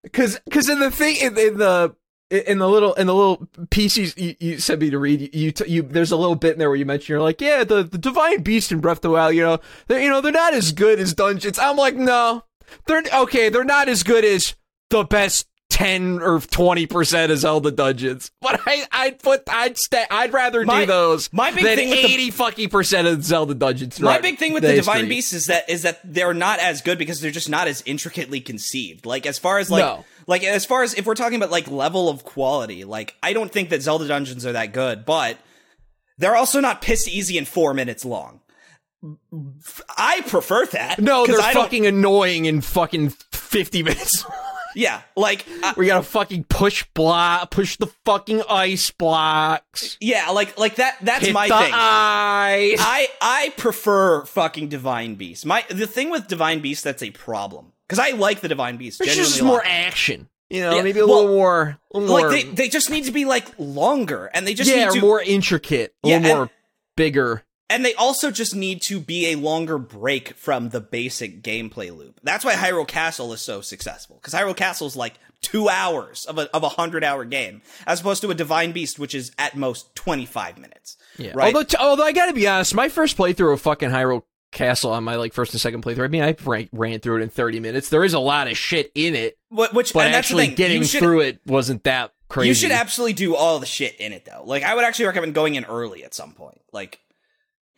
[0.04, 1.96] because because in the thing in, in the
[2.30, 5.54] in the little in the little pieces you, you sent me to read you you,
[5.68, 7.98] you there's a little bit in there where you mentioned you're like yeah the, the
[7.98, 10.72] divine beast in Breath of the Wild you know they're you know they're not as
[10.72, 12.44] good as dungeons I'm like no
[12.86, 14.54] they're okay they're not as good as
[14.92, 15.48] the best.
[15.70, 18.32] 10 or 20% of Zelda dungeons.
[18.42, 21.90] But I I'd put I'd stay I'd rather My- do those my big than thing
[21.90, 24.00] with the- 80 fucking percent of Zelda dungeons.
[24.00, 24.94] My big thing with the history.
[24.94, 27.84] Divine Beasts is that is that they're not as good because they're just not as
[27.86, 29.06] intricately conceived.
[29.06, 30.06] Like as far as like No.
[30.28, 33.52] like as far as if we're talking about like level of quality, like I don't
[33.52, 35.38] think that Zelda dungeons are that good, but
[36.18, 38.42] they're also not piss easy and four minutes long.
[39.98, 41.00] I prefer that.
[41.00, 44.26] No, they're fucking annoying in fucking 50 minutes.
[44.76, 49.98] Yeah, like I- We gotta fucking push block, push the fucking ice blocks.
[50.00, 50.98] yeah, like like that.
[51.02, 51.72] That's Hit my thing.
[51.74, 52.78] ice.
[52.80, 55.46] I I prefer fucking Divine Beast.
[55.46, 59.00] My the thing with Divine Beast that's a problem because I like the Divine Beast.
[59.00, 60.30] There's just more action.
[60.52, 62.90] You know, Yeah, maybe a well, little more, a little like more, they they just
[62.90, 66.16] need to be like longer and they just yeah, need to more intricate, a Yeah,
[66.18, 66.50] little and- more
[66.98, 67.44] bigger.
[67.70, 72.20] And they also just need to be a longer break from the basic gameplay loop.
[72.24, 76.38] That's why Hyrule Castle is so successful because Hyrule Castle is like two hours of
[76.38, 79.56] a of a hundred hour game as opposed to a Divine Beast which is at
[79.56, 80.98] most twenty five minutes.
[81.18, 81.32] Yeah.
[81.36, 81.54] Right.
[81.54, 85.04] Although, t- although I gotta be honest, my first playthrough of fucking Hyrule Castle on
[85.04, 87.60] my like first and second playthrough, I mean, I ran, ran through it in 30
[87.60, 87.90] minutes.
[87.90, 90.48] There is a lot of shit in it, Wh- Which but and that's the actually
[90.48, 90.56] thing.
[90.56, 92.48] getting should, through it wasn't that crazy.
[92.50, 94.44] You should absolutely do all the shit in it though.
[94.46, 96.62] Like I would actually recommend going in early at some point.
[96.72, 97.00] Like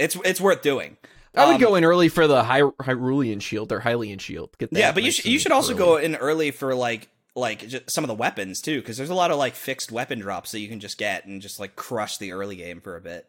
[0.02, 0.98] it's it's worth doing.
[1.36, 4.50] I would Um, go in early for the Hy- Hyrulean shield or Hylian shield.
[4.58, 5.78] Get that Yeah, but you should you should also early.
[5.80, 9.32] go in early for like like some of the weapons too, because there's a lot
[9.32, 12.34] of like fixed weapon drops that you can just get and just like crush the
[12.34, 13.26] early game for a bit.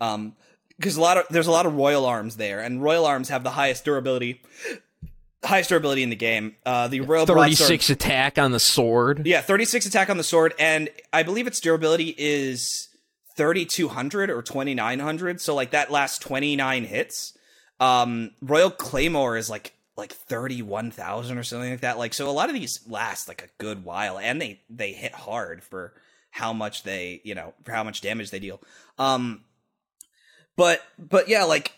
[0.00, 0.36] Um,
[0.78, 3.42] because a lot of there's a lot of royal arms there, and royal arms have
[3.42, 4.40] the highest durability,
[5.44, 6.54] highest durability in the game.
[6.64, 9.26] Uh, the royal 36 attack on the sword.
[9.26, 12.88] yeah, 36 attack on the sword, and I believe its durability is
[13.36, 15.40] 3200 or 2900.
[15.40, 17.36] So like that lasts 29 hits.
[17.80, 21.98] Um, Royal Claymore is like like 31,000 or something like that.
[21.98, 25.12] Like so, a lot of these last like a good while, and they they hit
[25.12, 25.94] hard for
[26.30, 28.60] how much they you know for how much damage they deal.
[28.98, 29.44] Um,
[30.56, 31.72] but but yeah, like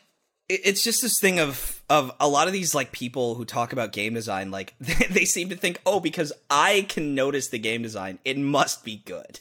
[0.48, 3.92] it's just this thing of of a lot of these like people who talk about
[3.92, 4.74] game design like
[5.10, 9.02] they seem to think oh because i can notice the game design it must be
[9.06, 9.40] good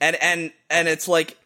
[0.00, 1.36] and and and it's like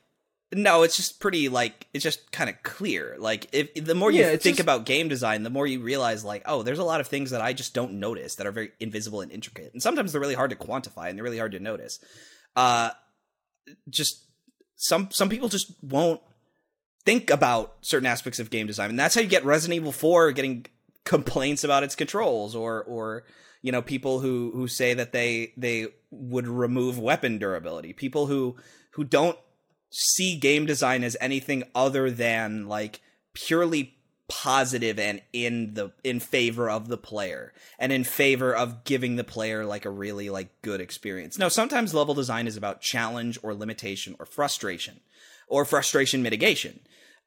[0.53, 3.17] no it's just pretty like it's just kind of clear.
[3.19, 6.25] Like if the more you Yeah, think just- about game design the more you realize
[6.25, 8.71] like oh there's a lot of things that i just don't notice that are very
[8.81, 9.73] invisible and intricate.
[9.73, 11.99] And sometimes they're really hard to quantify and they're really hard to notice.
[12.55, 12.91] Uh
[13.89, 14.25] just
[14.77, 16.21] some some people just won't
[17.05, 18.91] think about certain aspects of game design.
[18.91, 20.67] And that's how you get resident evil 4 getting
[21.05, 23.25] complaints about its controls or or
[23.65, 28.55] you know people who who say that they they would remove weapon durability people who
[28.91, 29.39] who don't
[29.91, 33.01] see game design as anything other than like
[33.33, 33.97] purely
[34.29, 39.25] positive and in the in favor of the player and in favor of giving the
[39.25, 41.39] player like a really like good experience.
[41.39, 45.01] No, sometimes level design is about challenge or limitation or frustration
[45.49, 46.81] or frustration mitigation.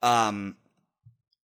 [0.04, 0.58] Um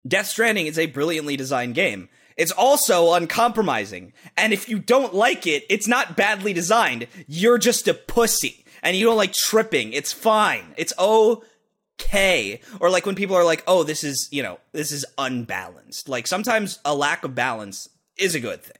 [0.07, 2.09] Death Stranding is a brilliantly designed game.
[2.37, 4.13] It's also uncompromising.
[4.37, 7.07] And if you don't like it, it's not badly designed.
[7.27, 8.65] You're just a pussy.
[8.83, 9.93] And you don't like tripping.
[9.93, 10.75] It's fine.
[10.77, 12.61] It's okay.
[12.81, 16.09] Or like when people are like, oh, this is, you know, this is unbalanced.
[16.09, 18.77] Like sometimes a lack of balance is a good thing.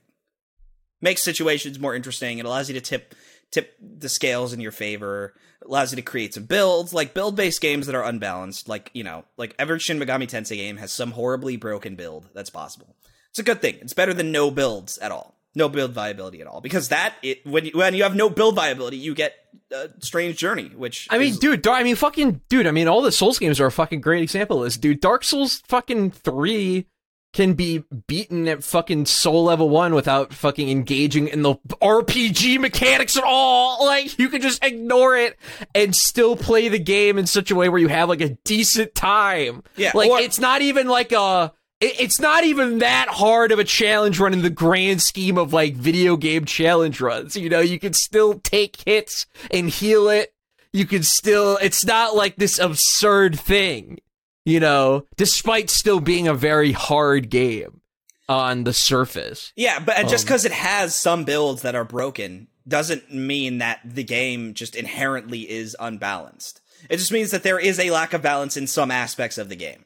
[1.01, 2.39] Makes situations more interesting.
[2.39, 3.15] It allows you to tip
[3.51, 5.33] tip the scales in your favor.
[5.61, 8.67] It allows you to create some builds, like build based games that are unbalanced.
[8.67, 12.49] Like, you know, like every Shin Megami Tensei game has some horribly broken build that's
[12.49, 12.95] possible.
[13.31, 13.77] It's a good thing.
[13.81, 15.35] It's better than no builds at all.
[15.55, 16.61] No build viability at all.
[16.61, 19.33] Because that, it, when, you, when you have no build viability, you get
[19.71, 23.01] a strange journey, which I mean, is- dude, I mean, fucking, dude, I mean, all
[23.01, 25.01] the Souls games are a fucking great example of this, dude.
[25.01, 26.85] Dark Souls fucking 3
[27.33, 33.15] can be beaten at fucking soul level 1 without fucking engaging in the RPG mechanics
[33.17, 33.85] at all.
[33.91, 35.37] Like, you can just ignore it
[35.75, 38.95] and still play the game in such a way where you have, like, a decent
[38.95, 39.63] time.
[39.75, 41.51] Yeah, Like, or- it's not even like a.
[41.81, 45.51] it- It's not even that hard of a challenge run in the grand scheme of
[45.53, 47.35] like video game challenge runs.
[47.35, 50.33] You know, you can still take hits and heal it
[50.73, 53.99] you can still it's not like this absurd thing
[54.45, 57.81] you know despite still being a very hard game
[58.29, 62.47] on the surface Yeah, but just Um, because it has some builds that are broken
[62.65, 66.61] doesn't mean that the game just inherently is unbalanced.
[66.89, 69.57] It just means that there is a lack of balance in some aspects of the
[69.57, 69.83] game.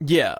[0.00, 0.36] yeah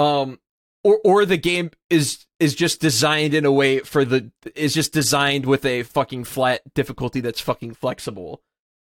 [0.00, 0.38] um
[0.84, 4.92] or or the game is is just designed in a way for the is just
[4.92, 8.42] designed with a fucking flat difficulty that's fucking flexible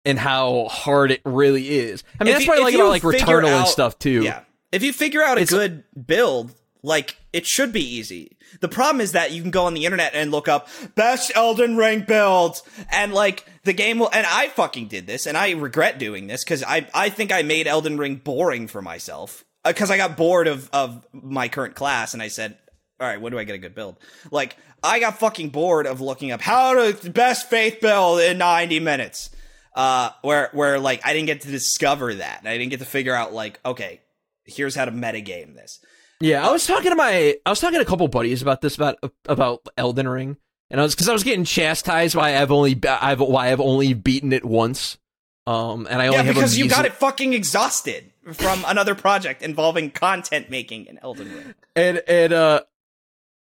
[0.05, 2.81] and how hard it really is i mean If that's you- what i like you
[2.81, 4.41] about like figure returnal and stuff too Yeah.
[4.73, 6.53] If you figure out a It's- good build,
[6.85, 8.37] like it should be easy.
[8.61, 11.77] The problem is that you can go on the internet and look up best Elden
[11.77, 12.63] Ring build
[12.93, 16.45] and like the game will and I fucking did this and I regret doing this
[16.45, 20.49] cuz I I think I made Elden Ring boring for myself cuz I got bored
[20.49, 22.59] of of my current class and I said
[23.01, 23.97] all right, when do I get a good build?
[24.31, 28.79] Like, I got fucking bored of looking up how to best faith build in 90
[28.81, 29.31] minutes.
[29.75, 32.43] Uh, where, where like, I didn't get to discover that.
[32.45, 34.03] I didn't get to figure out, like, okay,
[34.45, 35.81] here's how to metagame this.
[36.21, 38.77] Yeah, I was talking to my I was talking to a couple buddies about this
[38.77, 40.37] about about Elden Ring,
[40.69, 43.95] and I was because I was getting chastised why I've only I've why I've only
[43.95, 44.99] beaten it once,
[45.47, 49.43] um, and I only Yeah, have because you got it fucking exhausted from another project
[49.43, 51.55] involving content making in Elden Ring.
[51.75, 52.61] and and uh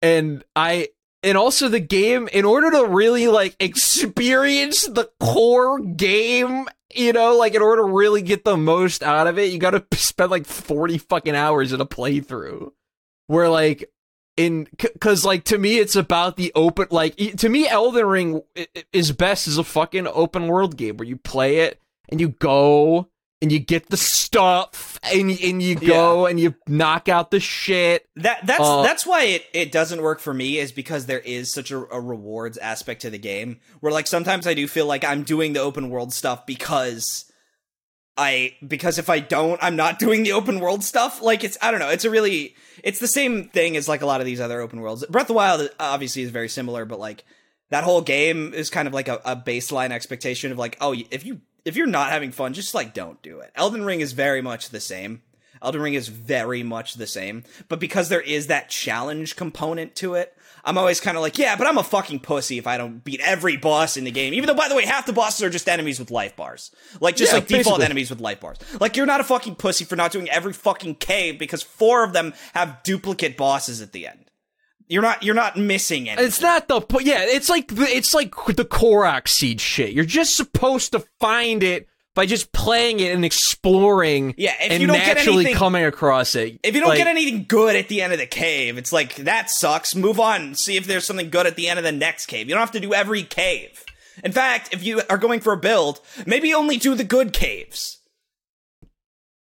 [0.02, 0.90] and I
[1.24, 6.66] and also the game in order to really like experience the core game
[6.96, 9.72] you know like in order to really get the most out of it you got
[9.72, 12.72] to spend like 40 fucking hours in a playthrough
[13.28, 13.90] where like
[14.38, 18.42] in because like to me it's about the open like to me elden ring
[18.94, 21.80] is best as a fucking open world game where you play it
[22.10, 23.10] and you go
[23.42, 28.08] and you get the stuff and, and you go and you knock out the shit.
[28.16, 31.52] That that's Uh, that's why it, it doesn't work for me is because there is
[31.52, 35.04] such a, a rewards aspect to the game where like sometimes I do feel like
[35.04, 37.26] I'm doing the open world stuff because
[38.16, 41.22] I because if I don't I'm not doing the open world stuff.
[41.22, 41.90] Like it's I don't know.
[41.90, 44.82] It's a really it's the same thing as like a lot of these other open
[44.82, 45.06] worlds.
[45.08, 47.24] Breath of the Wild obviously is very similar but like
[47.72, 51.26] that whole game is kind of like a, a baseline expectation of like oh if
[51.26, 54.42] you if you're not having fun just like don't do it Elden Ring is very
[54.42, 55.22] much the same
[55.62, 60.16] Elden Ring is very much the same, but because there is that challenge component to
[60.16, 63.04] it, I'm always kind of like, yeah, but I'm a fucking pussy if I don't
[63.04, 64.34] beat every boss in the game.
[64.34, 67.16] Even though, by the way, half the bosses are just enemies with life bars, like
[67.16, 68.58] just Yeah, like default enemies with life bars.
[68.80, 72.14] Like you're not a fucking pussy for not doing every fucking cave because four of
[72.14, 74.31] them have duplicate bosses at the end.
[74.92, 76.26] You're not you're not missing anything.
[76.28, 77.20] It's not the yeah.
[77.22, 79.94] It's like the, it's like the Korok seed shit.
[79.94, 84.82] You're just supposed to find it by just playing it and exploring Yeah, if and
[84.82, 86.60] you don't get naturally anything- coming across it.
[86.62, 89.16] If you don't Like, get anything good at the end of the cave, it's like
[89.16, 89.96] that sucks.
[89.96, 90.56] Move on.
[90.56, 92.50] See if there's something good at the end of the next cave.
[92.50, 93.86] You don't have to do every cave.
[94.26, 98.00] In fact, if you are going for a build, maybe only do the good caves.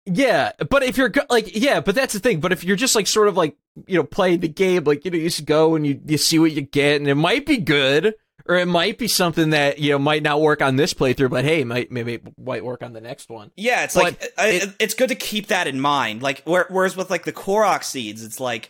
[0.05, 2.39] Yeah, but if you're like, yeah, but that's the thing.
[2.39, 3.55] But if you're just like sort of like,
[3.87, 6.39] you know, play the game, like, you know, you just go and you, you see
[6.39, 8.13] what you get and it might be good
[8.45, 11.43] or it might be something that, you know, might not work on this playthrough, but
[11.45, 13.51] hey, might, maybe it might work on the next one.
[13.55, 16.21] Yeah, it's But like uh, it- it's good to keep that in mind.
[16.21, 18.69] Like where, whereas with like the Korok seeds, it's like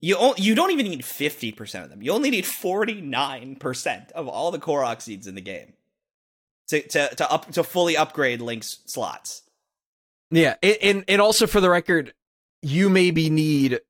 [0.00, 2.00] you o- you don't even need fifty percent of them.
[2.02, 5.74] You only need forty nine percent of all the Korok seeds in the game
[6.68, 9.42] to to to up to fully upgrade Link's slots.
[10.30, 12.14] Yeah, and, and, and also for the record,
[12.62, 13.80] you maybe need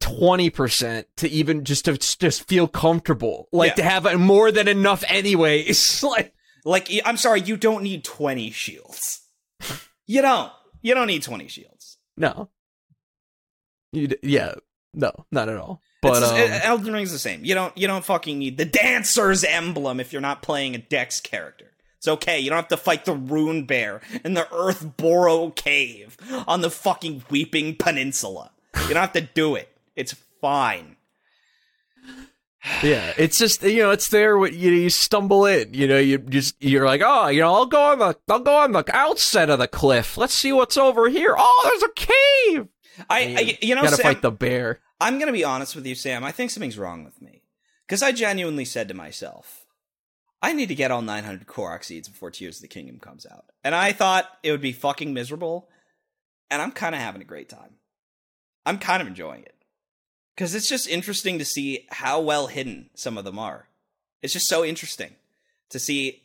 [0.00, 3.74] twenty percent to even just to just feel comfortable, like Yeah.
[3.76, 6.02] to have more than enough anyways.
[6.02, 9.20] like, Like I'm sorry, you don't need twenty shields.
[10.06, 10.52] You don't.
[10.82, 11.98] You don't need twenty shields.
[12.16, 12.50] no,
[13.92, 14.54] you, d- yeah,
[14.92, 15.80] no, not at all.
[16.02, 17.44] But It's- um, Elden Ring's the same.
[17.44, 21.20] You don't you don't fucking need the dancer's emblem if you're not playing a Dex
[21.20, 21.70] character.
[21.98, 22.38] It's okay.
[22.40, 27.24] You don't have to fight the Rune Bear in the Earthbore Cave on the fucking
[27.30, 28.50] Weeping Peninsula.
[28.84, 29.68] You don't have to do it.
[29.96, 30.96] It's fine.
[32.82, 35.74] Yeah, it's just you know it's there when you, you stumble in.
[35.74, 38.56] You know, you just you're like, oh, you know, I'll go on the I'll go
[38.56, 40.16] on the outset of the cliff.
[40.16, 41.34] Let's see what's over here.
[41.36, 42.68] Oh, there's a cave.
[43.10, 44.80] I, I you know gotta Sam, fight the bear.
[45.00, 46.24] I'm gonna be honest with you, Sam.
[46.24, 47.42] I think something's wrong with me
[47.86, 49.66] because I genuinely said to myself,
[50.40, 53.44] I need to get all 900 Korok seeds before Tears of the Kingdom comes out,
[53.62, 55.68] and I thought it would be fucking miserable,
[56.50, 57.76] and I'm kind of having a great time.
[58.66, 59.54] I'm kind of enjoying it
[60.34, 63.68] because it's just interesting to see how well hidden some of them are.
[64.22, 65.10] It's just so interesting
[65.70, 66.22] to see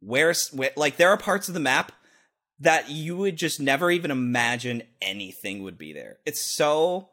[0.00, 1.92] where, where like there are parts of the map
[2.60, 6.18] that you would just never even imagine anything would be there.
[6.24, 7.08] It's so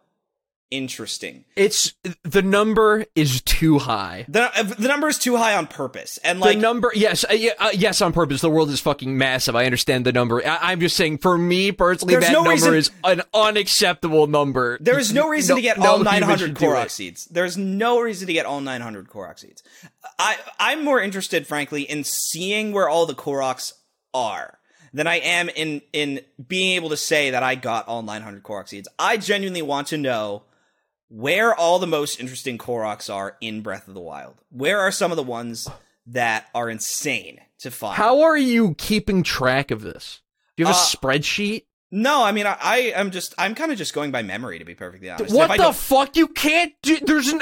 [0.71, 1.45] interesting.
[1.55, 1.93] It's
[2.23, 4.25] the number is too high.
[4.27, 7.51] The the number is too high on purpose, and like the number, yes, uh, yeah,
[7.59, 8.41] uh, yes, on purpose.
[8.41, 9.55] The world is fucking massive.
[9.55, 10.45] I understand the number.
[10.45, 14.77] I- I'm just saying, for me personally, that no number reason- is an unacceptable number.
[14.81, 17.25] there is no reason No- to get no all human 900 should Korok seeds.
[17.25, 19.63] There's no reason to get all 900 Korok seeds.
[20.17, 23.73] I I'm more interested, frankly, in seeing where all the Koroks
[24.13, 24.59] are
[24.93, 28.67] than I am in in being able to say that I got all 900 Korok
[28.67, 28.87] seeds.
[28.97, 30.43] I genuinely want to know
[31.09, 34.35] where all the most interesting Koroks are in Breath of the Wild.
[34.49, 35.67] Where are some of the ones
[36.07, 37.95] that are insane to find?
[37.97, 40.21] How are you keeping track of this?
[40.55, 41.63] Do you have a Uh, spreadsheet?
[41.91, 44.65] No, I mean I, I am just I'm kind of just going by memory to
[44.65, 45.33] be perfectly honest.
[45.33, 46.15] What the fuck?
[46.15, 46.99] You can't do.
[46.99, 47.41] There's an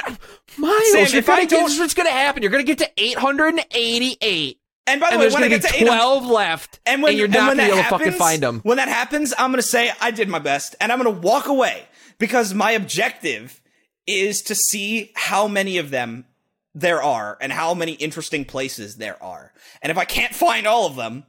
[0.57, 0.91] Myles.
[0.91, 2.41] Sam, you're if I don't- this is what's gonna happen.
[2.41, 5.85] You're gonna get to 888, and by the and way, when I get to 800
[5.87, 8.61] 12 left, And when you're and not when gonna be able to fucking find them.
[8.63, 11.86] When that happens, I'm gonna say I did my best, and I'm gonna walk away
[12.19, 13.61] because my objective
[14.05, 16.25] is to see how many of them
[16.73, 19.51] there are and how many interesting places there are.
[19.81, 21.25] And if I can't find all of them,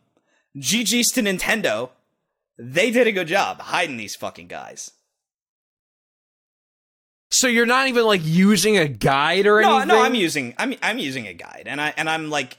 [0.56, 1.90] GG's to Nintendo.
[2.58, 4.90] They did a good job hiding these fucking guys.
[7.30, 9.88] So you're not even like using a guide or No, anything.
[9.88, 12.56] no, I'm using I'm I'm using a guide, and I and I'm like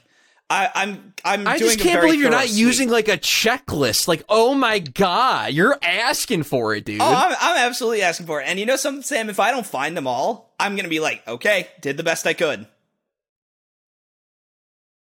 [0.50, 2.58] I, I'm I'm I just can't believe you're not sweep.
[2.58, 4.08] using like a checklist.
[4.08, 7.00] Like, oh my god, you're asking for it, dude.
[7.00, 8.48] Oh, I'm, I'm absolutely asking for it.
[8.48, 9.30] And you know something, Sam?
[9.30, 12.32] If I don't find them all, I'm gonna be like, okay, did the best I
[12.32, 12.66] could.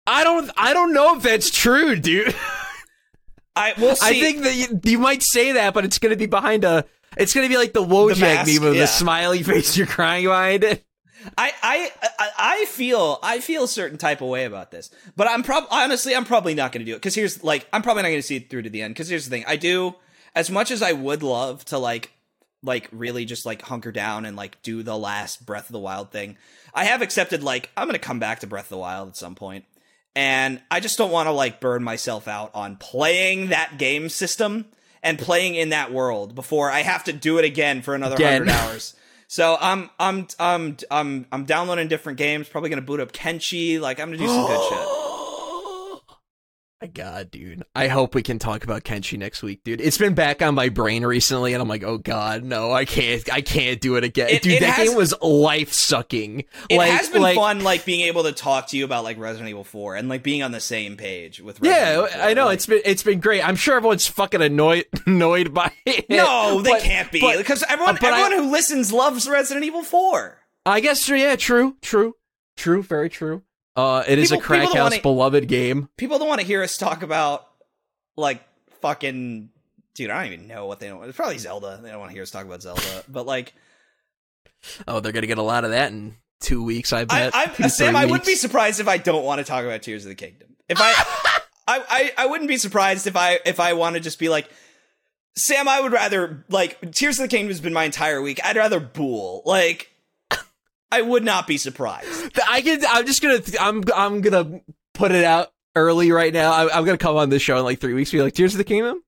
[0.06, 0.52] I don't.
[0.58, 2.36] I don't know if that's true, dude.
[3.56, 4.06] I will see.
[4.06, 6.86] I think that you, you might say that, but it's going to be behind a.
[7.18, 8.82] It's to be like the Wojak mask, meme of yeah.
[8.82, 10.86] the smiley face you're crying behind it.
[11.38, 11.92] I, I
[12.38, 16.16] I feel I feel a certain type of way about this, but I'm probably honestly
[16.16, 18.28] I'm probably not going to do it because here's like I'm probably not going to
[18.28, 19.96] see it through to the end because here's the thing I do
[20.36, 22.12] as much as I would love to like
[22.64, 26.12] like really just like hunker down and like do the last Breath of the Wild
[26.12, 26.38] thing.
[26.74, 29.18] I have accepted like I'm going to come back to Breath of the Wild at
[29.18, 29.66] some point,
[30.16, 34.66] and I just don't want to like burn myself out on playing that game system
[35.04, 38.50] and playing in that world before I have to do it again for another hundred
[38.50, 38.96] hours.
[39.32, 42.50] So I'm I'm I'm I'm I'm downloading different games.
[42.50, 43.80] Probably gonna boot up Kenshi.
[43.80, 45.01] Like I'm gonna do some good shit.
[46.82, 47.64] My God, dude.
[47.76, 49.80] I hope we can talk about Kenshi next week, dude.
[49.80, 53.32] It's been back on my brain recently, and I'm like, oh God, no, I can't,
[53.32, 54.54] I can't do it again, It- dude.
[54.54, 56.44] it that has- game was life sucking.
[56.72, 59.20] It like, has been like, fun, like being able to talk to you about like
[59.20, 61.62] Resident Evil 4 and like being on the same page with.
[61.62, 62.22] Resident Yeah, 4.
[62.30, 63.48] I know Like, it's been it's been great.
[63.48, 66.10] I'm sure everyone's fucking annoyed annoyed by it.
[66.10, 69.68] no, they but- can't be but- because everyone but I- everyone who listens loves Resident
[69.68, 70.40] Evil 4.
[70.66, 72.16] I guess yeah, true, true,
[72.58, 73.44] true, very true.
[73.76, 75.90] Uh, it is People- a house wanna- beloved game.
[75.98, 77.48] People don't want to hear us talk about
[78.18, 78.44] like
[78.82, 79.50] fucking
[79.96, 80.10] dude.
[80.10, 81.04] I don't even know what they don't.
[81.06, 81.80] It's probably Zelda.
[81.82, 83.54] They don't want to hear us talk about Zelda, but like
[84.88, 86.94] Oh, they're gonna get a lot of that in two weeks.
[86.94, 87.36] I I, bet.
[87.36, 90.06] I, Two, Sam, I wouldn't be surprised if I don't want to talk about Tears
[90.06, 90.56] of the Kingdom.
[90.70, 90.92] If I,
[91.68, 94.50] I, I, I wouldn't be surprised if I if I want to just be like,
[95.36, 98.40] Sam, I would rather like Tears of the Kingdom has been my entire week.
[98.44, 99.42] I'd rather Bool.
[99.46, 99.91] Like,
[100.92, 102.40] I would not be surprised.
[102.50, 102.82] I can.
[102.88, 103.40] I'm just gonna.
[103.60, 103.84] I'm.
[103.96, 104.62] I'm gonna
[104.94, 106.52] put it out early right now.
[106.52, 108.12] I, I'm gonna come on this show in like three weeks.
[108.12, 109.02] Be like, Tears of the Kingdom.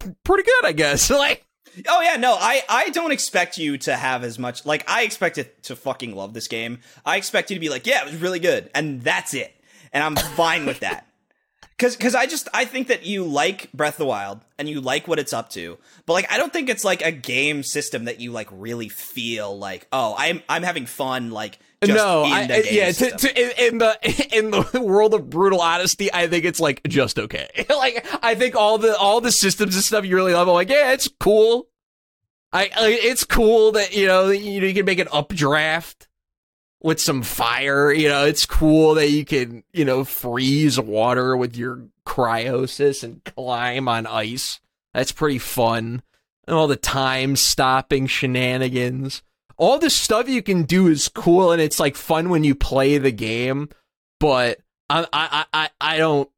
[0.00, 1.10] P- Pretty good, I guess.
[1.16, 1.44] Like,
[1.88, 4.64] Oh yeah, no, I I don't expect you to have as much.
[4.64, 6.78] Like, I expect it to fucking love this game.
[7.04, 9.52] I expect you to be like, yeah, it was really good, and that's it.
[9.92, 11.06] And I'm fine with that.
[11.78, 14.80] Cause, cause I just, I think that you like Breath of the Wild and you
[14.80, 15.76] like what it's up to,
[16.06, 19.58] but like, I don't think it's like a game system that you like really feel
[19.58, 22.92] like, oh, I'm, I'm having fun, like, just no, I, the I- game yeah.
[22.92, 27.18] To, to, in, the in the world of brutal honesty, I think it's like just
[27.18, 27.48] okay.
[27.68, 30.48] like, I think all the all the systems and stuff you really love.
[30.48, 31.68] I'm like, yeah, it's cool.
[32.52, 36.08] I, I it's cool that you know you know you can make an updraft
[36.86, 37.92] with some fire.
[37.92, 43.22] You know, it's cool that you can you know freeze water with your Cryonis and
[43.24, 44.60] climb on ice.
[44.94, 46.02] That's pretty fun.
[46.46, 49.22] And all the time stopping shenanigans.
[49.58, 52.98] All the stuff you can do is cool and it's like fun when you play
[52.98, 53.68] the game,
[54.20, 56.30] but I I I, I don't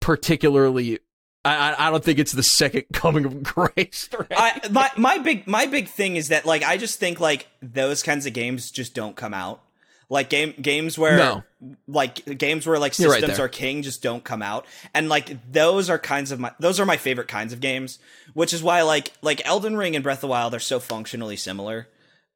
[0.00, 0.98] particularly
[1.44, 4.14] I I- don't think it's the second coming of Christ.
[4.30, 8.02] I, my, my big, my big thing is that, like, I just think, like, those
[8.02, 9.62] kinds of games just don't come out.
[10.08, 11.42] Like, game, games where, No.
[11.88, 14.66] like, games where, like, You're right systems are king just don't come out.
[14.94, 17.98] And, like, those are kinds of my, those are my favorite kinds of games,
[18.32, 21.36] which is why, like, like Elden Ring and Breath of the Wild are so functionally
[21.36, 21.88] similar.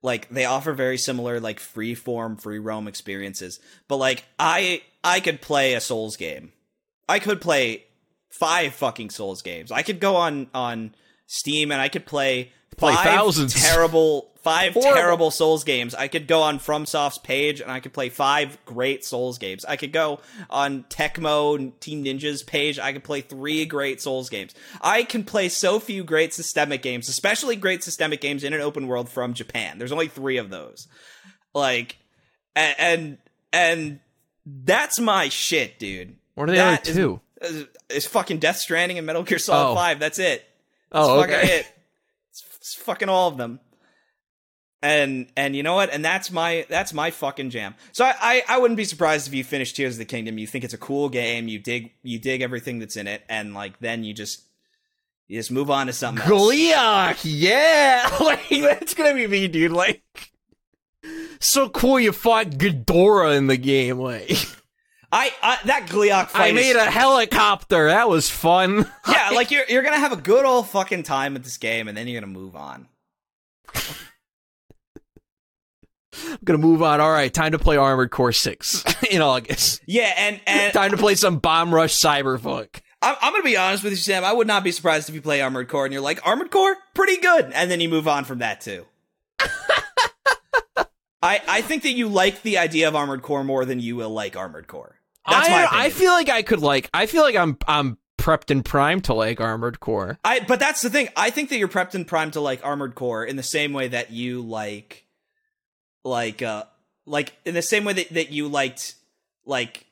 [0.02, 3.60] Like, they offer very similar, like, free form, free roam experiences.
[3.86, 6.52] But, like, I, I could play a Souls game.
[7.08, 7.84] I could play
[8.30, 9.70] five fucking Souls games.
[9.70, 10.94] I could go on on
[11.32, 13.54] Steam and I could play Play five thousands.
[13.54, 14.94] terrible five Horrible.
[14.94, 15.94] terrible Souls games.
[15.94, 19.64] I could go on FromSoft's page and I could play five great Souls games.
[19.66, 22.78] I could go on Tecmo Team Ninja's page.
[22.78, 24.54] I could play three great Souls games.
[24.80, 28.86] I can play so few great systemic games, especially great systemic games in an open
[28.88, 29.78] world from Japan.
[29.78, 30.88] There's only three of those.
[31.54, 31.96] Like
[32.56, 33.18] and and,
[33.52, 34.00] and
[34.46, 36.16] that's my shit, dude.
[36.34, 37.20] what are the that other two?
[37.42, 39.74] is, is fucking Death Stranding and Metal Gear Solid Oh.
[39.74, 40.00] 5.
[40.00, 40.44] That's it.
[40.92, 41.32] Oh, okay.
[41.32, 41.66] fucking it.
[42.30, 43.60] It's, it's fucking all of them.
[44.82, 45.92] And and you know what?
[45.92, 47.74] And that's my that's my fucking jam.
[47.92, 50.38] So I, I I wouldn't be surprised if you finish Tears of the Kingdom.
[50.38, 51.48] You think it's a cool game.
[51.48, 54.42] You dig you dig everything that's in it, and like then you just
[55.28, 56.32] you just move on to something else.
[57.24, 59.70] Yeah, like that's gonna be me, dude.
[59.70, 60.02] Like,
[61.40, 63.98] so cool you fought Ghidorah in the game.
[63.98, 64.30] Like,
[65.12, 66.40] I, I that Gleok fight.
[66.40, 67.88] I is- made a helicopter.
[67.88, 68.90] That was fun.
[69.08, 71.96] yeah, like you're you're gonna have a good old fucking time with this game, and
[71.96, 72.86] then you're gonna move on.
[76.14, 77.00] I'm gonna move on.
[77.00, 79.80] All right, time to play Armored Core Six in August.
[79.86, 82.80] Yeah, and and time to play some Bomb Rush Cyberpunk.
[83.02, 84.24] I'm, I'm gonna be honest with you, Sam.
[84.24, 86.76] I would not be surprised if you play Armored Core and you're like, Armored Core,
[86.94, 88.86] pretty good, and then you move on from that too.
[91.22, 94.10] I I think that you like the idea of Armored Core more than you will
[94.10, 94.99] like Armored Core.
[95.32, 96.88] I, I feel like I could like.
[96.92, 100.18] I feel like I'm I'm prepped and primed to like Armored Core.
[100.24, 101.08] I but that's the thing.
[101.16, 103.88] I think that you're prepped and primed to like Armored Core in the same way
[103.88, 105.06] that you like,
[106.04, 106.64] like uh,
[107.06, 108.94] like in the same way that that you liked
[109.44, 109.86] like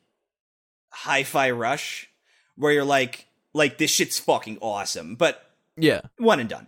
[0.91, 2.09] Hi-Fi Rush,
[2.57, 6.67] where you're like, like this shit's fucking awesome, but Yeah, one and done.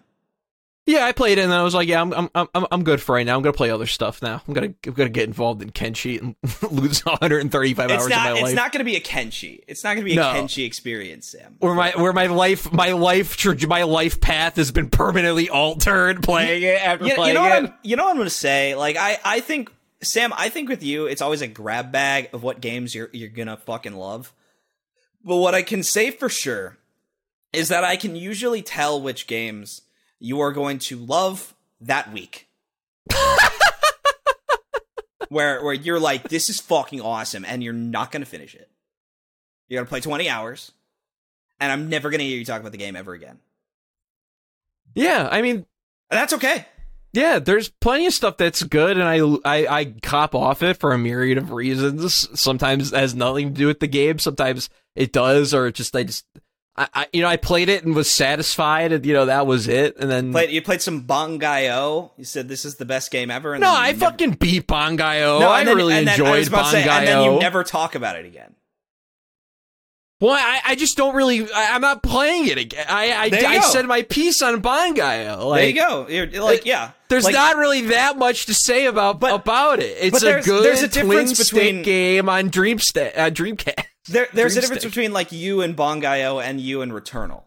[0.90, 1.06] Yeah.
[1.06, 3.24] I played it and I was like, yeah, I'm I'm I'm I'm good for right
[3.24, 3.36] now.
[3.36, 4.42] I'm gonna play other stuff now.
[4.46, 6.34] I'm gonna I'm gonna get involved in Kenshi and
[6.72, 8.18] lose 135 It's hours not.
[8.18, 8.50] of my It's life.
[8.50, 9.60] It's not going to be a Kenshi.
[9.68, 10.32] It's not going to be a No.
[10.34, 11.56] Kenshi experience, Sam.
[11.60, 13.36] where my where my life my life
[13.66, 17.52] my life path has been permanently altered playing it after You, you playing know what
[17.52, 17.64] it.
[17.70, 17.74] I'm.
[17.82, 18.74] You know what I'm going to say.
[18.74, 19.70] Like I, I think
[20.02, 20.32] Sam.
[20.36, 23.56] I think with you, it's always a grab bag of what games you're you're gonna
[23.56, 24.32] fucking love.
[25.24, 26.78] But what I can say for sure
[27.52, 29.82] is that I can usually tell which games
[30.20, 32.46] you are going to love that week.
[35.28, 38.68] where where you're like, this is fucking awesome, and you're not gonna finish it.
[39.68, 40.72] You're gonna play 20 hours,
[41.58, 43.38] and I'm never gonna hear you talk about the game ever again.
[44.94, 45.66] Yeah, I mean, And
[46.18, 46.66] that's okay.
[47.12, 50.92] yeah, there's plenty of stuff that's good, and I, I I cop off it for
[50.92, 52.28] a myriad of reasons.
[52.38, 54.18] Sometimes it has nothing to do with the game.
[54.18, 56.26] Sometimes it does, or it just I just.
[56.80, 59.68] I, I, you know, I played it and was satisfied, and you know that was
[59.68, 59.98] it.
[59.98, 62.12] And then Played, you played some Bangai-O.
[62.16, 63.52] You said this is the best game ever.
[63.52, 65.40] And no, I never- fucking beat Bangai-O.
[65.40, 67.64] No, I then- really and then I was enjoyed to say, And then you never
[67.64, 68.54] talk about it again.
[70.20, 71.50] Well, I, I just don't really.
[71.52, 72.86] I, am not playing it again.
[72.88, 75.48] I I, I said my piece on Bangai-O.
[75.48, 76.08] Like, there you go.
[76.08, 76.92] You're, like, yeah.
[77.08, 79.96] There's Like, not really that much to say about But- about it.
[80.00, 83.84] It's a good there's a difference twin between- game on Dreamsta- uh, Dreamcast.
[84.10, 87.42] There, there's a difference between like you and Bangai-O and you and Returnal.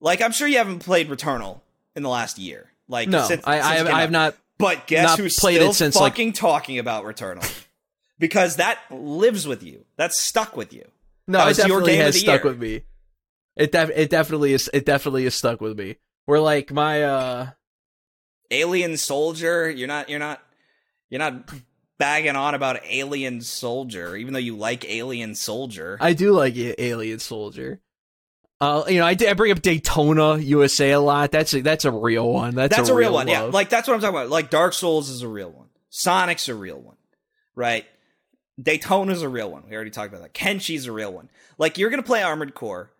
[0.00, 1.60] Like I'm sure you haven't played Returnal
[1.94, 2.70] in the last year.
[2.88, 4.36] Like No, since, I, since I, have, I have not.
[4.58, 7.64] But guess not who's played it since, like- fucking talking about Returnal?
[8.18, 9.84] because that lives with you.
[9.96, 10.86] That's stuck with you.
[11.26, 12.52] No, That it definitely game has stuck year.
[12.52, 12.82] with me.
[13.56, 14.70] It def- it definitely is.
[14.72, 15.96] It definitely is stuck with me.
[16.26, 17.50] We're like my uh
[18.50, 19.70] Alien Soldier.
[19.70, 20.08] You're not.
[20.08, 20.40] You're not.
[21.10, 21.48] You're not
[22.02, 25.96] bagging on about Alien Soldier, even though you like Alien Soldier.
[26.00, 27.80] I do like Alien Soldier.
[28.60, 31.30] Uh, you know, I, I bring up Daytona USA a lot.
[31.30, 32.56] That's a, that's a real one.
[32.56, 33.28] That's, That's a real, one.
[33.28, 33.32] love.
[33.32, 34.30] Yeah, like that's what I'm talking about.
[34.30, 35.68] Like Dark Souls is a real one.
[35.90, 36.96] Sonic's a real one,
[37.54, 37.86] right?
[38.60, 39.62] Daytona's a real one.
[39.68, 40.34] We already talked about that.
[40.34, 41.28] Kenshi's a real one.
[41.56, 42.90] Like you're gonna play Armored Core.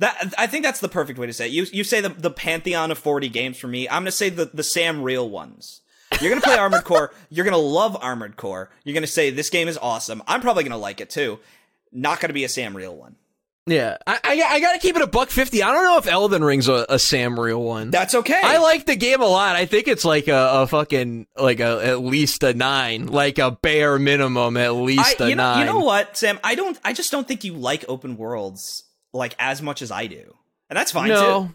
[0.00, 1.52] That I think that's the perfect way to say it.
[1.52, 3.88] You you say the the pantheon of 40 games for me.
[3.88, 5.80] I'm gonna say the the Sam real ones.
[6.20, 7.12] You're gonna play Armored Core.
[7.30, 8.70] You're gonna love Armored Core.
[8.84, 10.22] You're gonna say this game is awesome.
[10.26, 11.38] I'm probably gonna like it too.
[11.92, 13.16] Not gonna be a Sam real one.
[13.66, 13.96] yeah.
[14.06, 15.62] I, I I gotta keep it a buck fifty.
[15.62, 17.90] I don't know if Elden Ring's a, a Sam real one.
[17.90, 18.40] That's okay.
[18.42, 19.56] I like the game a lot.
[19.56, 23.52] I think it's like a, a fucking like a at least a nine, like a
[23.52, 25.58] bare minimum at least I, a you know, nine.
[25.60, 26.38] you know what, Sam?
[26.44, 26.78] I don't.
[26.84, 30.34] I just don't think you like open worlds like as much as I do,
[30.68, 31.54] and that's fine too.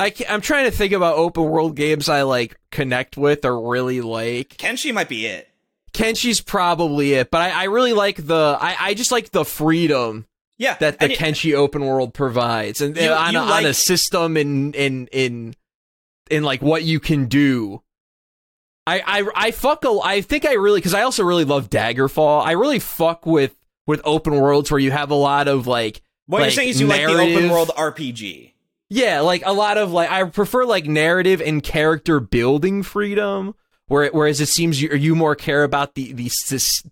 [0.00, 4.00] I I'm trying to think about open world games I like connect with or really
[4.00, 4.56] like.
[4.56, 5.48] Kenshi might be it.
[5.92, 10.26] Kenshi's probably it, but I, I really like the I, I just like the freedom
[10.56, 13.74] Yeah, that the and it- Kenshi open world provides, and You- on, a, on a
[13.74, 15.54] system in in in
[16.30, 17.82] in like what you can do.
[18.86, 22.44] I I I fuck a, I think I really because I also really love Daggerfall.
[22.44, 23.54] I really fuck with
[23.86, 26.80] with open worlds where you have a lot of like what like, you're saying is
[26.80, 28.52] you like the open world RPG.
[28.90, 33.54] Yeah, like a lot of like I prefer like narrative and character building freedom.
[33.86, 36.30] Where, whereas it seems you you more care about the the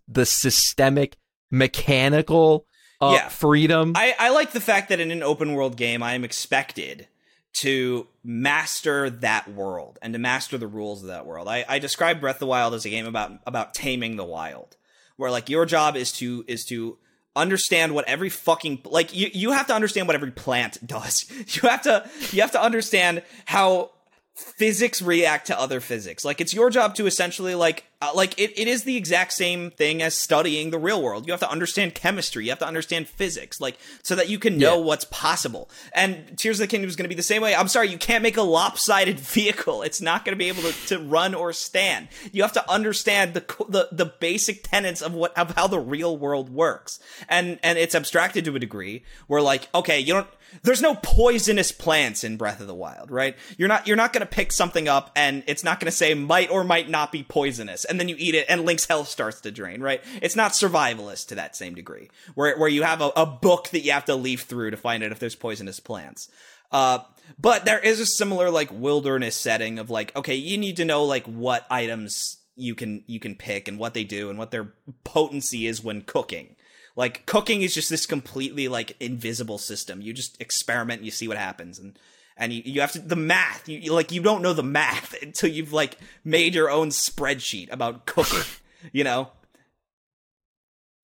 [0.09, 1.16] the systemic
[1.51, 2.66] mechanical
[3.01, 3.29] uh, Yeah.
[3.29, 3.93] freedom.
[3.95, 7.07] I, I like the fact that in an open world game, I am expected
[7.55, 11.47] to master that world and to master the rules of that world.
[11.49, 14.77] I, I describe Breath of the Wild as a game about about taming the wild,
[15.16, 16.99] where like your job is to is to
[17.39, 21.24] understand what every fucking like you you have to understand what every plant does.
[21.48, 23.90] You have to you have to understand how
[24.35, 26.24] physics react to other physics.
[26.24, 29.70] Like it's your job to essentially like uh, like it, it is the exact same
[29.73, 31.27] thing as studying the real world.
[31.27, 34.57] You have to understand chemistry, you have to understand physics, like so that you can
[34.57, 34.85] know Yeah.
[34.85, 35.69] what's possible.
[35.93, 37.55] And Tears of the Kingdom is going to be the same way.
[37.57, 39.83] I'm sorry, you can't make a lopsided vehicle.
[39.83, 42.09] It's not going to be able to, to run or stand.
[42.33, 46.16] You have to understand the the the basic tenets of what of how the real
[46.16, 47.01] world works.
[47.29, 50.27] And and it's abstracted to a degree where like okay, you don't
[50.62, 53.37] there's no poisonous plants in Breath of the Wild, right?
[53.59, 56.15] You're not you're not going to pick something up and it's not going to say
[56.15, 59.40] might or might not be poisonous and then you eat it and Link's health starts
[59.43, 60.02] to drain, right?
[60.23, 63.81] It's not survivalist to that same degree where where you have a, a book that
[63.81, 66.28] you have to leaf through to find out if there's poisonous plants.
[66.70, 67.01] Uh
[67.39, 71.05] but there is a similar like wilderness setting of like okay, you need to know
[71.05, 74.73] like what items you can you can pick and what they do and what their
[75.05, 76.56] potency is when cooking.
[76.97, 80.02] Like cooking is just this completely like invisible system.
[80.02, 81.98] You just experiment you see what happens and
[82.39, 83.69] and you, you have to the math.
[83.69, 87.70] You, you like you don't know the math until you've like made your own spreadsheet
[87.73, 88.44] about cooking,
[88.93, 89.31] you know?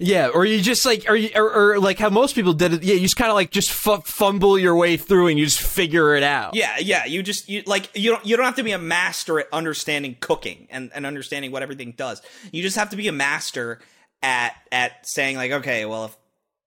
[0.01, 2.83] Yeah, or you just like, or, you, or, or like how most people did it.
[2.83, 5.61] Yeah, you just kind of like just fu- fumble your way through and you just
[5.61, 6.57] figure it out.
[6.57, 7.05] Yeah, yeah.
[7.05, 10.17] You just you like you don't you don't have to be a master at understanding
[10.19, 12.21] cooking and, and understanding what everything does.
[12.51, 13.79] You just have to be a master
[14.21, 16.17] at at saying like, okay, well if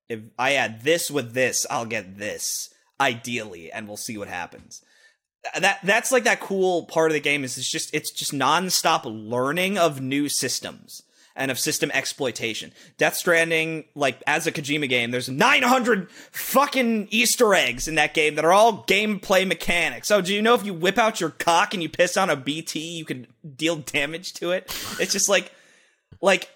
[0.07, 4.81] if I add this with this, I'll get this ideally, and we'll see what happens.
[5.59, 9.01] That that's like that cool part of the game is it's just it's just nonstop
[9.05, 11.03] learning of new systems
[11.37, 12.73] and of system exploitation.
[12.97, 18.35] Death Stranding, like as a Kojima game, there's 900 fucking Easter eggs in that game
[18.35, 20.07] that are all gameplay mechanics.
[20.07, 22.35] So do you know if you whip out your cock and you piss on a
[22.35, 24.65] BT, you can deal damage to it?
[24.99, 25.53] It's just like
[26.21, 26.49] like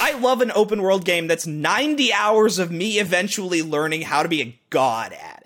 [0.00, 4.28] I love an open world game that's 90 hours of me eventually learning how to
[4.28, 5.41] be a god at.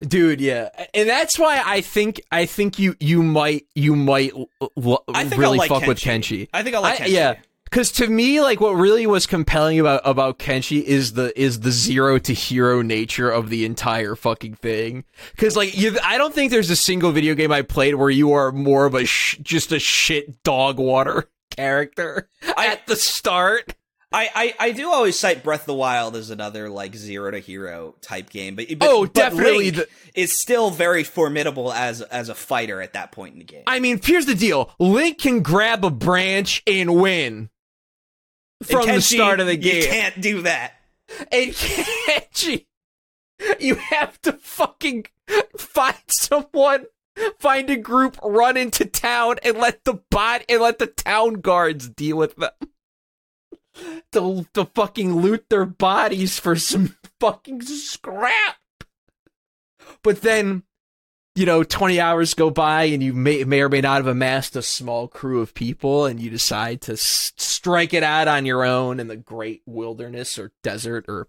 [0.00, 0.40] Dude.
[0.40, 5.24] Yeah, and that's why I think I think you you might you might l- I
[5.36, 6.42] really like fuck with Kenshi.
[6.42, 6.48] Kenshi.
[6.52, 7.10] I think I'll like I- Kenshi.
[7.12, 7.34] Yeah,
[7.64, 11.70] because to me, like what really was compelling about about Kenshi is the is the
[11.70, 15.04] zero to hero nature of the entire fucking thing.
[15.32, 18.32] Because like you, I don't think there's a single video game I played where you
[18.32, 23.74] are more of a sh- just a shit dog water character I- at the start.
[24.10, 27.38] I, I, I do always cite Breath of the Wild as another like zero to
[27.40, 32.00] hero type game, but, but Oh, but definitely Link the- is still very formidable as
[32.00, 33.64] as a fighter at that point in the game.
[33.66, 37.50] I mean, here's the deal: Link can grab a branch and win
[38.62, 39.84] from the start of the You game.
[39.90, 40.72] can't do that.
[41.30, 42.64] And Kenshi,
[43.60, 45.04] you have to fucking
[45.58, 46.86] find someone,
[47.38, 51.90] find a group, run into town, and let the bot and let the town guards
[51.90, 52.50] deal with them.
[54.12, 58.56] To, to fucking loot their bodies for some fucking scrap.
[60.02, 60.62] But then,
[61.34, 64.56] you know, 20 hours go by and you may, may or may not have amassed
[64.56, 68.64] a small crew of people and you decide to s- strike it out on your
[68.64, 71.28] own in the great wilderness or desert or,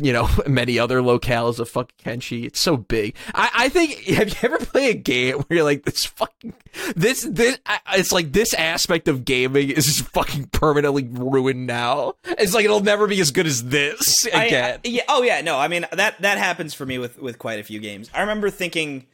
[0.00, 2.44] you know, many other locales of fucking Kenshi.
[2.44, 3.14] It's so big.
[3.34, 6.54] I, I think, have you ever played a game where you're like, this fucking,
[6.96, 12.14] this, this, I- it's like this aspect of gaming is just fucking permanently ruined now.
[12.24, 14.78] It's like it'll never be as good as this again.
[14.84, 15.02] I- yeah.
[15.08, 15.40] Oh yeah.
[15.42, 15.58] No.
[15.58, 18.08] I mean that that happens for me with with quite a few games.
[18.14, 19.06] I remember thinking,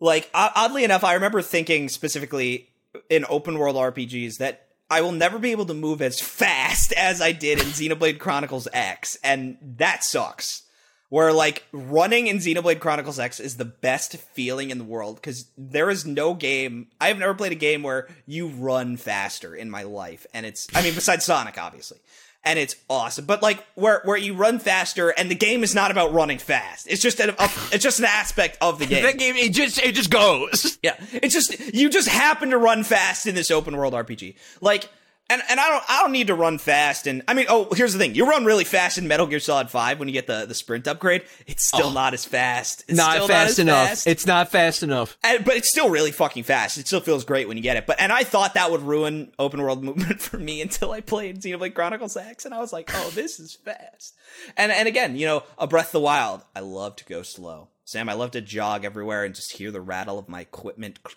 [0.00, 2.68] like oddly enough, I remember thinking specifically
[3.10, 7.20] in open world RPGs that I will never be able to move as fast as
[7.20, 10.62] I did in Xenoblade Chronicles X, and that sucks.
[11.10, 15.46] Where like running in Xenoblade Chronicles X is the best feeling in the world because
[15.56, 19.70] there is no game I have never played a game where you run faster in
[19.70, 21.98] my life, and it's I mean besides Sonic obviously,
[22.44, 23.24] and it's awesome.
[23.24, 26.86] But like where where you run faster, and the game is not about running fast.
[26.88, 29.02] It's just a, a it's just an aspect of the game.
[29.02, 30.78] that game, it just, it just goes.
[30.82, 34.34] Yeah, it's just you just happen to run fast in this open world RPG.
[34.60, 34.88] Like,
[35.30, 37.06] and and I don't I don't need to run fast.
[37.06, 39.70] And I mean, oh, here's the thing: you run really fast in Metal Gear Solid
[39.70, 41.22] Five when you get the the sprint upgrade.
[41.46, 41.92] It's still oh.
[41.92, 42.84] not as fast.
[42.88, 43.88] It's not still fast as enough.
[43.88, 44.06] fast.
[44.06, 45.16] It's not fast enough.
[45.22, 46.78] And- but it's still really fucking fast.
[46.78, 47.86] It still feels great when you get it.
[47.86, 51.40] But and I thought that would ruin open world movement for me until I played
[51.40, 54.14] Xenoblade Chronicles X, and I was like, oh, this is fast.
[54.56, 56.42] And and again, you know, a Breath of the Wild.
[56.54, 57.68] I love to go slow.
[57.86, 60.98] Sam, I love to jog everywhere and just hear the rattle of my equipment.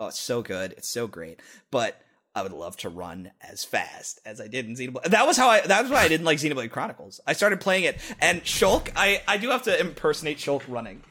[0.00, 0.72] Oh, it's so good.
[0.72, 1.40] It's so great.
[1.70, 1.96] But
[2.34, 5.04] I would love to run as fast as I did in Xenoblade.
[5.04, 5.60] That was how I.
[5.60, 7.20] That was why I didn't like Xenoblade Chronicles.
[7.26, 8.90] I started playing it, and Shulk.
[8.96, 11.02] I I do have to impersonate Shulk running.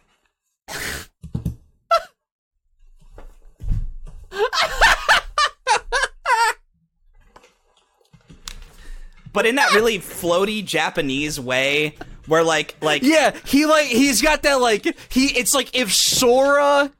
[9.31, 11.95] but in that really floaty Japanese way,
[12.27, 15.27] where like like Yeah, he like he's got that like he.
[15.37, 16.91] It's like if Sora,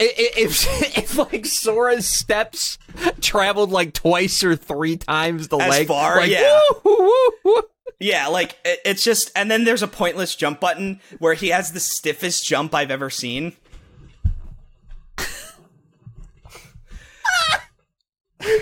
[0.00, 0.66] if
[0.98, 2.78] if like Sora's steps
[3.20, 6.60] traveled like twice or three times the As leg far, like, yeah.
[6.84, 7.62] woo, woo, woo, woo.
[8.00, 11.72] Yeah, like it, it's just, and then there's a pointless jump button where he has
[11.72, 13.54] the stiffest jump I've ever seen.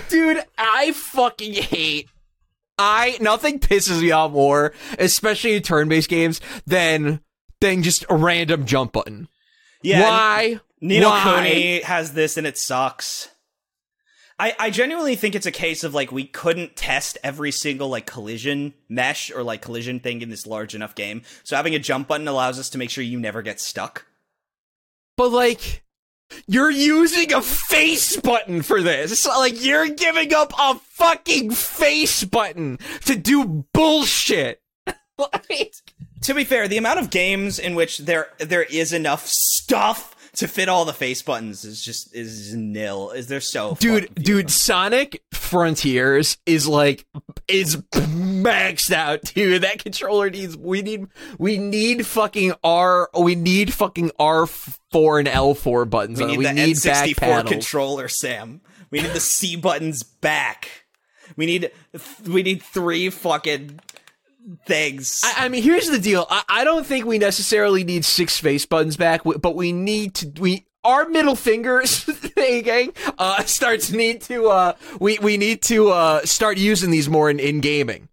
[0.09, 0.43] dude.
[0.59, 2.09] I fucking hate.
[2.79, 7.21] I nothing pisses me off more, especially in turn-based games, than
[7.61, 9.29] than just a random jump button.
[9.83, 10.61] Yeah, Why?
[10.87, 11.49] Nino Why?
[11.49, 13.29] Kuni has this and it sucks.
[14.39, 18.07] I, I genuinely think it's a case of like we couldn't test every single like
[18.07, 21.23] collision mesh or like collision thing in this large enough game.
[21.43, 24.05] So having a jump button allows us to make sure you never get stuck.
[25.17, 25.83] But like,
[26.47, 29.27] you're using a face button for this.
[29.27, 34.61] Like, you're giving up a fucking face button to do bullshit.
[35.19, 35.73] Like,
[36.23, 40.47] To be fair, the amount of games in which there there is enough stuff to
[40.47, 43.11] fit all the face buttons is just is nil.
[43.11, 44.51] Is there so dude, dude.
[44.51, 47.07] Sonic Frontiers is like
[47.49, 49.63] is maxed out, dude.
[49.63, 50.57] That controller needs.
[50.57, 51.07] We need.
[51.39, 53.11] We need fucking R.
[53.19, 56.21] We need fucking R four and L four buttons.
[56.21, 58.61] we need we the N64 controller, Sam.
[58.91, 60.87] We need the C buttons back.
[61.37, 61.71] We need
[62.27, 63.81] we need three fucking
[64.65, 65.21] things.
[65.25, 66.27] I, I mean, here's the deal.
[66.31, 70.33] I, I don't think we necessarily need six face buttons back, but we need to.
[70.41, 74.49] We our middle fingers thing, gang, uh, starts need to.
[74.49, 78.09] Uh, we we need to uh, start using these more in, in gaming.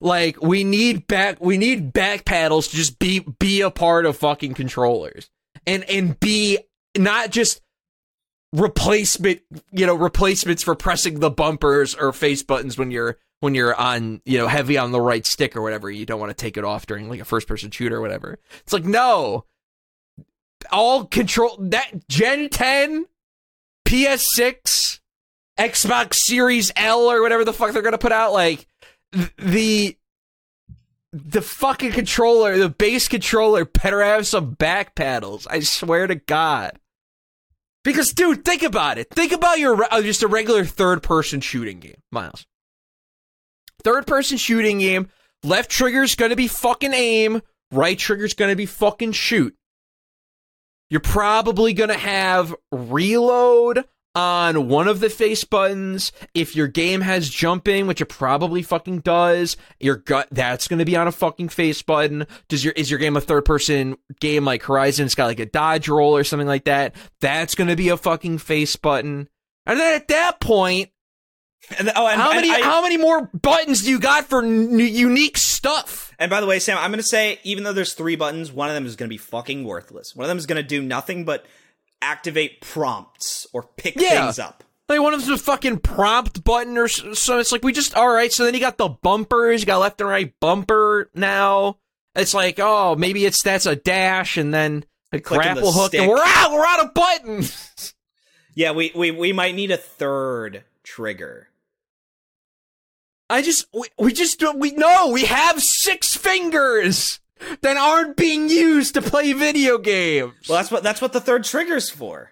[0.00, 1.40] Like we need back.
[1.40, 5.30] We need back paddles to just be be a part of fucking controllers
[5.66, 6.58] and and be
[6.96, 7.60] not just
[8.52, 9.40] replacement
[9.70, 14.20] you know replacements for pressing the bumpers or face buttons when you're when you're on
[14.24, 16.62] you know heavy on the right stick or whatever you don't want to take it
[16.62, 19.44] off during like a first person shooter or whatever it's like no
[20.70, 23.06] all control that gen 10
[23.84, 25.00] ps6
[25.58, 28.68] xbox series l or whatever the fuck they're gonna put out like
[29.38, 29.96] the
[31.12, 36.78] the fucking controller the base controller better have some back paddles i swear to god
[37.84, 39.10] because, dude, think about it.
[39.10, 42.46] Think about your uh, just a regular third-person shooting game, Myles.
[43.84, 45.08] Third person shooting game.
[45.42, 47.42] Left trigger's gonna be fucking aim.
[47.70, 49.56] Right trigger's gonna be fucking shoot.
[50.90, 53.84] You're probably gonna have reload
[54.14, 56.12] on one of the face buttons.
[56.34, 60.84] If your game has jumping, which it probably fucking does, your gut that's going to
[60.84, 62.26] be on a fucking face button.
[62.48, 65.06] Does your is your game a third person game like Horizon?
[65.06, 66.94] It's got like a dodge roll or something like that.
[67.20, 69.28] That's going to be a fucking face button.
[69.64, 70.90] And then at that point,
[71.78, 74.78] And, oh, and, how many I- how many more buttons do you got for n-
[74.78, 76.12] unique stuff?
[76.18, 78.68] And by the way, Sam, I'm going to say, even though there's three buttons, one
[78.68, 80.14] of them is going to be fucking worthless.
[80.14, 81.46] One of them is going to do nothing but
[82.00, 84.24] activate prompts or pick Yeah.
[84.24, 84.64] things up.
[84.88, 87.38] Like one of them's a fucking prompt button or so.
[87.38, 88.30] It's like we just all right.
[88.32, 89.60] So then you got the bumpers.
[89.62, 91.78] You got left and right bumper now.
[92.14, 96.00] It's like oh maybe it's that's a dash and then a Clicking the hook stick.
[96.00, 96.52] and we're out.
[96.52, 97.94] We're out of buttons.
[98.54, 101.48] Yeah, we, we, we might need a third trigger.
[103.32, 107.18] I just we, we just don't we no we have six fingers
[107.62, 110.34] that aren't being used to play video games.
[110.48, 112.30] Well, that's what that's what the third trigger's for.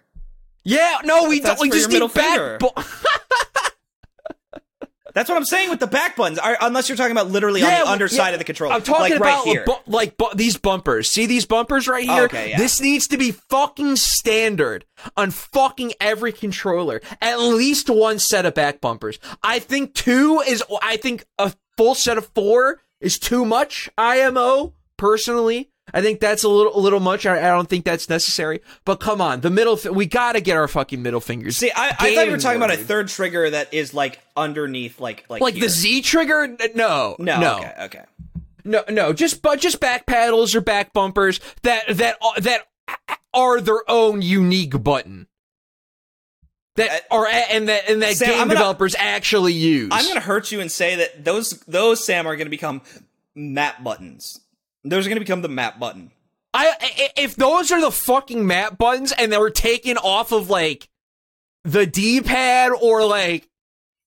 [0.63, 1.59] yeah, no, we don't.
[1.59, 2.59] We just need middle finger.
[2.59, 2.75] back.
[2.75, 2.83] Bu-
[5.15, 6.39] That's what I'm saying with the back buttons.
[6.39, 9.03] Are, unless you're talking about literally on the underside yeah, of the controller, I'm talking
[9.03, 11.11] like about right bu- like bu- these bumpers.
[11.11, 12.25] See these bumpers right here?
[12.25, 12.59] okay, yeah.
[12.59, 14.85] This needs to be fucking standard
[15.17, 17.01] on fucking every controller.
[17.21, 19.19] At least one set of back bumpers.
[19.43, 20.63] I think two is.
[20.83, 23.89] I think a full set of four is too much.
[23.97, 25.70] IMO personally.
[25.95, 27.27] I think that's a little a little much.
[27.27, 28.61] I, I don't think that's necessary.
[28.85, 29.77] But come on, the middle.
[29.77, 31.57] Fi- we gotta get our fucking middle fingers.
[31.57, 35.01] See, I, I thought you were talking about a third trigger that is like underneath,
[35.01, 35.65] like like like here.
[35.65, 36.57] the Z trigger.
[36.75, 37.57] No, No, no.
[37.59, 38.05] okay, okay.
[38.65, 42.63] No, no, just but just back paddles or back bumpers that that that
[43.33, 45.27] are their own unique button.
[46.77, 49.89] That are and that and that Uh, Sam, game gonna- developers actually use.
[49.93, 52.81] I'm gonna hurt you and say that those those Sam are gonna become
[53.35, 54.41] map buttons.
[54.85, 56.11] Those are gonna become the map button.
[56.53, 60.89] I, if those are the fucking map buttons and they were taken off of like
[61.63, 63.49] the D-pad or like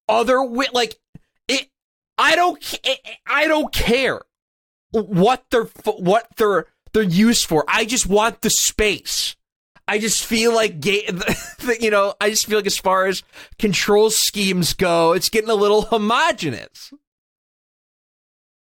[0.09, 0.43] other
[0.73, 0.99] like
[1.47, 1.69] it
[2.17, 2.79] I don't
[3.25, 4.21] I don't care
[4.91, 7.63] what they're what they're they're used for.
[7.67, 9.35] I just want the space.
[9.87, 11.09] I just feel like ga-
[11.79, 13.23] you know, I just feel like as far as
[13.59, 16.93] control schemes go, it's getting a little homogenous.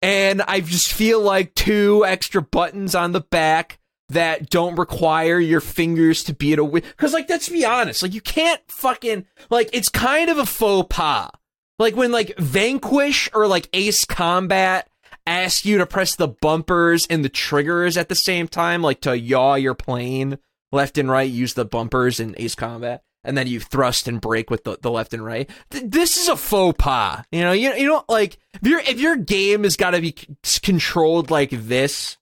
[0.02, 5.60] And I just feel like two extra buttons on the back that don't require your
[5.60, 9.70] fingers to be at a because like let's be honest like you can't fucking like
[9.72, 11.30] it's kind of a faux pas.
[11.78, 14.88] Like when like vanquish or like ace combat
[15.26, 19.16] ask you to press the bumpers and the triggers at the same time like to
[19.16, 20.38] yaw your plane
[20.72, 24.50] left and right use the bumpers in ace combat and then you thrust and break
[24.50, 27.72] with the, the left and right Th- this is a faux pas you know you,
[27.74, 31.50] you don't like if your if your game has got to be c- controlled like
[31.50, 32.16] this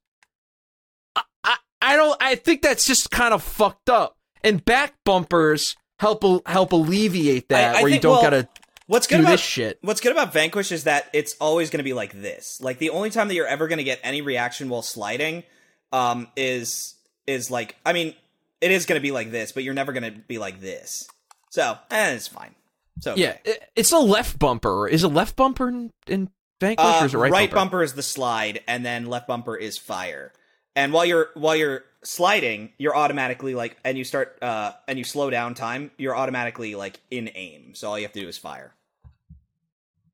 [1.44, 2.16] I, I don't.
[2.22, 4.16] I think that's just kind of fucked up.
[4.43, 8.48] And back bumpers help help alleviate that, I- I where you don't well, gotta
[8.86, 9.78] What's do good about this shit.
[9.82, 12.60] What's good about Vanquish is that it's always going to be like this.
[12.60, 15.44] Like the only time that you're ever going to get any reaction while sliding,
[15.93, 16.97] um, is
[17.27, 18.14] is like I mean,
[18.61, 21.09] it is going to be like this, but you're never going to be like this.
[21.51, 22.55] So, eh, it's fine.
[23.01, 24.87] So Yeah, it- it's a left bumper.
[24.89, 26.31] Is a left bumper in, in
[26.61, 27.55] Vanquish Uh, or is it right, right bumper?
[27.57, 30.32] bumper is the slide, and then left bumper is fire.
[30.77, 35.05] And while you're while you're sliding, you're automatically like, and you start uh, and you
[35.05, 37.74] slow down time, you're automatically like in aim.
[37.74, 38.74] So all you have to do is fire.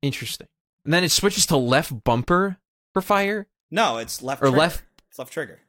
[0.01, 0.47] Interesting.
[0.85, 2.57] And then it switches to left bumper
[2.93, 4.57] for fire No, it's left or trigger.
[4.57, 5.59] left It's left trigger.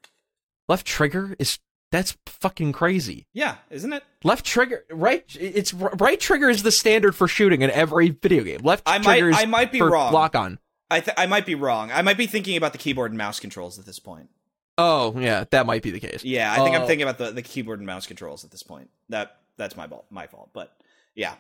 [0.68, 1.59] left trigger is
[1.90, 3.27] that's fucking crazy.
[3.32, 4.02] Yeah, isn't it?
[4.24, 5.24] Left trigger, right?
[5.39, 8.60] It's right trigger is the standard for shooting in every video game.
[8.62, 10.12] Left I might- trigger is I might be for wrong.
[10.12, 10.59] lock on.
[10.90, 11.90] I th- I might be wrong.
[11.93, 14.31] I might be thinking about the keyboard and mouse controls at this point.
[14.78, 16.24] Oh yeah, that might be the case.
[16.24, 16.86] Yeah, I think I'm Oh.
[16.86, 18.89] thinking about the, the keyboard and mouse controls at this point.
[19.09, 20.06] That that's my fault.
[20.10, 20.51] My fault.
[20.52, 20.73] But
[21.15, 21.35] yeah,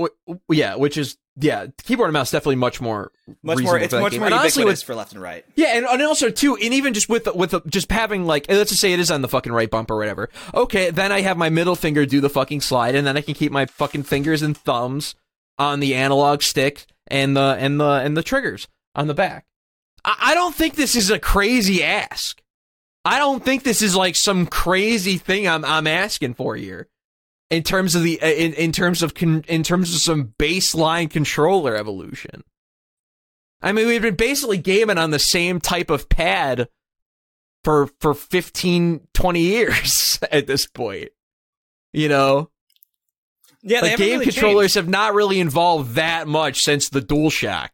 [0.00, 0.06] Wh-
[0.50, 3.10] yeah, which is yeah, keyboard and mouse definitely much more
[3.42, 3.78] much more.
[3.78, 4.20] It's much game.
[4.20, 5.44] more And honestly, with- for left and right.
[5.56, 8.80] yeah, and, and also too, and even just with with just having like let's just
[8.80, 10.30] say it is on the fucking right bump or whatever.
[10.54, 13.34] Okay, then I have my middle finger do the fucking slide, and then I can
[13.34, 15.14] keep my fucking fingers and thumbs
[15.58, 19.46] on the analog stick and the and the and the triggers on the back.
[20.04, 22.40] I, I don't think this is a crazy ask.
[23.04, 26.88] I don't think this is like some crazy thing I'm I'm asking for here.
[27.54, 31.76] In terms of the in, in terms of con, in terms of some baseline controller
[31.76, 32.42] evolution.
[33.62, 36.68] I mean, we've been basically gaming on the same type of pad
[37.62, 41.10] for for 15 20 years at this point.
[41.92, 42.50] You know,
[43.62, 44.74] Yeah, like game really controllers changed.
[44.74, 47.68] have not really evolved that much since the DualShock.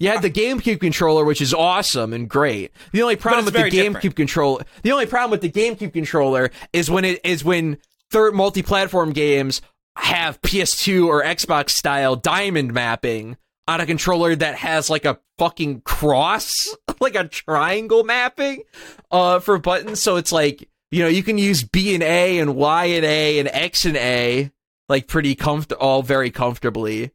[0.00, 2.70] You had the GameCube controller, which is awesome and great.
[2.92, 4.16] The only problem with the GameCube different.
[4.16, 7.78] controller, the only problem with the GameCube controller is when it is when
[8.10, 9.60] third multi-platform games
[9.96, 15.80] have PS2 or Xbox style diamond mapping on a controller that has like a fucking
[15.80, 18.62] cross, like a triangle mapping,
[19.10, 20.00] uh, for buttons.
[20.00, 23.40] So it's like you know you can use B and A and Y and A
[23.40, 24.52] and X and A
[24.88, 27.10] like pretty comfort, all very comfortably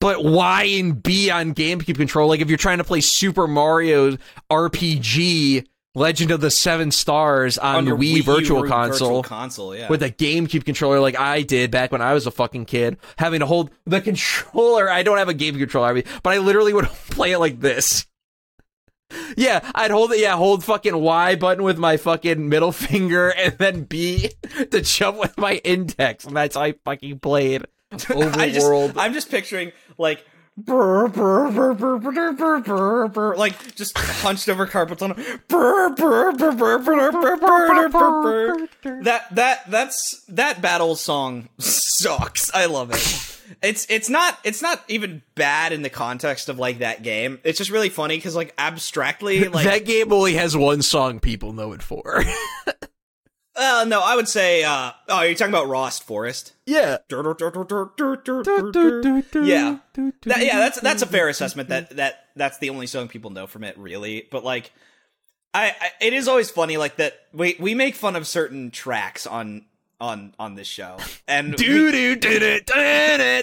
[0.00, 2.28] but Y and B on GameCube control.
[2.28, 4.16] Like if you're trying to play Super Mario
[4.50, 5.66] RPG
[5.96, 9.88] Legend of the Seven Stars on Under Wii, Virtual Vir- Console Virtual console, yeah.
[9.88, 13.40] with a GameCube controller like I did back when I was a fucking kid, having
[13.40, 14.90] to hold the controller.
[14.90, 18.06] I don't have a GameCube controller, but I literally would play it like this.
[19.36, 20.20] Yeah, I'd hold it.
[20.20, 24.32] Yeah, hold fucking Y button with my fucking middle finger, and then B
[24.70, 28.66] to jump with my index, and that's how I fucking played I just.
[28.96, 30.24] I'm just picturing like
[30.56, 35.10] brr, brr, brr, brr, brr, brr, brr, brr, like just hunched over carpets on
[39.04, 42.52] that that that's that battle song sucks.
[42.54, 43.32] I love it.
[43.62, 47.38] It's it's not it's not even bad in the context of like that game.
[47.44, 51.52] It's just really funny because like abstractly like that game only has one song people
[51.52, 52.24] know it for.
[53.56, 56.52] Uh, no, I would say uh oh you're talking about Rost Forest.
[56.66, 56.98] yeah.
[59.46, 59.78] Yeah.
[60.24, 61.68] That, yeah, that's that's a fair assessment.
[61.70, 64.26] That that that's the only song people know from it, really.
[64.30, 64.72] But like,
[65.54, 67.14] I, I it is always funny like that.
[67.32, 69.64] We we make fun of certain tracks on
[70.00, 73.42] on on this show, and we- Do do do do do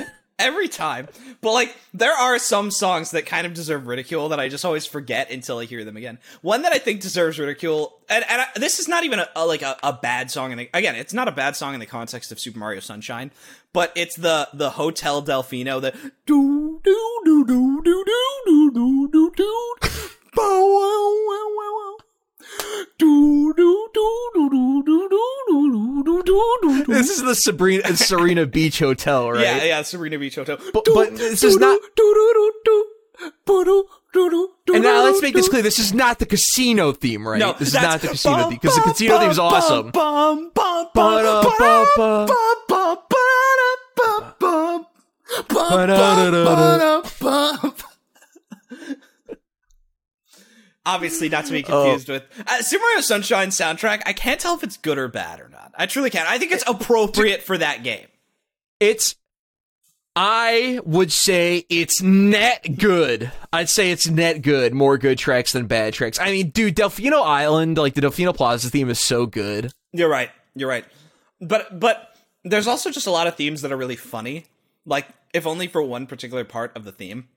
[0.00, 0.16] do.
[0.40, 1.08] Every time.
[1.40, 4.86] But like, there are some songs that kind of deserve ridicule that I just always
[4.86, 6.18] forget until I hear them again.
[6.42, 9.46] One that I think deserves ridicule, and, and I, this is not even a, a
[9.46, 10.52] like a, a bad song.
[10.52, 13.30] And again, it's not a bad song in the context of Super Mario Sunshine,
[13.72, 15.92] but it's the the Hotel Delfino, the
[16.26, 19.76] do do do do do do do do do do.
[26.86, 29.42] This is the Sabrina Sirena Beach Hotel, right?
[29.42, 30.58] Yeah, yeah, Sirena Beach Hotel.
[30.72, 31.78] But- but this is not-
[34.74, 35.62] And now let's make this clear.
[35.62, 37.38] This is not the casino theme, right?
[37.38, 39.92] No, this is not the casino theme because the casino theme is awesome.
[50.94, 54.02] Obviously, not to be confused with uh, Super Mario Sunshine soundtrack.
[54.06, 55.72] I can't tell if it's good or bad or not.
[55.76, 56.28] I truly can't.
[56.28, 58.06] I think it's appropriate for that game.
[58.80, 59.14] It's
[60.16, 63.30] I would say it's net good.
[63.52, 64.74] I'd say it's net good.
[64.74, 66.18] More good tracks than bad tracks.
[66.18, 69.72] I mean, dude, Delfino Island, like the Delfino Plaza theme is so good.
[69.92, 70.30] You're right.
[70.56, 70.84] You're right.
[71.40, 74.46] But but there's also just a lot of themes that are really funny.
[74.84, 77.28] Like if only for one particular part of the theme.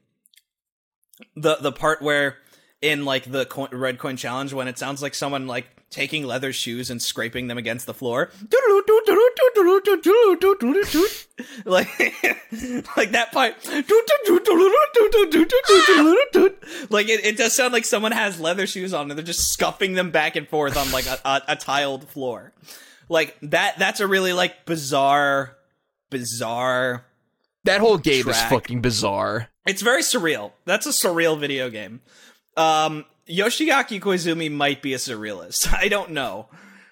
[1.36, 2.38] The the part where
[2.84, 6.52] in like the coin, red coin challenge when it sounds like someone like taking leather
[6.52, 8.30] shoes and scraping them against the floor.
[11.66, 11.88] Like
[12.98, 13.56] like that part.
[16.90, 19.94] Like it, it does sound like someone has leather shoes on and they're just scuffing
[19.94, 22.54] them back and forth on like a, a, a tiled floor.
[23.10, 25.56] Like that that's a really like bizarre
[26.10, 27.06] bizarre
[27.64, 29.50] That whole game is fucking bizarre.
[29.66, 30.52] it's very surreal.
[30.66, 32.02] That's a surreal video game.
[32.58, 35.74] Um, Yoshiaki Koizumi might be a surrealist.
[35.78, 36.48] I don't know,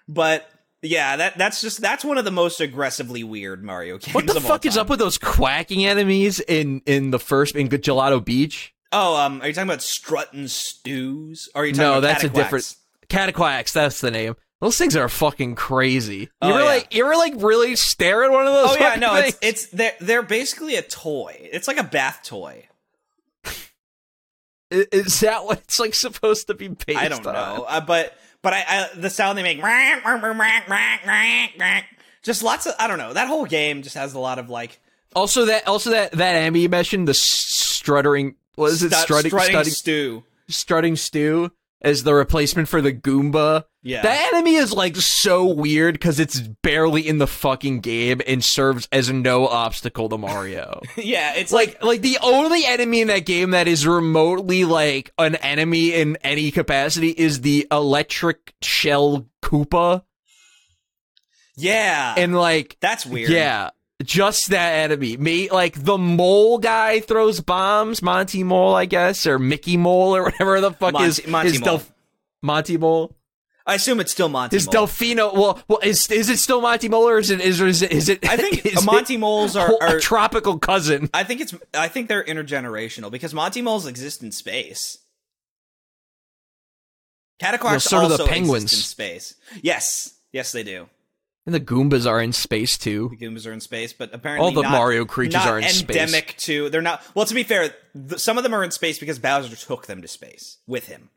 [0.07, 0.49] but
[0.81, 4.15] yeah, that that's just that's one of the most aggressively weird Mario games.
[4.15, 8.23] What the fuck is up with those quacking enemies in in the first in Gelato
[8.23, 8.73] Beach?
[8.91, 11.49] Oh, um, are you talking about Strutting Stews?
[11.55, 12.75] Or are you talking No, about that's a different
[13.07, 13.73] Cataquacks.
[13.73, 14.35] That's the name.
[14.59, 16.29] Those things are fucking crazy.
[16.41, 16.65] You were yeah.
[16.65, 18.69] like you were like really stare at one of those?
[18.71, 19.37] Oh yeah, no, things?
[19.41, 21.35] it's it's they're they're basically a toy.
[21.51, 22.67] It's like a bath toy.
[24.71, 27.33] Is that what it's like supposed to be based I don't on?
[27.33, 29.61] know, uh, but but I, I the sound they make,
[32.23, 33.13] just lots of I don't know.
[33.13, 34.79] That whole game just has a lot of like
[35.15, 38.35] Also, that also that that enemy you mentioned, the struttering.
[38.55, 38.91] What is it?
[38.93, 40.23] stu- strutting, strutting strutting, stew.
[40.47, 41.51] strutting stew
[41.81, 43.65] as the replacement for the Goomba.
[43.83, 44.03] Yeah.
[44.03, 48.87] That enemy is like so weird because it's barely in the fucking game and serves
[48.91, 50.81] as no obstacle to Mario.
[50.97, 55.11] yeah, it's like like like the only enemy in that game that is remotely like
[55.17, 60.03] an enemy in any capacity is the electric shell Koopa.
[61.57, 63.29] yeah, And like that's weird.
[63.31, 63.71] yeah,
[64.03, 65.17] just that enemy.
[65.17, 70.23] Me like the mole guy throws bombs, Monty Mole, I guess, or Mickey Mole or
[70.23, 71.65] whatever the fuck Monty- is Monty is Mole.
[71.77, 71.93] Delf-
[72.41, 73.15] Monty Mole.
[73.65, 74.57] I assume it's still Monty.
[74.57, 74.87] Is Mole.
[74.87, 75.33] Delfino?
[75.33, 78.09] Well, well, is is it still Monty Mole or is it is, is it is
[78.09, 78.27] it?
[78.27, 81.09] I think is Monty Moles are, a are tropical cousin.
[81.13, 84.97] I think it's I think they're intergenerational because Monty moles exist in space.
[87.39, 88.63] Cataquacks Well, so do the also penguins.
[88.63, 89.35] exist in space.
[89.63, 90.87] Yes, yes, they do.
[91.45, 93.09] And the Goombas are in space too.
[93.17, 95.97] The Goombas are in space, but apparently All the not- Mario creatures are in space.
[95.97, 96.69] endemic to.
[96.69, 97.03] They're not.
[97.15, 100.01] Well, to be fair, th- some of them are in space because Bowser took them
[100.03, 101.09] to space with him.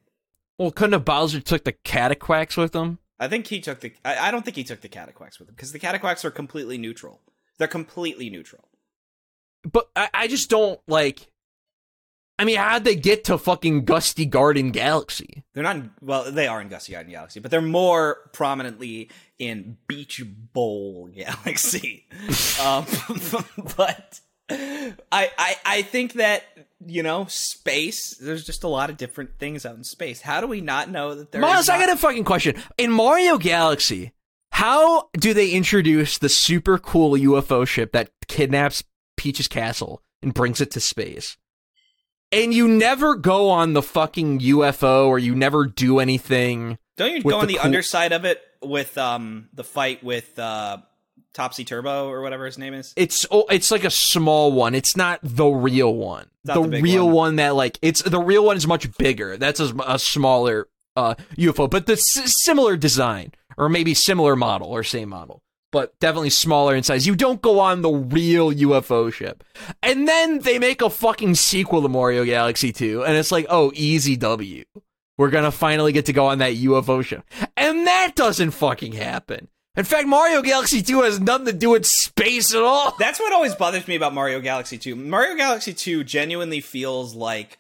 [0.58, 2.98] Well, couldn't have Bowser took the Cataquacks with him?
[3.20, 3.92] I think he took the.
[4.04, 6.78] I, I don't think he took the Cataquacks with him because the Cataquacks are completely
[6.78, 7.20] neutral.
[7.58, 8.68] They're completely neutral.
[9.70, 11.30] But I, I just don't like.
[12.38, 15.44] I mean, how'd they get to fucking Gusty Garden Galaxy?
[15.54, 15.76] They're not.
[15.76, 21.08] In, well, they are in Gusty Garden Galaxy, but they're more prominently in Beach Bowl
[21.14, 22.06] Galaxy.
[22.62, 22.86] um,
[23.76, 24.20] but
[24.50, 26.44] I, I, I think that
[26.86, 28.10] you know, space.
[28.16, 30.20] There's just a lot of different things out in space.
[30.20, 31.40] How do we not know that there?
[31.40, 32.56] Myles, is I got a fucking question.
[32.78, 34.12] In Mario Galaxy,
[34.52, 38.84] how do they introduce the super cool UFO ship that kidnaps
[39.16, 41.36] Peach's castle and brings it to space?
[42.34, 46.78] And you never go on the fucking UFO or you never do anything.
[46.96, 50.38] Don't you go on the the cool- underside of it with um the fight with
[50.38, 50.78] uh
[51.32, 52.92] Topsy Turbo or whatever his name is?
[52.96, 54.74] It's oh, it's like a small one.
[54.74, 56.26] It's not the real one.
[56.44, 57.14] The, the real one.
[57.14, 57.36] one.
[57.36, 59.36] that like it's the real one is much bigger.
[59.36, 64.68] That's a, a smaller uh UFO, but the s- similar design or maybe similar model
[64.68, 65.42] or same model,
[65.74, 67.04] but definitely smaller in size.
[67.04, 69.42] You don't go on the real UFO ship.
[69.82, 73.72] And then they make a fucking sequel to Mario Galaxy 2 and it's like, "Oh,
[73.74, 74.62] easy W.
[75.18, 77.24] We're to finally get to go on that UFO ship."
[77.56, 79.48] And that doesn't fucking happen.
[79.76, 82.94] In fact, Mario Galaxy 2 has nothing to do with space at all.
[83.00, 84.94] That's what always bothers me about Mario Galaxy 2.
[84.94, 87.58] Mario Galaxy 2 genuinely feels like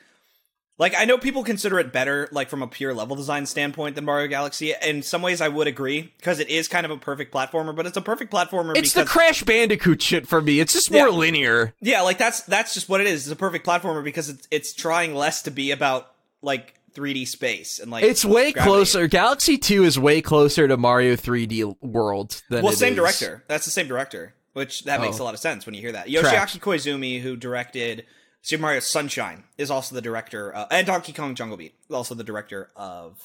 [0.78, 4.04] like I know people consider it better like from a pure level design standpoint than
[4.04, 4.74] Mario Galaxy.
[4.84, 7.86] In some ways I would agree because it is kind of a perfect platformer, but
[7.86, 10.60] it's a perfect platformer It's because the Crash Bandicoot shit for me.
[10.60, 11.14] It's just more Yeah.
[11.14, 11.74] linear.
[11.80, 13.24] Yeah, like that's that's just what it is.
[13.26, 16.10] It's a perfect platformer because it's it's trying less to be about
[16.42, 18.60] like 3D space and like It's way gravity.
[18.70, 19.06] closer.
[19.08, 23.42] Galaxy 2 is way closer to Mario 3D World than Well, same is- director.
[23.48, 25.22] That's the same director, which that makes Oh.
[25.22, 26.06] a lot of sense when you hear that.
[26.08, 28.04] Yoshiaki Koizumi, who directed
[28.44, 32.22] Super Mario Sunshine, is also the director, uh, and Donkey Kong Jungle Beat, also the
[32.24, 33.18] director of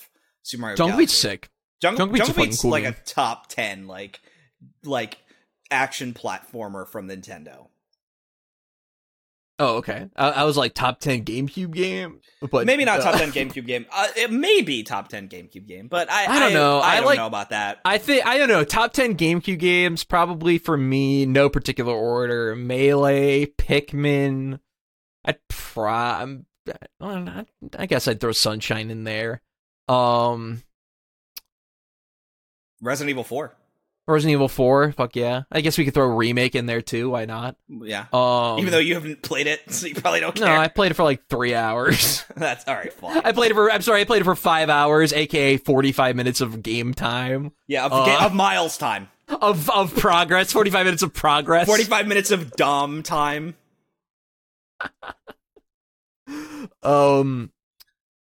[0.43, 0.77] Super Mario.
[0.77, 1.27] Jungle Beat's Galaxy.
[1.45, 1.49] sick.
[1.81, 2.93] Jungle, Jungle Beat's Jungle Beat's cool like game.
[2.93, 4.21] a top ten, like
[4.85, 5.17] like
[5.69, 7.67] action platformer from Nintendo.
[9.61, 10.07] Oh, okay.
[10.15, 13.67] I, I was like top 10 GameCube game, but Maybe not top uh, ten GameCube
[13.67, 13.85] game.
[13.91, 16.79] Uh, it may be top ten GameCube game, but I I don't know.
[16.79, 17.79] I, I don't like- know about that.
[17.83, 18.63] I think I don't know.
[18.63, 22.55] Top 10 GameCube games probably for me, no particular order.
[22.55, 24.59] Melee, Pikmin.
[25.25, 25.87] I'd pro.
[25.89, 26.45] I'm-
[27.01, 27.45] I
[27.77, 29.41] I guess I'd throw Sunshine in there.
[29.87, 30.61] Um,
[32.81, 33.55] Resident Evil Four.
[34.07, 34.91] Resident Evil 4.
[34.93, 35.43] Fuck yeah.
[35.51, 37.11] I guess we could throw a remake in there too.
[37.11, 37.55] Why not?
[37.69, 38.05] Yeah.
[38.11, 40.47] Um, Even though you haven't played it, so you probably don't no.
[40.47, 42.25] I played it for like three hours.
[42.35, 42.91] That's all right.
[42.91, 43.21] Fine.
[43.23, 43.71] I played it for.
[43.71, 47.85] I'm sorry, I played it for five hours, aka 45 minutes of game time Yeah,
[47.85, 49.09] of, Uh, of Myles time.
[49.27, 50.51] of of progress.
[50.53, 51.67] 45 minutes of progress.
[51.67, 53.55] 45 minutes of dumb time.
[56.83, 57.51] Um,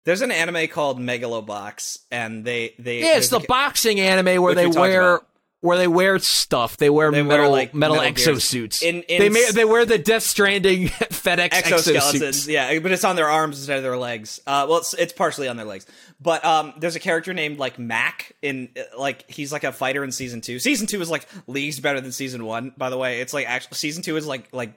[0.06, 4.56] There's an anime called Megalobox, and they they yeah, it's the a- boxing anime where
[4.56, 5.28] they wear about.
[5.60, 6.78] where they wear stuff.
[6.78, 8.82] They wear They wear, metal like, metal, Metal exosuits.
[8.82, 12.14] In- in they may, they wear the Death Stranding FedEx exoskeletons.
[12.22, 12.48] exosuits.
[12.48, 14.40] Yeah, but it's on their arms instead of their legs.
[14.48, 15.86] Uh, well, it's it's partially on their legs.
[16.22, 20.12] But um, there's a character named like Mac in like he's like a fighter in
[20.12, 20.60] season two.
[20.60, 22.74] Season two is like leagues better than season one.
[22.78, 24.74] By the way, it's like actually season two is like like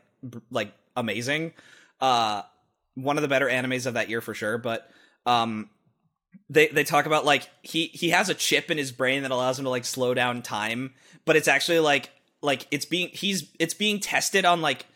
[0.51, 1.53] like amazing.
[2.01, 2.43] Uh,
[2.95, 4.59] one of the better animes of that year for sure.
[4.59, 4.89] But
[5.27, 5.71] um,
[6.51, 9.59] they they talk about like he he has a chip in his brain that allows
[9.59, 10.95] him to like slow down time,
[11.25, 12.11] but it's actually like
[12.43, 14.87] like it's being he's it's being tested on like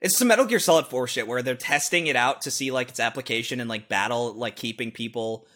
[0.00, 2.88] it's some Metal Gear Solid 4 shit where they're testing it out to see like
[2.88, 5.46] its application in like battle, like keeping people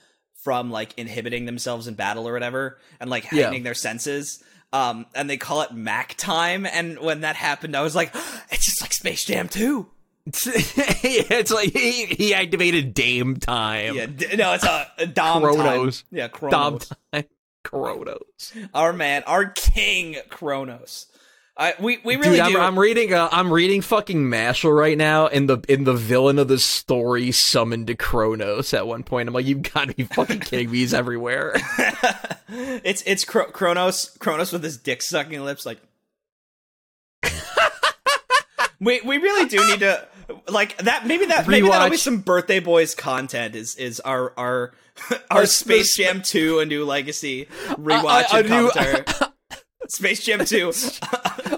[0.44, 3.42] from like inhibiting themselves in battle or whatever, and like Yeah.
[3.44, 4.42] heightening their senses.
[4.76, 6.66] Um, and they call it Mac time.
[6.66, 8.14] And when that happened, I was like,
[8.50, 9.86] it's just like Space Jam 2.
[10.26, 13.94] it's like he, he activated Dame time.
[13.94, 16.02] Yeah, d- no, it's a, a Dom Chronos.
[16.02, 16.08] time.
[16.10, 16.80] Yeah, Dom
[17.12, 17.24] time.
[17.64, 18.52] Chronos.
[18.74, 21.06] Our man, our king, Chronos.
[21.58, 22.60] I we we really Dude, I'm, do.
[22.60, 23.14] I'm reading.
[23.14, 27.32] Uh, I'm reading fucking Mashle right now, and the in the villain of the story
[27.32, 29.28] summoned to Kronos at one point.
[29.28, 30.78] I'm like, you've gotta be fucking kidding me!
[30.78, 31.54] He's everywhere.
[32.48, 35.80] it's it's Chro- Chronos Chronos with his dick sucking lips like
[38.80, 40.06] We we really do need to
[40.48, 41.06] like that.
[41.06, 43.54] Maybe that maybe that'll be some birthday boys content.
[43.54, 44.74] Is is our our
[45.30, 49.26] our Space Jam Two: A New Legacy rewatch a and new-.
[49.88, 50.72] Space Jam Two,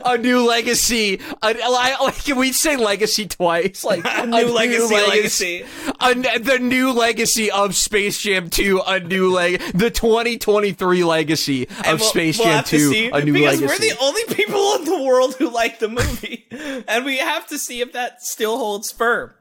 [0.04, 1.20] a new legacy.
[1.42, 3.84] A, like, can we say legacy twice?
[3.84, 5.64] Like a new legacy, legacy.
[6.00, 11.86] A, the new legacy of Space Jam 2, a new leg, the 2023 legacy of
[11.86, 13.86] we'll- Space we'll Jam 2, see, a new because legacy.
[13.88, 16.46] we're the only people in the world who like the movie,
[16.88, 19.32] and we have to see if that still holds firm.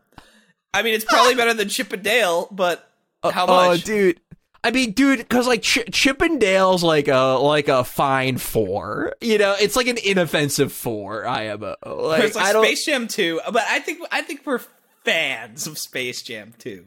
[0.74, 2.90] I mean, it's probably better than Chip and Dale, but
[3.24, 3.84] uh, how Oh, much?
[3.84, 4.20] dude.
[4.64, 9.14] I mean, dude, because like Ch- Chip and Dale's like a like a fine four.
[9.22, 11.26] You know, it's like an inoffensive four.
[11.26, 11.76] IMO.
[11.86, 12.66] Like, it's like I don't.
[12.66, 14.62] Space Jam Two, but I think I think we're
[15.04, 16.86] fans of Space Jam Two.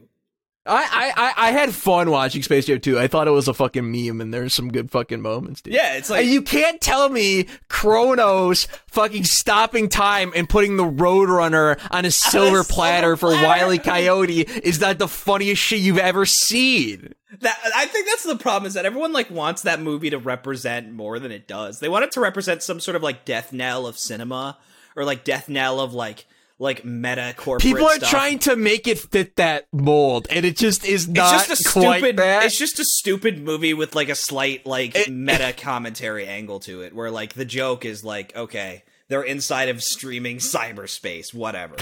[0.63, 2.99] I, I I had fun watching Space Jam 2.
[2.99, 5.73] I thought it was a fucking meme, and there's some good fucking moments, dude.
[5.73, 10.83] Yeah, it's like And you can't tell me Chronos fucking stopping time and putting the
[10.83, 13.47] Roadrunner on a silver platter for platter.
[13.47, 13.79] Wile E.
[13.79, 17.13] Coyote is not the funniest shit you've ever seen.
[17.39, 17.57] that.
[17.75, 21.17] I think that's the problem is that everyone like wants that movie to represent more
[21.17, 21.79] than it does.
[21.79, 24.59] They want it to represent some sort of like death knell of cinema
[24.95, 26.27] or like death knell of like
[26.61, 27.63] like meta corporate.
[27.63, 28.09] People are stuff.
[28.09, 31.69] trying to make it fit that mold, and it just is It's not just a
[31.69, 32.17] quite stupid.
[32.17, 32.45] that.
[32.45, 36.81] It's just a stupid movie with like a slight like It- meta commentary angle to
[36.83, 41.75] it, where like the joke is like, okay, they're inside of streaming cyberspace, whatever.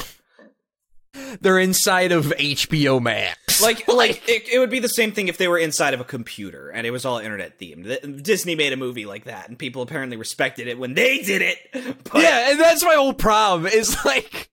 [1.42, 3.62] They're inside of HBO Max.
[3.62, 6.04] Like, like it, it would be the same thing if they were inside of a
[6.04, 8.24] computer and it was all internet themed.
[8.24, 11.58] Disney made a movie like that, and people apparently respected it when they did it.
[12.12, 13.68] But yeah, and that's my whole problem.
[13.68, 14.50] Is like,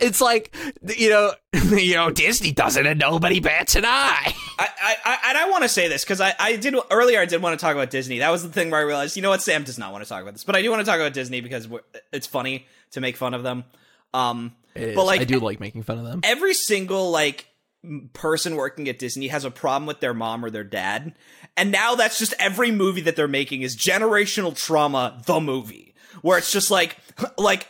[0.00, 0.54] it's like
[0.96, 1.32] you know,
[1.76, 4.34] you know, Disney does it and nobody bats an eye.
[4.58, 7.20] I, I, I and I want to say this because I, I did earlier.
[7.20, 8.18] I did want to talk about Disney.
[8.18, 10.08] That was the thing where I realized, you know what, Sam does not want to
[10.08, 11.68] talk about this, but I do want to talk about Disney because
[12.12, 13.64] it's funny to make fun of them.
[14.14, 16.20] Um, but like, I do like making fun of them.
[16.24, 17.46] every single like
[18.12, 21.14] person working at Disney has a problem with their mom or their dad,
[21.56, 25.22] and now that's just every movie that they're making is generational trauma.
[25.26, 26.96] The movie where it's just like
[27.38, 27.68] like.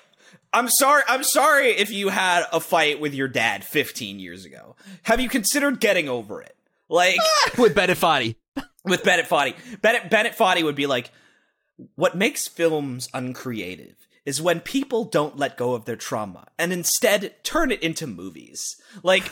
[0.53, 1.03] I'm sorry.
[1.09, 4.77] I'm sorry if you had a fight with your dad 15 years ago.
[5.03, 6.57] Have you considered getting over it?
[6.89, 7.19] Like,
[7.59, 8.37] with Bennett Foddy.
[8.85, 9.55] with Bennett Foddy.
[9.83, 11.11] Bennett Bennett Foddy would be like,
[11.97, 17.35] "What makes films uncreative is when people don't let go of their trauma and instead
[17.43, 19.25] turn it into movies." Like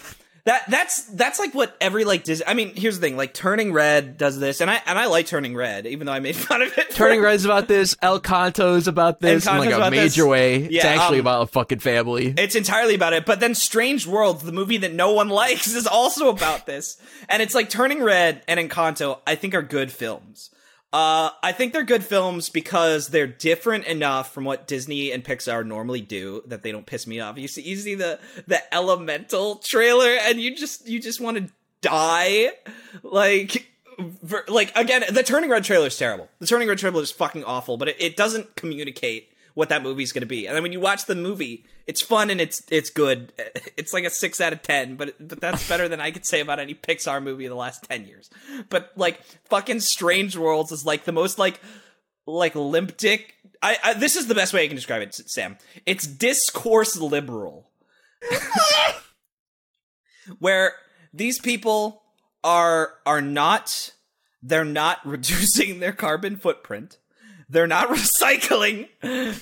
[0.45, 0.69] that.
[0.69, 2.47] That's that's like what every like Disney.
[2.47, 5.27] I mean, here's the thing: like Turning Red does this, and I and I like
[5.27, 6.91] Turning Red, even though I made fun of it.
[6.91, 7.95] Turning Red's about this.
[7.97, 10.25] Encanto's about this in like a major this.
[10.25, 10.65] way.
[10.65, 12.35] it's actually um, about a fucking family.
[12.37, 13.27] It's entirely about it.
[13.27, 17.01] But then Strange World, the movie that no one likes, is also about this.
[17.29, 20.51] And it's like Turning Red and Encanto, I think are good films.
[20.95, 25.66] Uh, I think they're good films because they're different enough from what Disney and Pixar
[25.66, 27.37] normally do that they don't piss me off.
[27.37, 31.49] You see, you see the the Elemental trailer, and you just you just want to
[31.81, 32.51] die,
[33.03, 33.69] like.
[33.99, 36.29] ver- Like again, the Turning Red trailer is terrible.
[36.39, 40.12] The Turning Red trailer is fucking awful, but it, it doesn't communicate what that movie's
[40.12, 40.47] going to be.
[40.47, 43.32] And then when you watch the movie, it's fun and it's it's good.
[43.77, 46.40] It's like a six out of ten, but but that's better than I could say
[46.40, 48.31] about any Pixar movie in the last ten years.
[48.69, 51.61] But like fucking Strange Worlds is like the most like
[52.27, 53.35] like limp dick.
[53.61, 55.59] I, I this is the best way I can describe it, Sam.
[55.86, 57.70] It's discourse liberal,
[60.39, 60.74] where
[61.12, 62.02] these people
[62.43, 63.93] are are not
[64.43, 66.98] they're not reducing their carbon footprint
[67.49, 68.89] they're not recycling.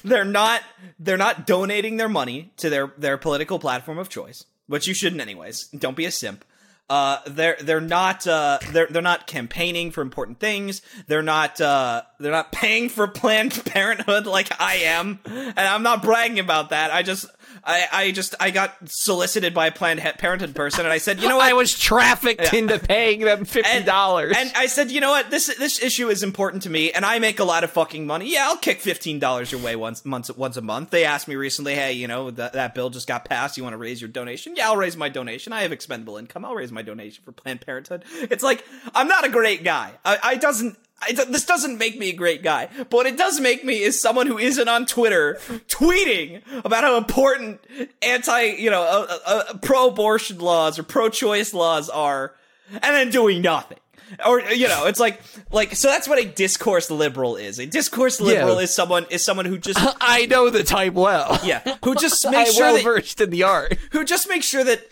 [0.03, 0.63] They're not
[0.99, 5.21] they're not donating their money to their their political platform of choice which you shouldn't
[5.21, 5.69] anyways.
[5.69, 6.45] Don't be a simp.
[6.89, 10.83] Uh they're they're not uh they're they're not campaigning for important things.
[11.07, 15.21] They're not uh they're not paying for planned parenthood like i am.
[15.27, 16.91] And i'm not bragging about that.
[16.91, 17.27] I just
[17.65, 21.29] I, I just I got solicited by a Planned Parenthood person, and I said, you
[21.29, 21.47] know what?
[21.47, 24.35] I was trafficked into paying them fifty dollars.
[24.37, 25.31] And I said, you know what?
[25.31, 28.33] This this issue is important to me, and I make a lot of fucking money.
[28.33, 30.91] Yeah, I'll kick fifteen dollars your way once once once a month.
[30.91, 33.57] They asked me recently, hey, you know that that bill just got passed.
[33.57, 34.55] You want to raise your donation?
[34.57, 35.53] Yeah, I'll raise my donation.
[35.53, 36.45] I have expendable income.
[36.45, 38.05] I'll raise my donation for Planned Parenthood.
[38.15, 38.65] It's like
[38.95, 39.93] I'm not a great guy.
[40.05, 40.79] I, I doesn't.
[41.03, 44.01] I, this doesn't make me a great guy, but what it does make me is
[44.01, 45.39] someone who isn't on Twitter
[45.69, 47.61] tweeting about how important
[48.03, 49.19] anti, you know, uh, uh,
[49.51, 52.35] uh, pro-abortion laws or pro-choice laws are,
[52.71, 53.79] and then doing nothing.
[54.27, 55.23] Or you know, it's like
[55.53, 55.89] like so.
[55.89, 57.59] That's what a discourse liberal is.
[57.59, 58.63] A discourse liberal Yeah.
[58.65, 61.41] is someone is someone who just I know the type well.
[61.43, 63.79] yeah who just makes sure well that versed in the art.
[63.93, 64.87] who just make sure that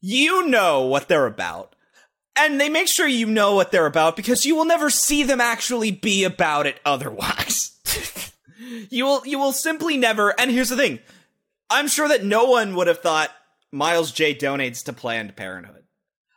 [0.00, 1.74] you know what they're about.
[2.38, 5.40] And they make sure you know what they're about because you will never see them
[5.40, 7.72] actually be about it otherwise.
[8.90, 10.98] you will you will simply never and here's the thing.
[11.70, 13.30] I'm sure that no one would have thought
[13.72, 15.84] Myles J donates to Planned Parenthood.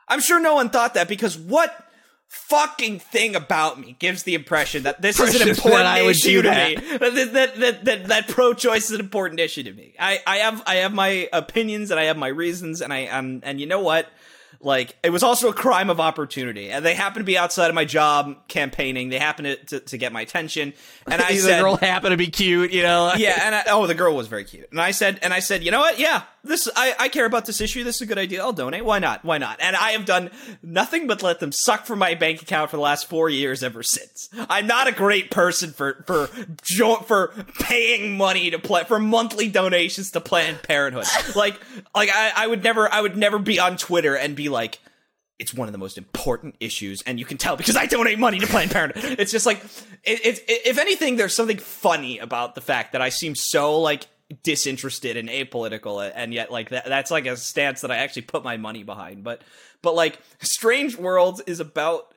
[0.08, 1.86] I'm sure no one thought that because what
[2.30, 6.30] fucking thing about me gives the impression that this is an important I would issue
[6.30, 6.70] do to that.
[6.70, 6.76] me.
[6.98, 7.00] That
[7.34, 9.96] that that, that, that pro-choice is an important issue to me.
[10.00, 13.42] I, I have I have my opinions and I have my reasons and I um
[13.44, 14.08] and you know what?
[14.62, 17.76] Like it was also a crime of opportunity, and they happened to be outside of
[17.76, 19.08] my job campaigning.
[19.08, 20.74] They happened to, to, to get my attention,
[21.08, 23.14] and I the said, girl happened to be cute, you know.
[23.16, 24.70] yeah, and I, oh, the girl was very cute.
[24.72, 25.98] And I said, and I said, you know what?
[25.98, 27.84] Yeah, this I, I care about this issue.
[27.84, 28.42] This is a good idea.
[28.42, 28.84] I'll donate.
[28.84, 29.24] Why not?
[29.24, 29.60] Why not?
[29.62, 30.32] And I have done
[30.62, 33.84] nothing but let them suck from my bank account for the last four years ever
[33.84, 34.30] since.
[34.50, 36.30] I'm not a great person for for
[36.62, 41.06] jo- for paying money to play for monthly donations to Planned Parenthood.
[41.36, 41.60] Like
[41.96, 44.80] like I, I would never I would never be on Twitter and be like
[45.38, 48.40] it's one of the most important issues, and you can tell because I donate money
[48.40, 49.20] to Planned Parenthood.
[49.20, 49.64] It's just like,
[50.04, 54.08] it, it, if anything, there's something funny about the fact that I seem so like
[54.44, 58.44] disinterested and apolitical, and yet like that, that's like a stance that I actually put
[58.44, 59.24] my money behind.
[59.24, 59.42] But,
[59.82, 62.14] but like, Strange Worlds is about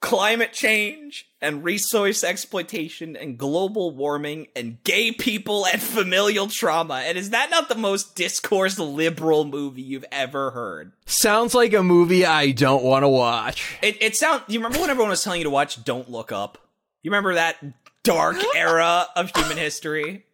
[0.00, 7.02] climate change and resource exploitation and global warming and gay people and familial trauma.
[7.04, 10.92] And is that not the most discourse liberal movie you've ever heard?
[11.06, 13.78] Sounds like a movie I don't want to watch.
[13.82, 14.42] It it sound.
[14.48, 16.58] You remember when everyone was telling you to watch Don't Look Up?
[17.02, 17.56] You remember that
[18.02, 20.24] dark era of human history?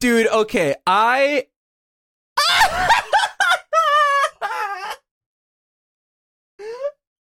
[0.00, 1.46] Dude, okay, I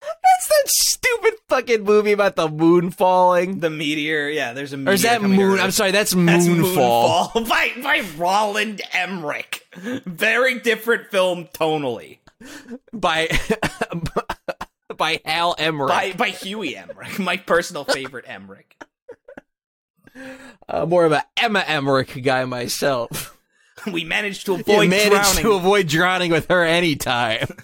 [0.03, 3.59] That's that stupid fucking movie about the moon falling.
[3.59, 4.29] The meteor.
[4.29, 4.77] Yeah, there's a.
[4.77, 5.53] Meteor Or is that coming moon?
[5.55, 5.61] Earth.
[5.61, 7.31] I'm sorry, that's That's Moonfall.
[7.31, 9.65] Moonfall by by Roland Emmerich.
[10.05, 12.19] Very different film tonally.
[12.93, 13.29] by
[14.97, 15.89] by Hal Emmerich.
[15.89, 18.75] By by Huey Emmerich, my personal favorite Emmerich.
[20.69, 23.31] Uh, more of a Emma Emmerich guy myself.
[23.91, 25.43] We managed to You avoid managed drowning.
[25.43, 27.47] to avoid drowning with her anytime.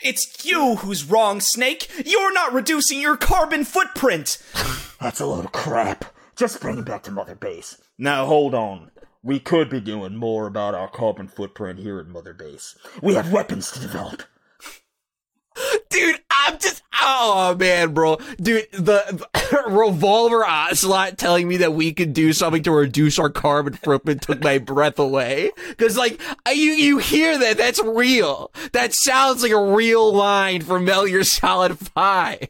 [0.00, 1.90] It's you who's wrong, Snake.
[2.06, 4.38] You're not reducing your carbon footprint.
[5.00, 6.04] That's a load of crap.
[6.36, 7.78] Just bring him back to Mother Base.
[7.98, 8.92] Now hold on.
[9.24, 12.76] We could be doing more about our carbon footprint here at Mother Base.
[13.02, 14.22] We have weapons to develop.
[15.90, 18.16] Dude, I'm just oh man, bro.
[18.40, 23.30] Dude, the, the revolver ocelot telling me that we could do something to reduce our
[23.30, 25.50] carbon footprint took my breath away.
[25.78, 28.52] Cause like I- you you hear that that's real.
[28.72, 32.48] That sounds like a real line from Metal Gear Solid Five.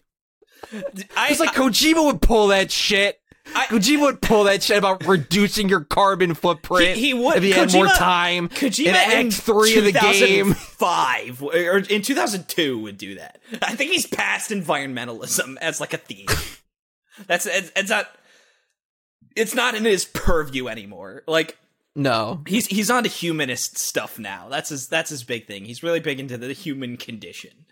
[1.16, 3.20] I, It's like Kojima would pull that shit.
[3.54, 6.96] I- Kojima would pull that shit about reducing your carbon footprint.
[6.96, 7.36] He- he would.
[7.38, 8.48] if he had more Kojima- time.
[8.50, 10.54] Kojima in Act Three of the game.
[10.54, 13.40] five or in 2002 would do that.
[13.62, 16.26] I think he's past environmentalism as like a theme.
[17.26, 18.08] That's it's, it's not.
[19.36, 21.22] It's not in his purview anymore.
[21.26, 21.56] Like
[21.94, 24.48] No, he's he's on to humanist stuff now.
[24.48, 25.64] That's his that's his big thing.
[25.64, 27.66] He's really big into the human condition.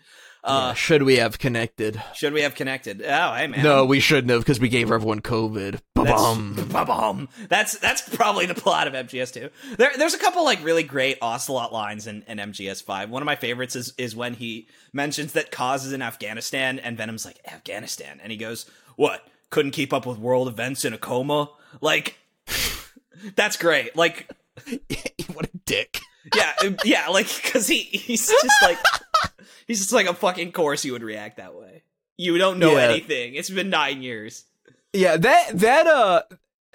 [0.47, 2.01] Uh, should we have connected?
[2.15, 3.01] should we have connected?
[3.05, 3.63] Oh, hey man.
[3.63, 5.79] No, we shouldn't have because we gave everyone COVID.
[5.93, 6.53] Ba-bum.
[6.55, 7.29] That's, ba-bum.
[7.49, 9.51] that's that's probably the plot of MGS2.
[9.77, 13.09] There, there's a couple like really great Ocelot lines in, in MGS5.
[13.09, 16.97] One of my favorites is is when he mentions that Kaz is in Afghanistan and
[16.97, 19.27] Venom's like Afghanistan, and he goes, "What?
[19.49, 21.49] Couldn't keep up with world events in a coma?"
[21.81, 22.17] Like,
[23.35, 23.95] that's great.
[23.95, 24.29] Like,
[25.33, 25.99] what a dick.
[26.35, 26.53] yeah,
[26.83, 28.77] yeah, like because he he's just like
[29.67, 31.83] he's just like a fucking course you would react that way.
[32.17, 32.89] You don't know Yeah.
[32.89, 33.35] anything.
[33.35, 34.45] It's been nine years.
[34.93, 36.21] Yeah, that that uh,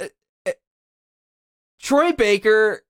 [0.00, 0.06] uh,
[0.46, 0.50] uh,
[1.80, 2.82] Troy Baker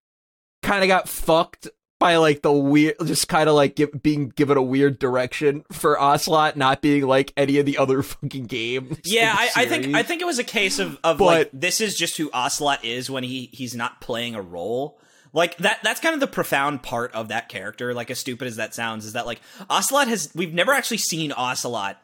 [0.62, 4.56] kind of got fucked by like the weird, just kind of like give, being given
[4.56, 8.98] a weird direction for Ocelot not being like any of the other fucking games.
[9.04, 9.94] Yeah, I, I think.
[9.94, 12.84] I think it was a case of of But- like this is just who Ocelot
[12.84, 14.98] is when he he's not playing a role.
[15.32, 18.56] Like that that's kind of the profound part of that character, like as stupid as
[18.56, 21.96] that sounds, is that like Ocelot has we've never actually seen Ocelot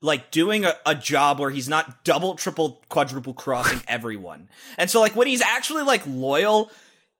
[0.00, 4.48] like doing a, a job where he's not double, triple, quadruple crossing everyone.
[4.76, 6.70] And so like when he's actually like loyal,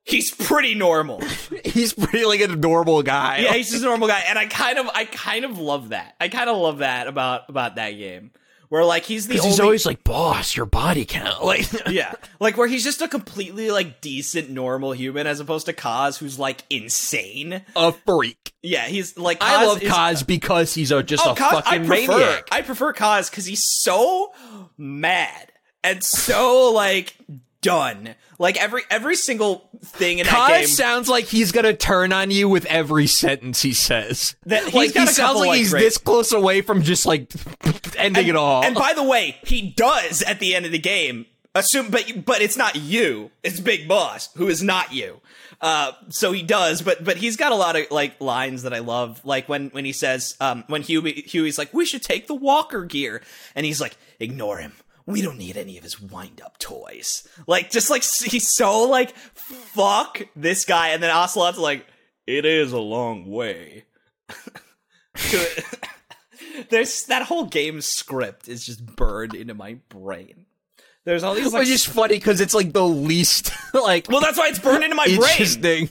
[0.02, 1.20] he's pretty normal.
[1.64, 3.38] he's pretty like a normal guy.
[3.38, 4.24] yeah, he's just a normal guy.
[4.26, 6.16] And I kind of I kind of love that.
[6.20, 8.32] I kind of love that about about that game.
[8.72, 11.44] Where like he's the only he's always like, boss, your body count.
[11.44, 15.74] Like, yeah, like where he's just a completely like decent normal human as opposed to
[15.74, 17.60] Kaz who's like insane.
[17.76, 18.54] a freak.
[18.62, 21.62] Yeah, he's like I Kaz love is- Kaz because he's a, just Oh, a Kaz,
[21.66, 22.48] I prefer maniac.
[22.50, 24.32] I prefer Kaz because he's so
[24.78, 25.52] mad
[25.84, 27.14] and so like
[27.62, 28.14] done.
[28.38, 30.66] Like every every single thing in that game.
[30.66, 34.36] sounds like he's gonna turn on you with every sentence he says.
[34.44, 37.32] That- he's like he sounds like like, he's this close away from just like
[37.96, 38.62] ending it all.
[38.62, 42.40] And by the way, he does at the end of the game Assume, but but
[42.40, 43.30] it's not you.
[43.42, 45.20] It's Big Boss, who is not you.
[45.60, 48.78] Uh, so he does, but but he's got a lot of like lines that I
[48.78, 52.34] love, like when when he says, um, when Huey Huey's like, we should take the
[52.34, 53.20] Walker gear,
[53.54, 54.72] and he's like, ignore him.
[55.06, 57.26] We don't need any of his wind up toys.
[57.46, 61.86] Like just like he's so like, fuck this guy, and then Ocelot's like,
[62.26, 63.84] it is a long way.
[66.70, 70.46] There's that whole game script is just burned into my brain.
[71.04, 74.38] There's all these like Which is funny because it's like the least like well, that's
[74.38, 75.90] why it's burned into my brain.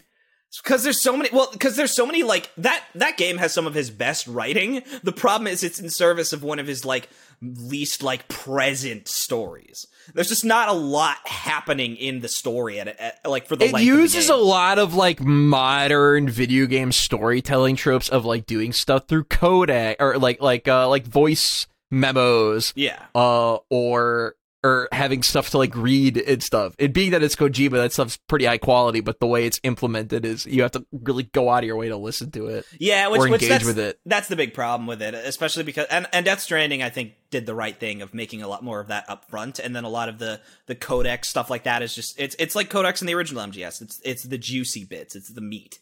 [0.63, 1.29] Because there's so many.
[1.31, 2.23] Well, because there's so many.
[2.23, 2.83] Like that.
[2.95, 4.83] That game has some of his best writing.
[5.03, 7.09] The problem is it's in service of one of his like
[7.41, 9.87] least like present stories.
[10.13, 13.65] There's just not a lot happening in the story at, at like for the.
[13.65, 18.45] It of the uses a lot of like modern video game storytelling tropes of like
[18.45, 23.01] doing stuff through codec or like like uh like voice memos Yeah.
[23.15, 26.75] uh or or having stuff to like read and stuff.
[26.77, 30.23] It being that it's Kojima, that stuff's pretty high quality, but the way it's implemented
[30.23, 32.65] is you have to really go out of your way to listen to it.
[32.79, 33.99] Yeah, which, or which engage with it.
[34.05, 37.45] That's the big problem with it, especially because and, and Death Stranding, I think, did
[37.45, 39.89] the right thing of making a lot more of that up front, and then a
[39.89, 43.07] lot of the the codex stuff like that is just it's it's like codex in
[43.07, 43.81] the original MGS.
[43.81, 45.79] It's it's the juicy bits, it's the meat.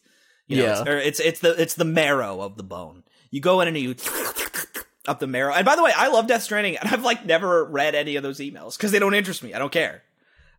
[0.47, 0.79] You know, Yeah.
[0.79, 3.03] it's, or it's it's the it's the marrow of the bone.
[3.29, 3.93] You go in and you
[5.07, 5.53] up the marrow.
[5.53, 8.23] And by the way, I love Death Stranding, and I've like never read any of
[8.23, 9.53] those emails because they don't interest me.
[9.53, 10.03] I don't care.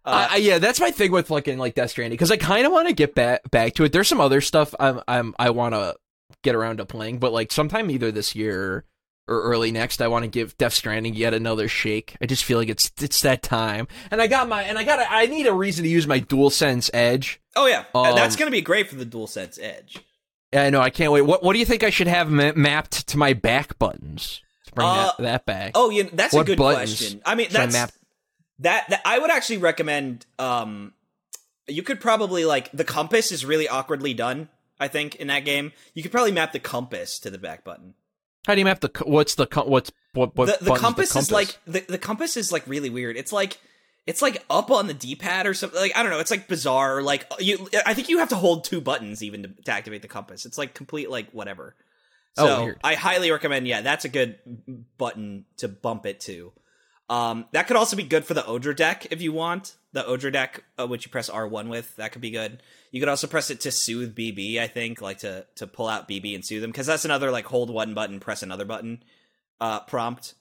[0.05, 2.73] I, I- yeah, that's my thing with fucking like Death Stranding because I kind of
[2.73, 3.93] want to get back back to it.
[3.93, 5.97] There's some other stuff I'm I'm I want to
[6.43, 8.85] get around to playing, but like sometime either this year
[9.28, 12.17] or early next, I want to give Death Stranding yet another shake.
[12.20, 15.07] I just feel like it's it's that time, and I got my and I got
[15.09, 17.41] I need a reason to use my Dual Sense Edge.
[17.55, 19.99] Oh yeah, Um, that's gonna be great for the Dual Sense Edge.
[20.53, 21.23] Yeah, I know I can't wait.
[21.23, 24.43] What what do you think I should have ma- mapped to my back buttons?
[24.62, 25.73] Let's bring Uh, that, that back.
[25.75, 27.23] Oh, yeah, that's What a good question.
[27.25, 27.93] I mean, I that's map?
[28.61, 30.27] that, that I would actually recommend.
[30.39, 30.93] Um,
[31.69, 34.49] you could probably like the compass is really awkwardly done.
[34.81, 37.95] I think in that game, you could probably map the compass to the back button.
[38.47, 41.31] How do you map the what's the what's what what the, the button's compass, is
[41.31, 43.17] like the, the compass is like really weird.
[43.17, 43.59] It's like
[44.07, 45.79] it's like up on the D-pad or something.
[45.79, 46.20] Like I don't know.
[46.20, 47.03] It's like bizarre.
[47.03, 50.09] Like you, I think you have to hold two buttons even to, to activate the
[50.09, 50.47] compass.
[50.47, 51.77] It's like complete like whatever.
[52.37, 52.81] Oh, So weird.
[52.83, 53.67] I highly recommend.
[53.67, 54.39] Yeah, that's a good
[54.99, 56.53] button to bump it to.
[57.09, 60.87] Um, that could also be good for the Odradek if you want the Odradek, uh,
[60.87, 61.97] which you press R one with.
[61.97, 62.62] That could be good.
[62.93, 64.61] You could also press it to soothe BB.
[64.61, 67.47] I think like to to pull out BB and soothe them because that's another like
[67.47, 69.03] hold one button, press another button
[69.61, 70.35] uh, prompt.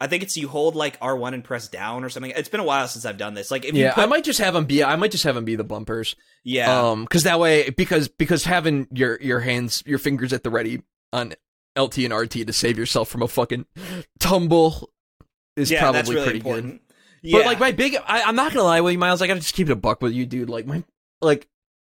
[0.00, 2.32] I think it's you hold like R one and press down or something.
[2.36, 3.50] It's been a while since I've done this.
[3.50, 4.84] Like if you yeah, put, I might just have them be.
[4.84, 6.14] I might just have them be the bumpers.
[6.44, 10.50] yeah, Um, because that way, because because having your your hands, your fingers at the
[10.50, 11.34] ready on
[11.76, 13.66] LT and RT to save yourself from a fucking
[14.20, 14.90] tumble
[15.56, 16.72] is yeah, probably that's really pretty important.
[16.72, 16.80] good.
[17.22, 17.38] Yeah.
[17.38, 19.20] But like my big, I, I'm not gonna lie with you, Myles.
[19.20, 20.48] I gotta just keep it a buck with you, dude.
[20.48, 20.84] Like my
[21.20, 21.48] like.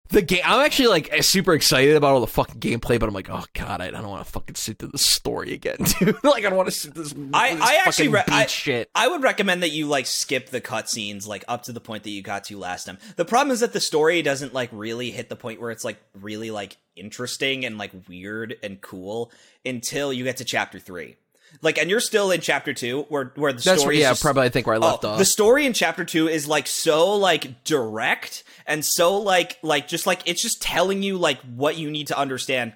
[0.09, 3.13] The game, I'm actually like eh, super excited about all the fucking gameplay, but I'm
[3.13, 6.15] like, oh god, I don't want to fucking sit through the story again, dude.
[6.23, 7.13] like, I don't want to sit this.
[7.33, 8.89] I- this I actually re- beat I- shit.
[8.95, 12.11] I would recommend that you like skip the cutscenes like up to the point that
[12.11, 12.97] you got to last time.
[13.17, 15.97] The problem is that the story doesn't like really hit the point where it's like
[16.13, 19.31] really like interesting and like weird and cool
[19.65, 21.17] until you get to chapter three.
[21.61, 24.17] Like, and you're still in chapter two, where where the That's story where, yeah, is
[24.17, 25.17] just, probably I think where I left Oh, off.
[25.17, 30.05] The story in chapter two is like so like direct and so like like just
[30.05, 32.73] like it's just telling you like what you need to understand.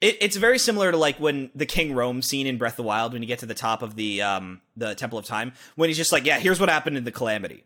[0.00, 2.82] It, it's very similar to like when the King Rhoam scene in Breath of the
[2.84, 5.88] Wild when you get to the top of the um the Temple of Time when
[5.88, 7.64] he's just like yeah here's what happened in the Calamity.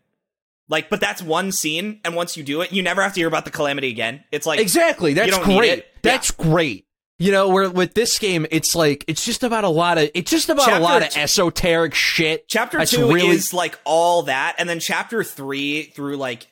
[0.69, 3.27] Like, but that's one scene, and once you do it, you never have to hear
[3.27, 4.23] about the calamity again.
[4.31, 5.13] It's like Exactly.
[5.13, 5.85] That's great.
[6.01, 6.87] That's great.
[7.23, 10.29] You know, where with this game, it's like it's just about a lot of it's
[10.29, 12.47] just about Chapter a lot of esoteric shit.
[12.49, 16.47] Chapter that's two really, is like all that, and then chapter three through like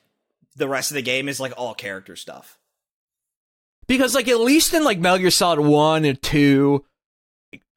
[0.56, 2.58] the rest of the game is like all character stuff.
[3.88, 6.86] because like at least in like Metal Gear Solid One and Two,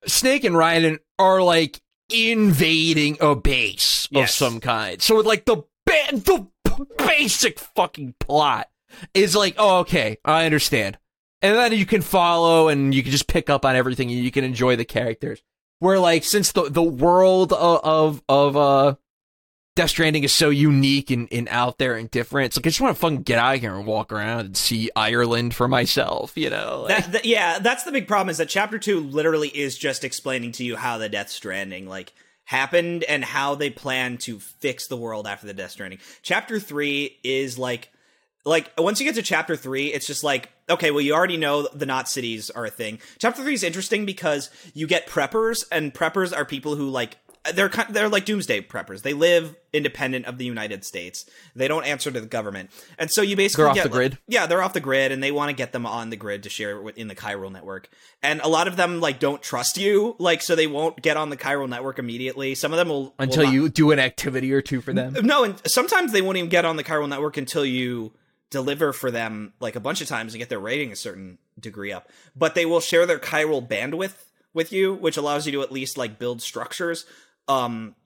[0.07, 4.31] Snake and Raiden are like invading a base Yes.
[4.31, 5.03] of some kind.
[5.03, 5.57] So with like the
[5.87, 6.47] ba- the
[6.99, 8.69] basic fucking plot
[9.15, 10.99] is like, oh okay, I understand,
[11.45, 14.31] and then you can follow and you can just pick up on everything and you
[14.31, 15.43] can enjoy the characters.
[15.79, 18.95] Where like since the the world of of, uh
[19.77, 22.47] Death Stranding is so unique and, and out there and different.
[22.47, 24.57] It's like I just want to fucking get out of here and walk around and
[24.57, 26.87] see Ireland for myself, you know?
[26.89, 30.53] Like- that- yeah, that's the big problem is that chapter two literally is just explaining
[30.53, 32.13] to you how the Death Stranding like
[32.45, 35.99] happened and how they plan to fix the world after the Death Stranding.
[36.23, 37.91] Chapter three is like
[38.45, 41.69] like once you get to chapter three, it's just like okay, well you already know
[41.75, 42.99] the not cities are a thing.
[43.19, 47.17] Chapter three is interesting because you get preppers, and preppers are people who like
[47.53, 49.03] they're kind, they're like doomsday preppers.
[49.03, 51.27] They live independent of the United States.
[51.55, 54.13] They don't answer to the government, and so you basically They're off get, the grid?
[54.13, 56.45] like- yeah, they're off the grid, and they want to get them on the grid
[56.45, 57.91] to share with- in the chiral network.
[58.23, 61.29] And a lot of them like don't trust you, like so they won't get on
[61.29, 62.55] the chiral network immediately.
[62.55, 65.15] Some of them will will Until not- you do an activity or two for them.
[65.23, 68.13] no, and sometimes they won't even get on the chiral network until you
[68.55, 71.91] deliver for them like a bunch of times and get their rating a certain degree
[71.93, 72.09] up.
[72.37, 74.15] But they will share their chiral bandwidth
[74.53, 77.05] with you, which allows you to at least like build structures.
[77.49, 77.97] Um,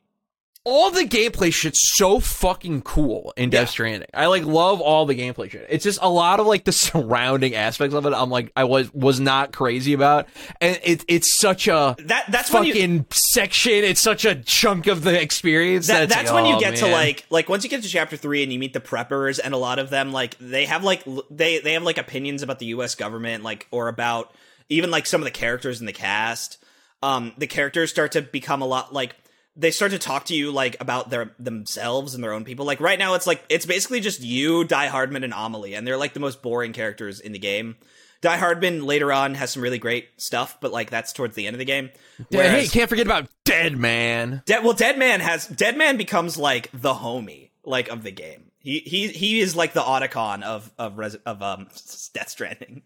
[0.69, 3.71] all the gameplay shit's so fucking cool in Death Yeah.
[3.71, 4.09] Stranding.
[4.13, 5.67] I like love all the gameplay shit.
[5.71, 8.13] It's just a lot of like the surrounding aspects of it.
[8.13, 10.29] I'm like I was was not crazy about,
[10.61, 13.73] and it it's such a that that's when fucking you section.
[13.73, 15.87] It's such a chunk of the experience.
[15.87, 17.89] that, it's that's like, when you oh, get to like like once you get to
[17.89, 20.85] chapter three and you meet the preppers and a lot of them like they have
[20.85, 22.95] like they they have like opinions about the U.S.
[22.95, 24.35] government like or about
[24.69, 26.63] even like some of the characters in the cast.
[27.03, 29.15] Um, the characters start to become a lot like
[29.59, 32.65] they start to talk to you like about their themselves and their own people.
[32.65, 35.97] Like right now, it's like it's basically just you, Die Hardman, and Amelie, and they're
[35.97, 37.77] like the most boring characters in the game.
[38.21, 41.55] Die Hardman later on has some really great stuff, but like that's towards the end
[41.55, 41.91] of the game.
[42.31, 44.43] Yeah, hey, can't forget about Dead Man.
[44.47, 48.51] Dead, well, Dead Man has Dead Man becomes like the homie like of the game.
[48.61, 51.69] He he he is like the Otacon of of Res- of um
[52.15, 52.83] Death Stranding.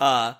[0.00, 0.34] Uh,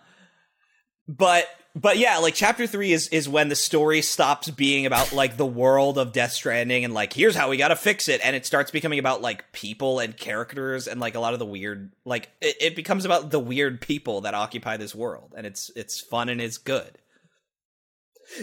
[1.09, 1.47] but
[1.79, 5.45] but yeah, like chapter three is is when the story stops being about like the
[5.45, 8.47] world of Death Stranding and like here's how we got to fix it, and it
[8.47, 12.31] starts becoming about like people and characters and like a lot of the weird like
[12.41, 16.31] it, it becomes about the weird people that occupy this world, and it's it's fun
[16.31, 16.97] and it's good.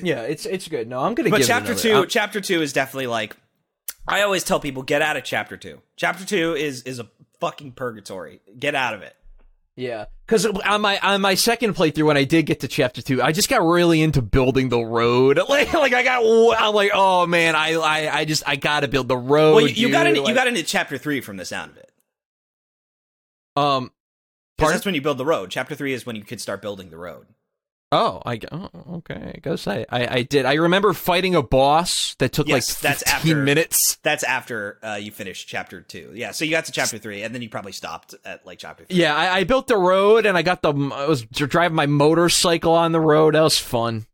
[0.02, 0.88] Yeah, it's it's good.
[0.88, 1.30] No, I'm gonna.
[1.32, 3.36] But give chapter another- 2 I'm- chapter two is definitely like
[4.08, 5.82] I always tell people get out of chapter two.
[5.98, 8.42] Chapter two is is a fucking purgatory.
[8.58, 9.16] Get out of it.
[9.76, 13.24] Yeah, because on my on my second playthrough, when I did get to chapter two,
[13.24, 15.40] I just got really into building the road.
[15.50, 19.08] Like, like I got, I'm like, oh man, I, I, I just, I gotta build
[19.08, 19.56] the road.
[19.56, 21.92] well, you, you got into you got into chapter three from the sound of it.
[23.56, 23.92] Um,
[24.58, 25.50] that's when you build the road.
[25.50, 27.26] Chapter three is when you could start building the road.
[27.94, 30.46] Oh, I, oh, okay, I guess I, I, I did.
[30.46, 33.98] I remember fighting a boss that took Yes, like that's 15 after- minutes.
[34.04, 36.12] That's after uh, you finish chapter two.
[36.14, 38.84] Yeah, so you got to chapter three, and then you probably stopped at like chapter
[38.86, 38.98] three.
[38.98, 42.74] Yeah, I, I built the road and I got the, I was driving my motorcycle
[42.74, 43.36] on the road.
[43.36, 44.06] That was fun.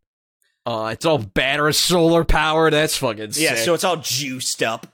[0.65, 2.73] Uh, it's all battery solar powered.
[2.73, 3.57] That's fucking Yeah, sick.
[3.59, 4.85] so it's all juiced up.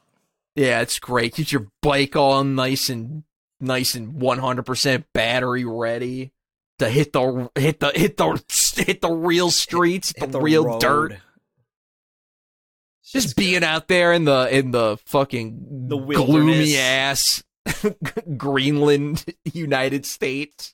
[0.56, 1.34] Yeah, it's great.
[1.36, 3.24] Keeps your bike all nice and
[3.60, 6.32] nice and one hundred percent battery ready
[6.80, 8.42] to hit the hit the hit the
[8.78, 10.82] hit the real streets, Hit the, real road.
[10.82, 11.18] dirt.
[13.04, 17.44] Just being out there in the in the fucking The gloomy ass
[18.38, 19.24] Greenland,
[19.54, 20.74] United States,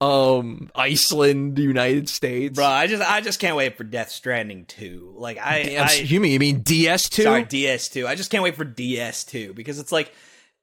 [0.00, 2.54] um, Iceland, United States.
[2.56, 5.14] Bro, I just I just can't wait for Death Stranding 2.
[5.16, 7.22] Like I, Damn, I you mean you mean DS two?
[7.22, 8.04] Sorry, DS2.
[8.06, 10.12] I just can't wait for DS2 because it's like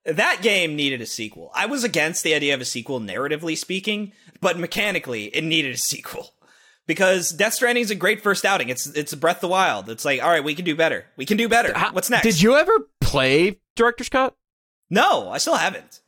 [0.06, 1.51] that game needed a sequel.
[1.56, 5.77] I was against the idea of a sequel narratively speaking, but mechanically it needed a
[5.77, 6.33] sequel.
[6.87, 8.67] Because Death Stranding is a great first outing.
[8.69, 9.87] It's it's Breath of the Wild.
[9.89, 11.05] It's like, all right, we can do better.
[11.15, 11.73] We can do better.
[11.93, 12.23] What's next?
[12.23, 14.35] Did you ever play Director's Cut?
[14.89, 16.01] No, I still haven't.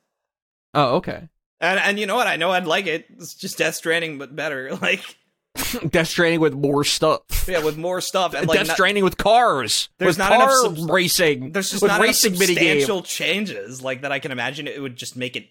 [0.73, 1.29] Oh, okay.
[1.61, 2.27] And and you know what?
[2.27, 3.05] I know I'd like it.
[3.17, 4.75] It's just Death Stranding, but better.
[4.81, 5.15] Like
[5.89, 7.21] Death Stranding with more stuff.
[7.47, 9.89] yeah, with more stuff and like Death not- Stranding with cars.
[9.99, 11.51] There's with not enough car subs- racing.
[11.51, 12.47] there's just not enough racing minigame.
[12.47, 15.45] substantial changes like that I can imagine it would just make it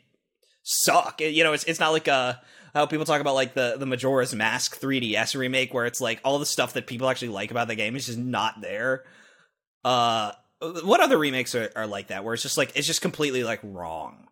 [0.64, 1.20] suck.
[1.20, 2.34] It- you know, it's it's not like uh
[2.74, 6.38] how people talk about like the the Majora's Mask 3DS remake where it's like all
[6.38, 9.04] the stuff that people actually like about the game is just not there.
[9.84, 10.32] Uh
[10.82, 13.60] what other remakes are, are like that where it's just like it's just completely like
[13.62, 14.28] wrong.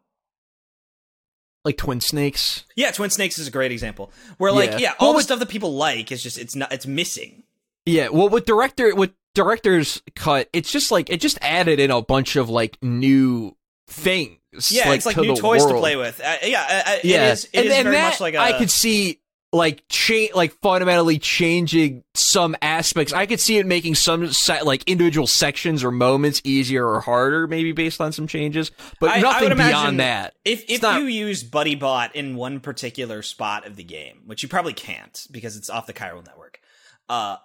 [1.64, 2.64] Like Twin Snakes.
[2.74, 4.10] Yeah, Twin Snakes is a great example.
[4.38, 4.78] Where like Yeah.
[4.78, 7.42] yeah, Well, all the with- stuff that people like is just it's not it's missing.
[7.86, 8.08] Yeah.
[8.08, 12.36] Well, with director with director's cut, it's just like it just added in a bunch
[12.36, 13.56] of like new
[13.88, 14.38] things.
[14.70, 16.20] Yeah, it's like to new toys to play with.
[16.20, 17.44] Uh, yeah, uh, uh, Yeah, it is.
[17.44, 19.20] It and, is and very that much like a, I could see
[19.52, 23.12] like change, like fundamentally changing some aspects.
[23.12, 27.46] I could see it making some se- like individual sections or moments easier or harder,
[27.46, 28.70] maybe based on some changes,
[29.00, 30.34] but I- I nothing would beyond that.
[30.44, 34.42] If if not- you use Buddy Bot in one particular spot of the game, which
[34.42, 36.60] you probably can't because it's off the Chiral network,
[37.08, 37.36] uh,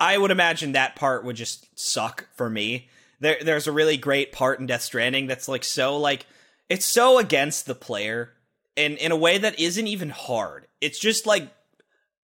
[0.00, 2.88] I would imagine that part would just suck for me.
[3.20, 6.26] There, there's a really great part in Death Stranding that's like so like
[6.72, 8.32] it's so against the player,
[8.76, 10.66] and in a way that isn't even hard.
[10.80, 11.52] It's just like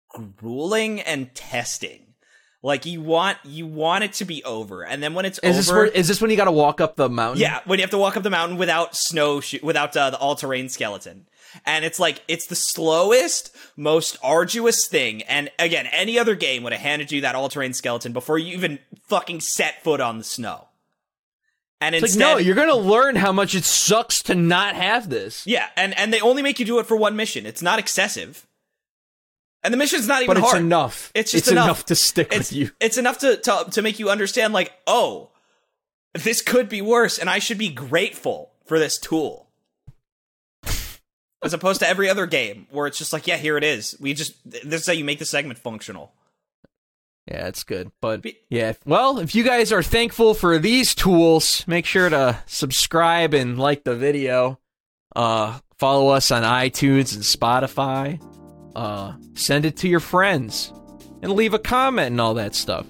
[0.08, 2.14] grueling and testing.
[2.62, 5.70] Like you want you want it to be over, and then when it's Is this
[5.70, 7.40] over, where, is this when you got to walk up the mountain?
[7.40, 10.34] yeah, when you have to walk up the mountain without snow, without uh, the all
[10.34, 11.26] terrain skeleton.
[11.64, 15.22] And it's like, it's the slowest, most arduous thing.
[15.22, 18.54] And again, any other game would have handed you that all terrain skeleton before you
[18.54, 20.67] even fucking set foot on the snow.
[21.80, 25.08] And It's instead, like, no, you're gonna learn how much it sucks to not have
[25.08, 25.46] this.
[25.46, 27.46] yeah, and, and they only make you do it for one mission.
[27.46, 28.46] It's not excessive.
[29.62, 30.62] And the mission's not even But it's hard.
[30.62, 31.10] enough.
[31.14, 31.66] It's just enough.
[31.66, 31.84] enough.
[31.86, 32.70] to stick it's, with you.
[32.80, 35.30] It's enough to, to to make you understand, like, oh,
[36.14, 39.48] this could be worse, and I should be grateful for this tool.
[41.40, 43.96] As opposed to every other game where it's just like, yeah, here it is.
[44.00, 46.12] We just this is how you make the segment functional.
[47.30, 47.90] Yeah, it's good.
[48.00, 53.34] But yeah, well, if you guys are thankful for these tools, make sure to subscribe
[53.34, 54.58] and like the video.
[55.14, 58.18] Uh, follow us on iTunes and Spotify.
[58.74, 60.72] Uh, send it to your friends
[61.22, 62.86] and leave a comment and all that stuff.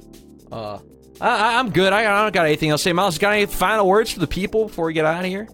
[0.53, 0.79] Uh,
[1.21, 1.93] I, I- I'm good.
[1.93, 2.93] I, I don't got anything else to say.
[2.93, 5.49] Myles, got any final words for the people before we get out of here?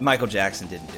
[0.00, 0.97] Michael Jackson didn't do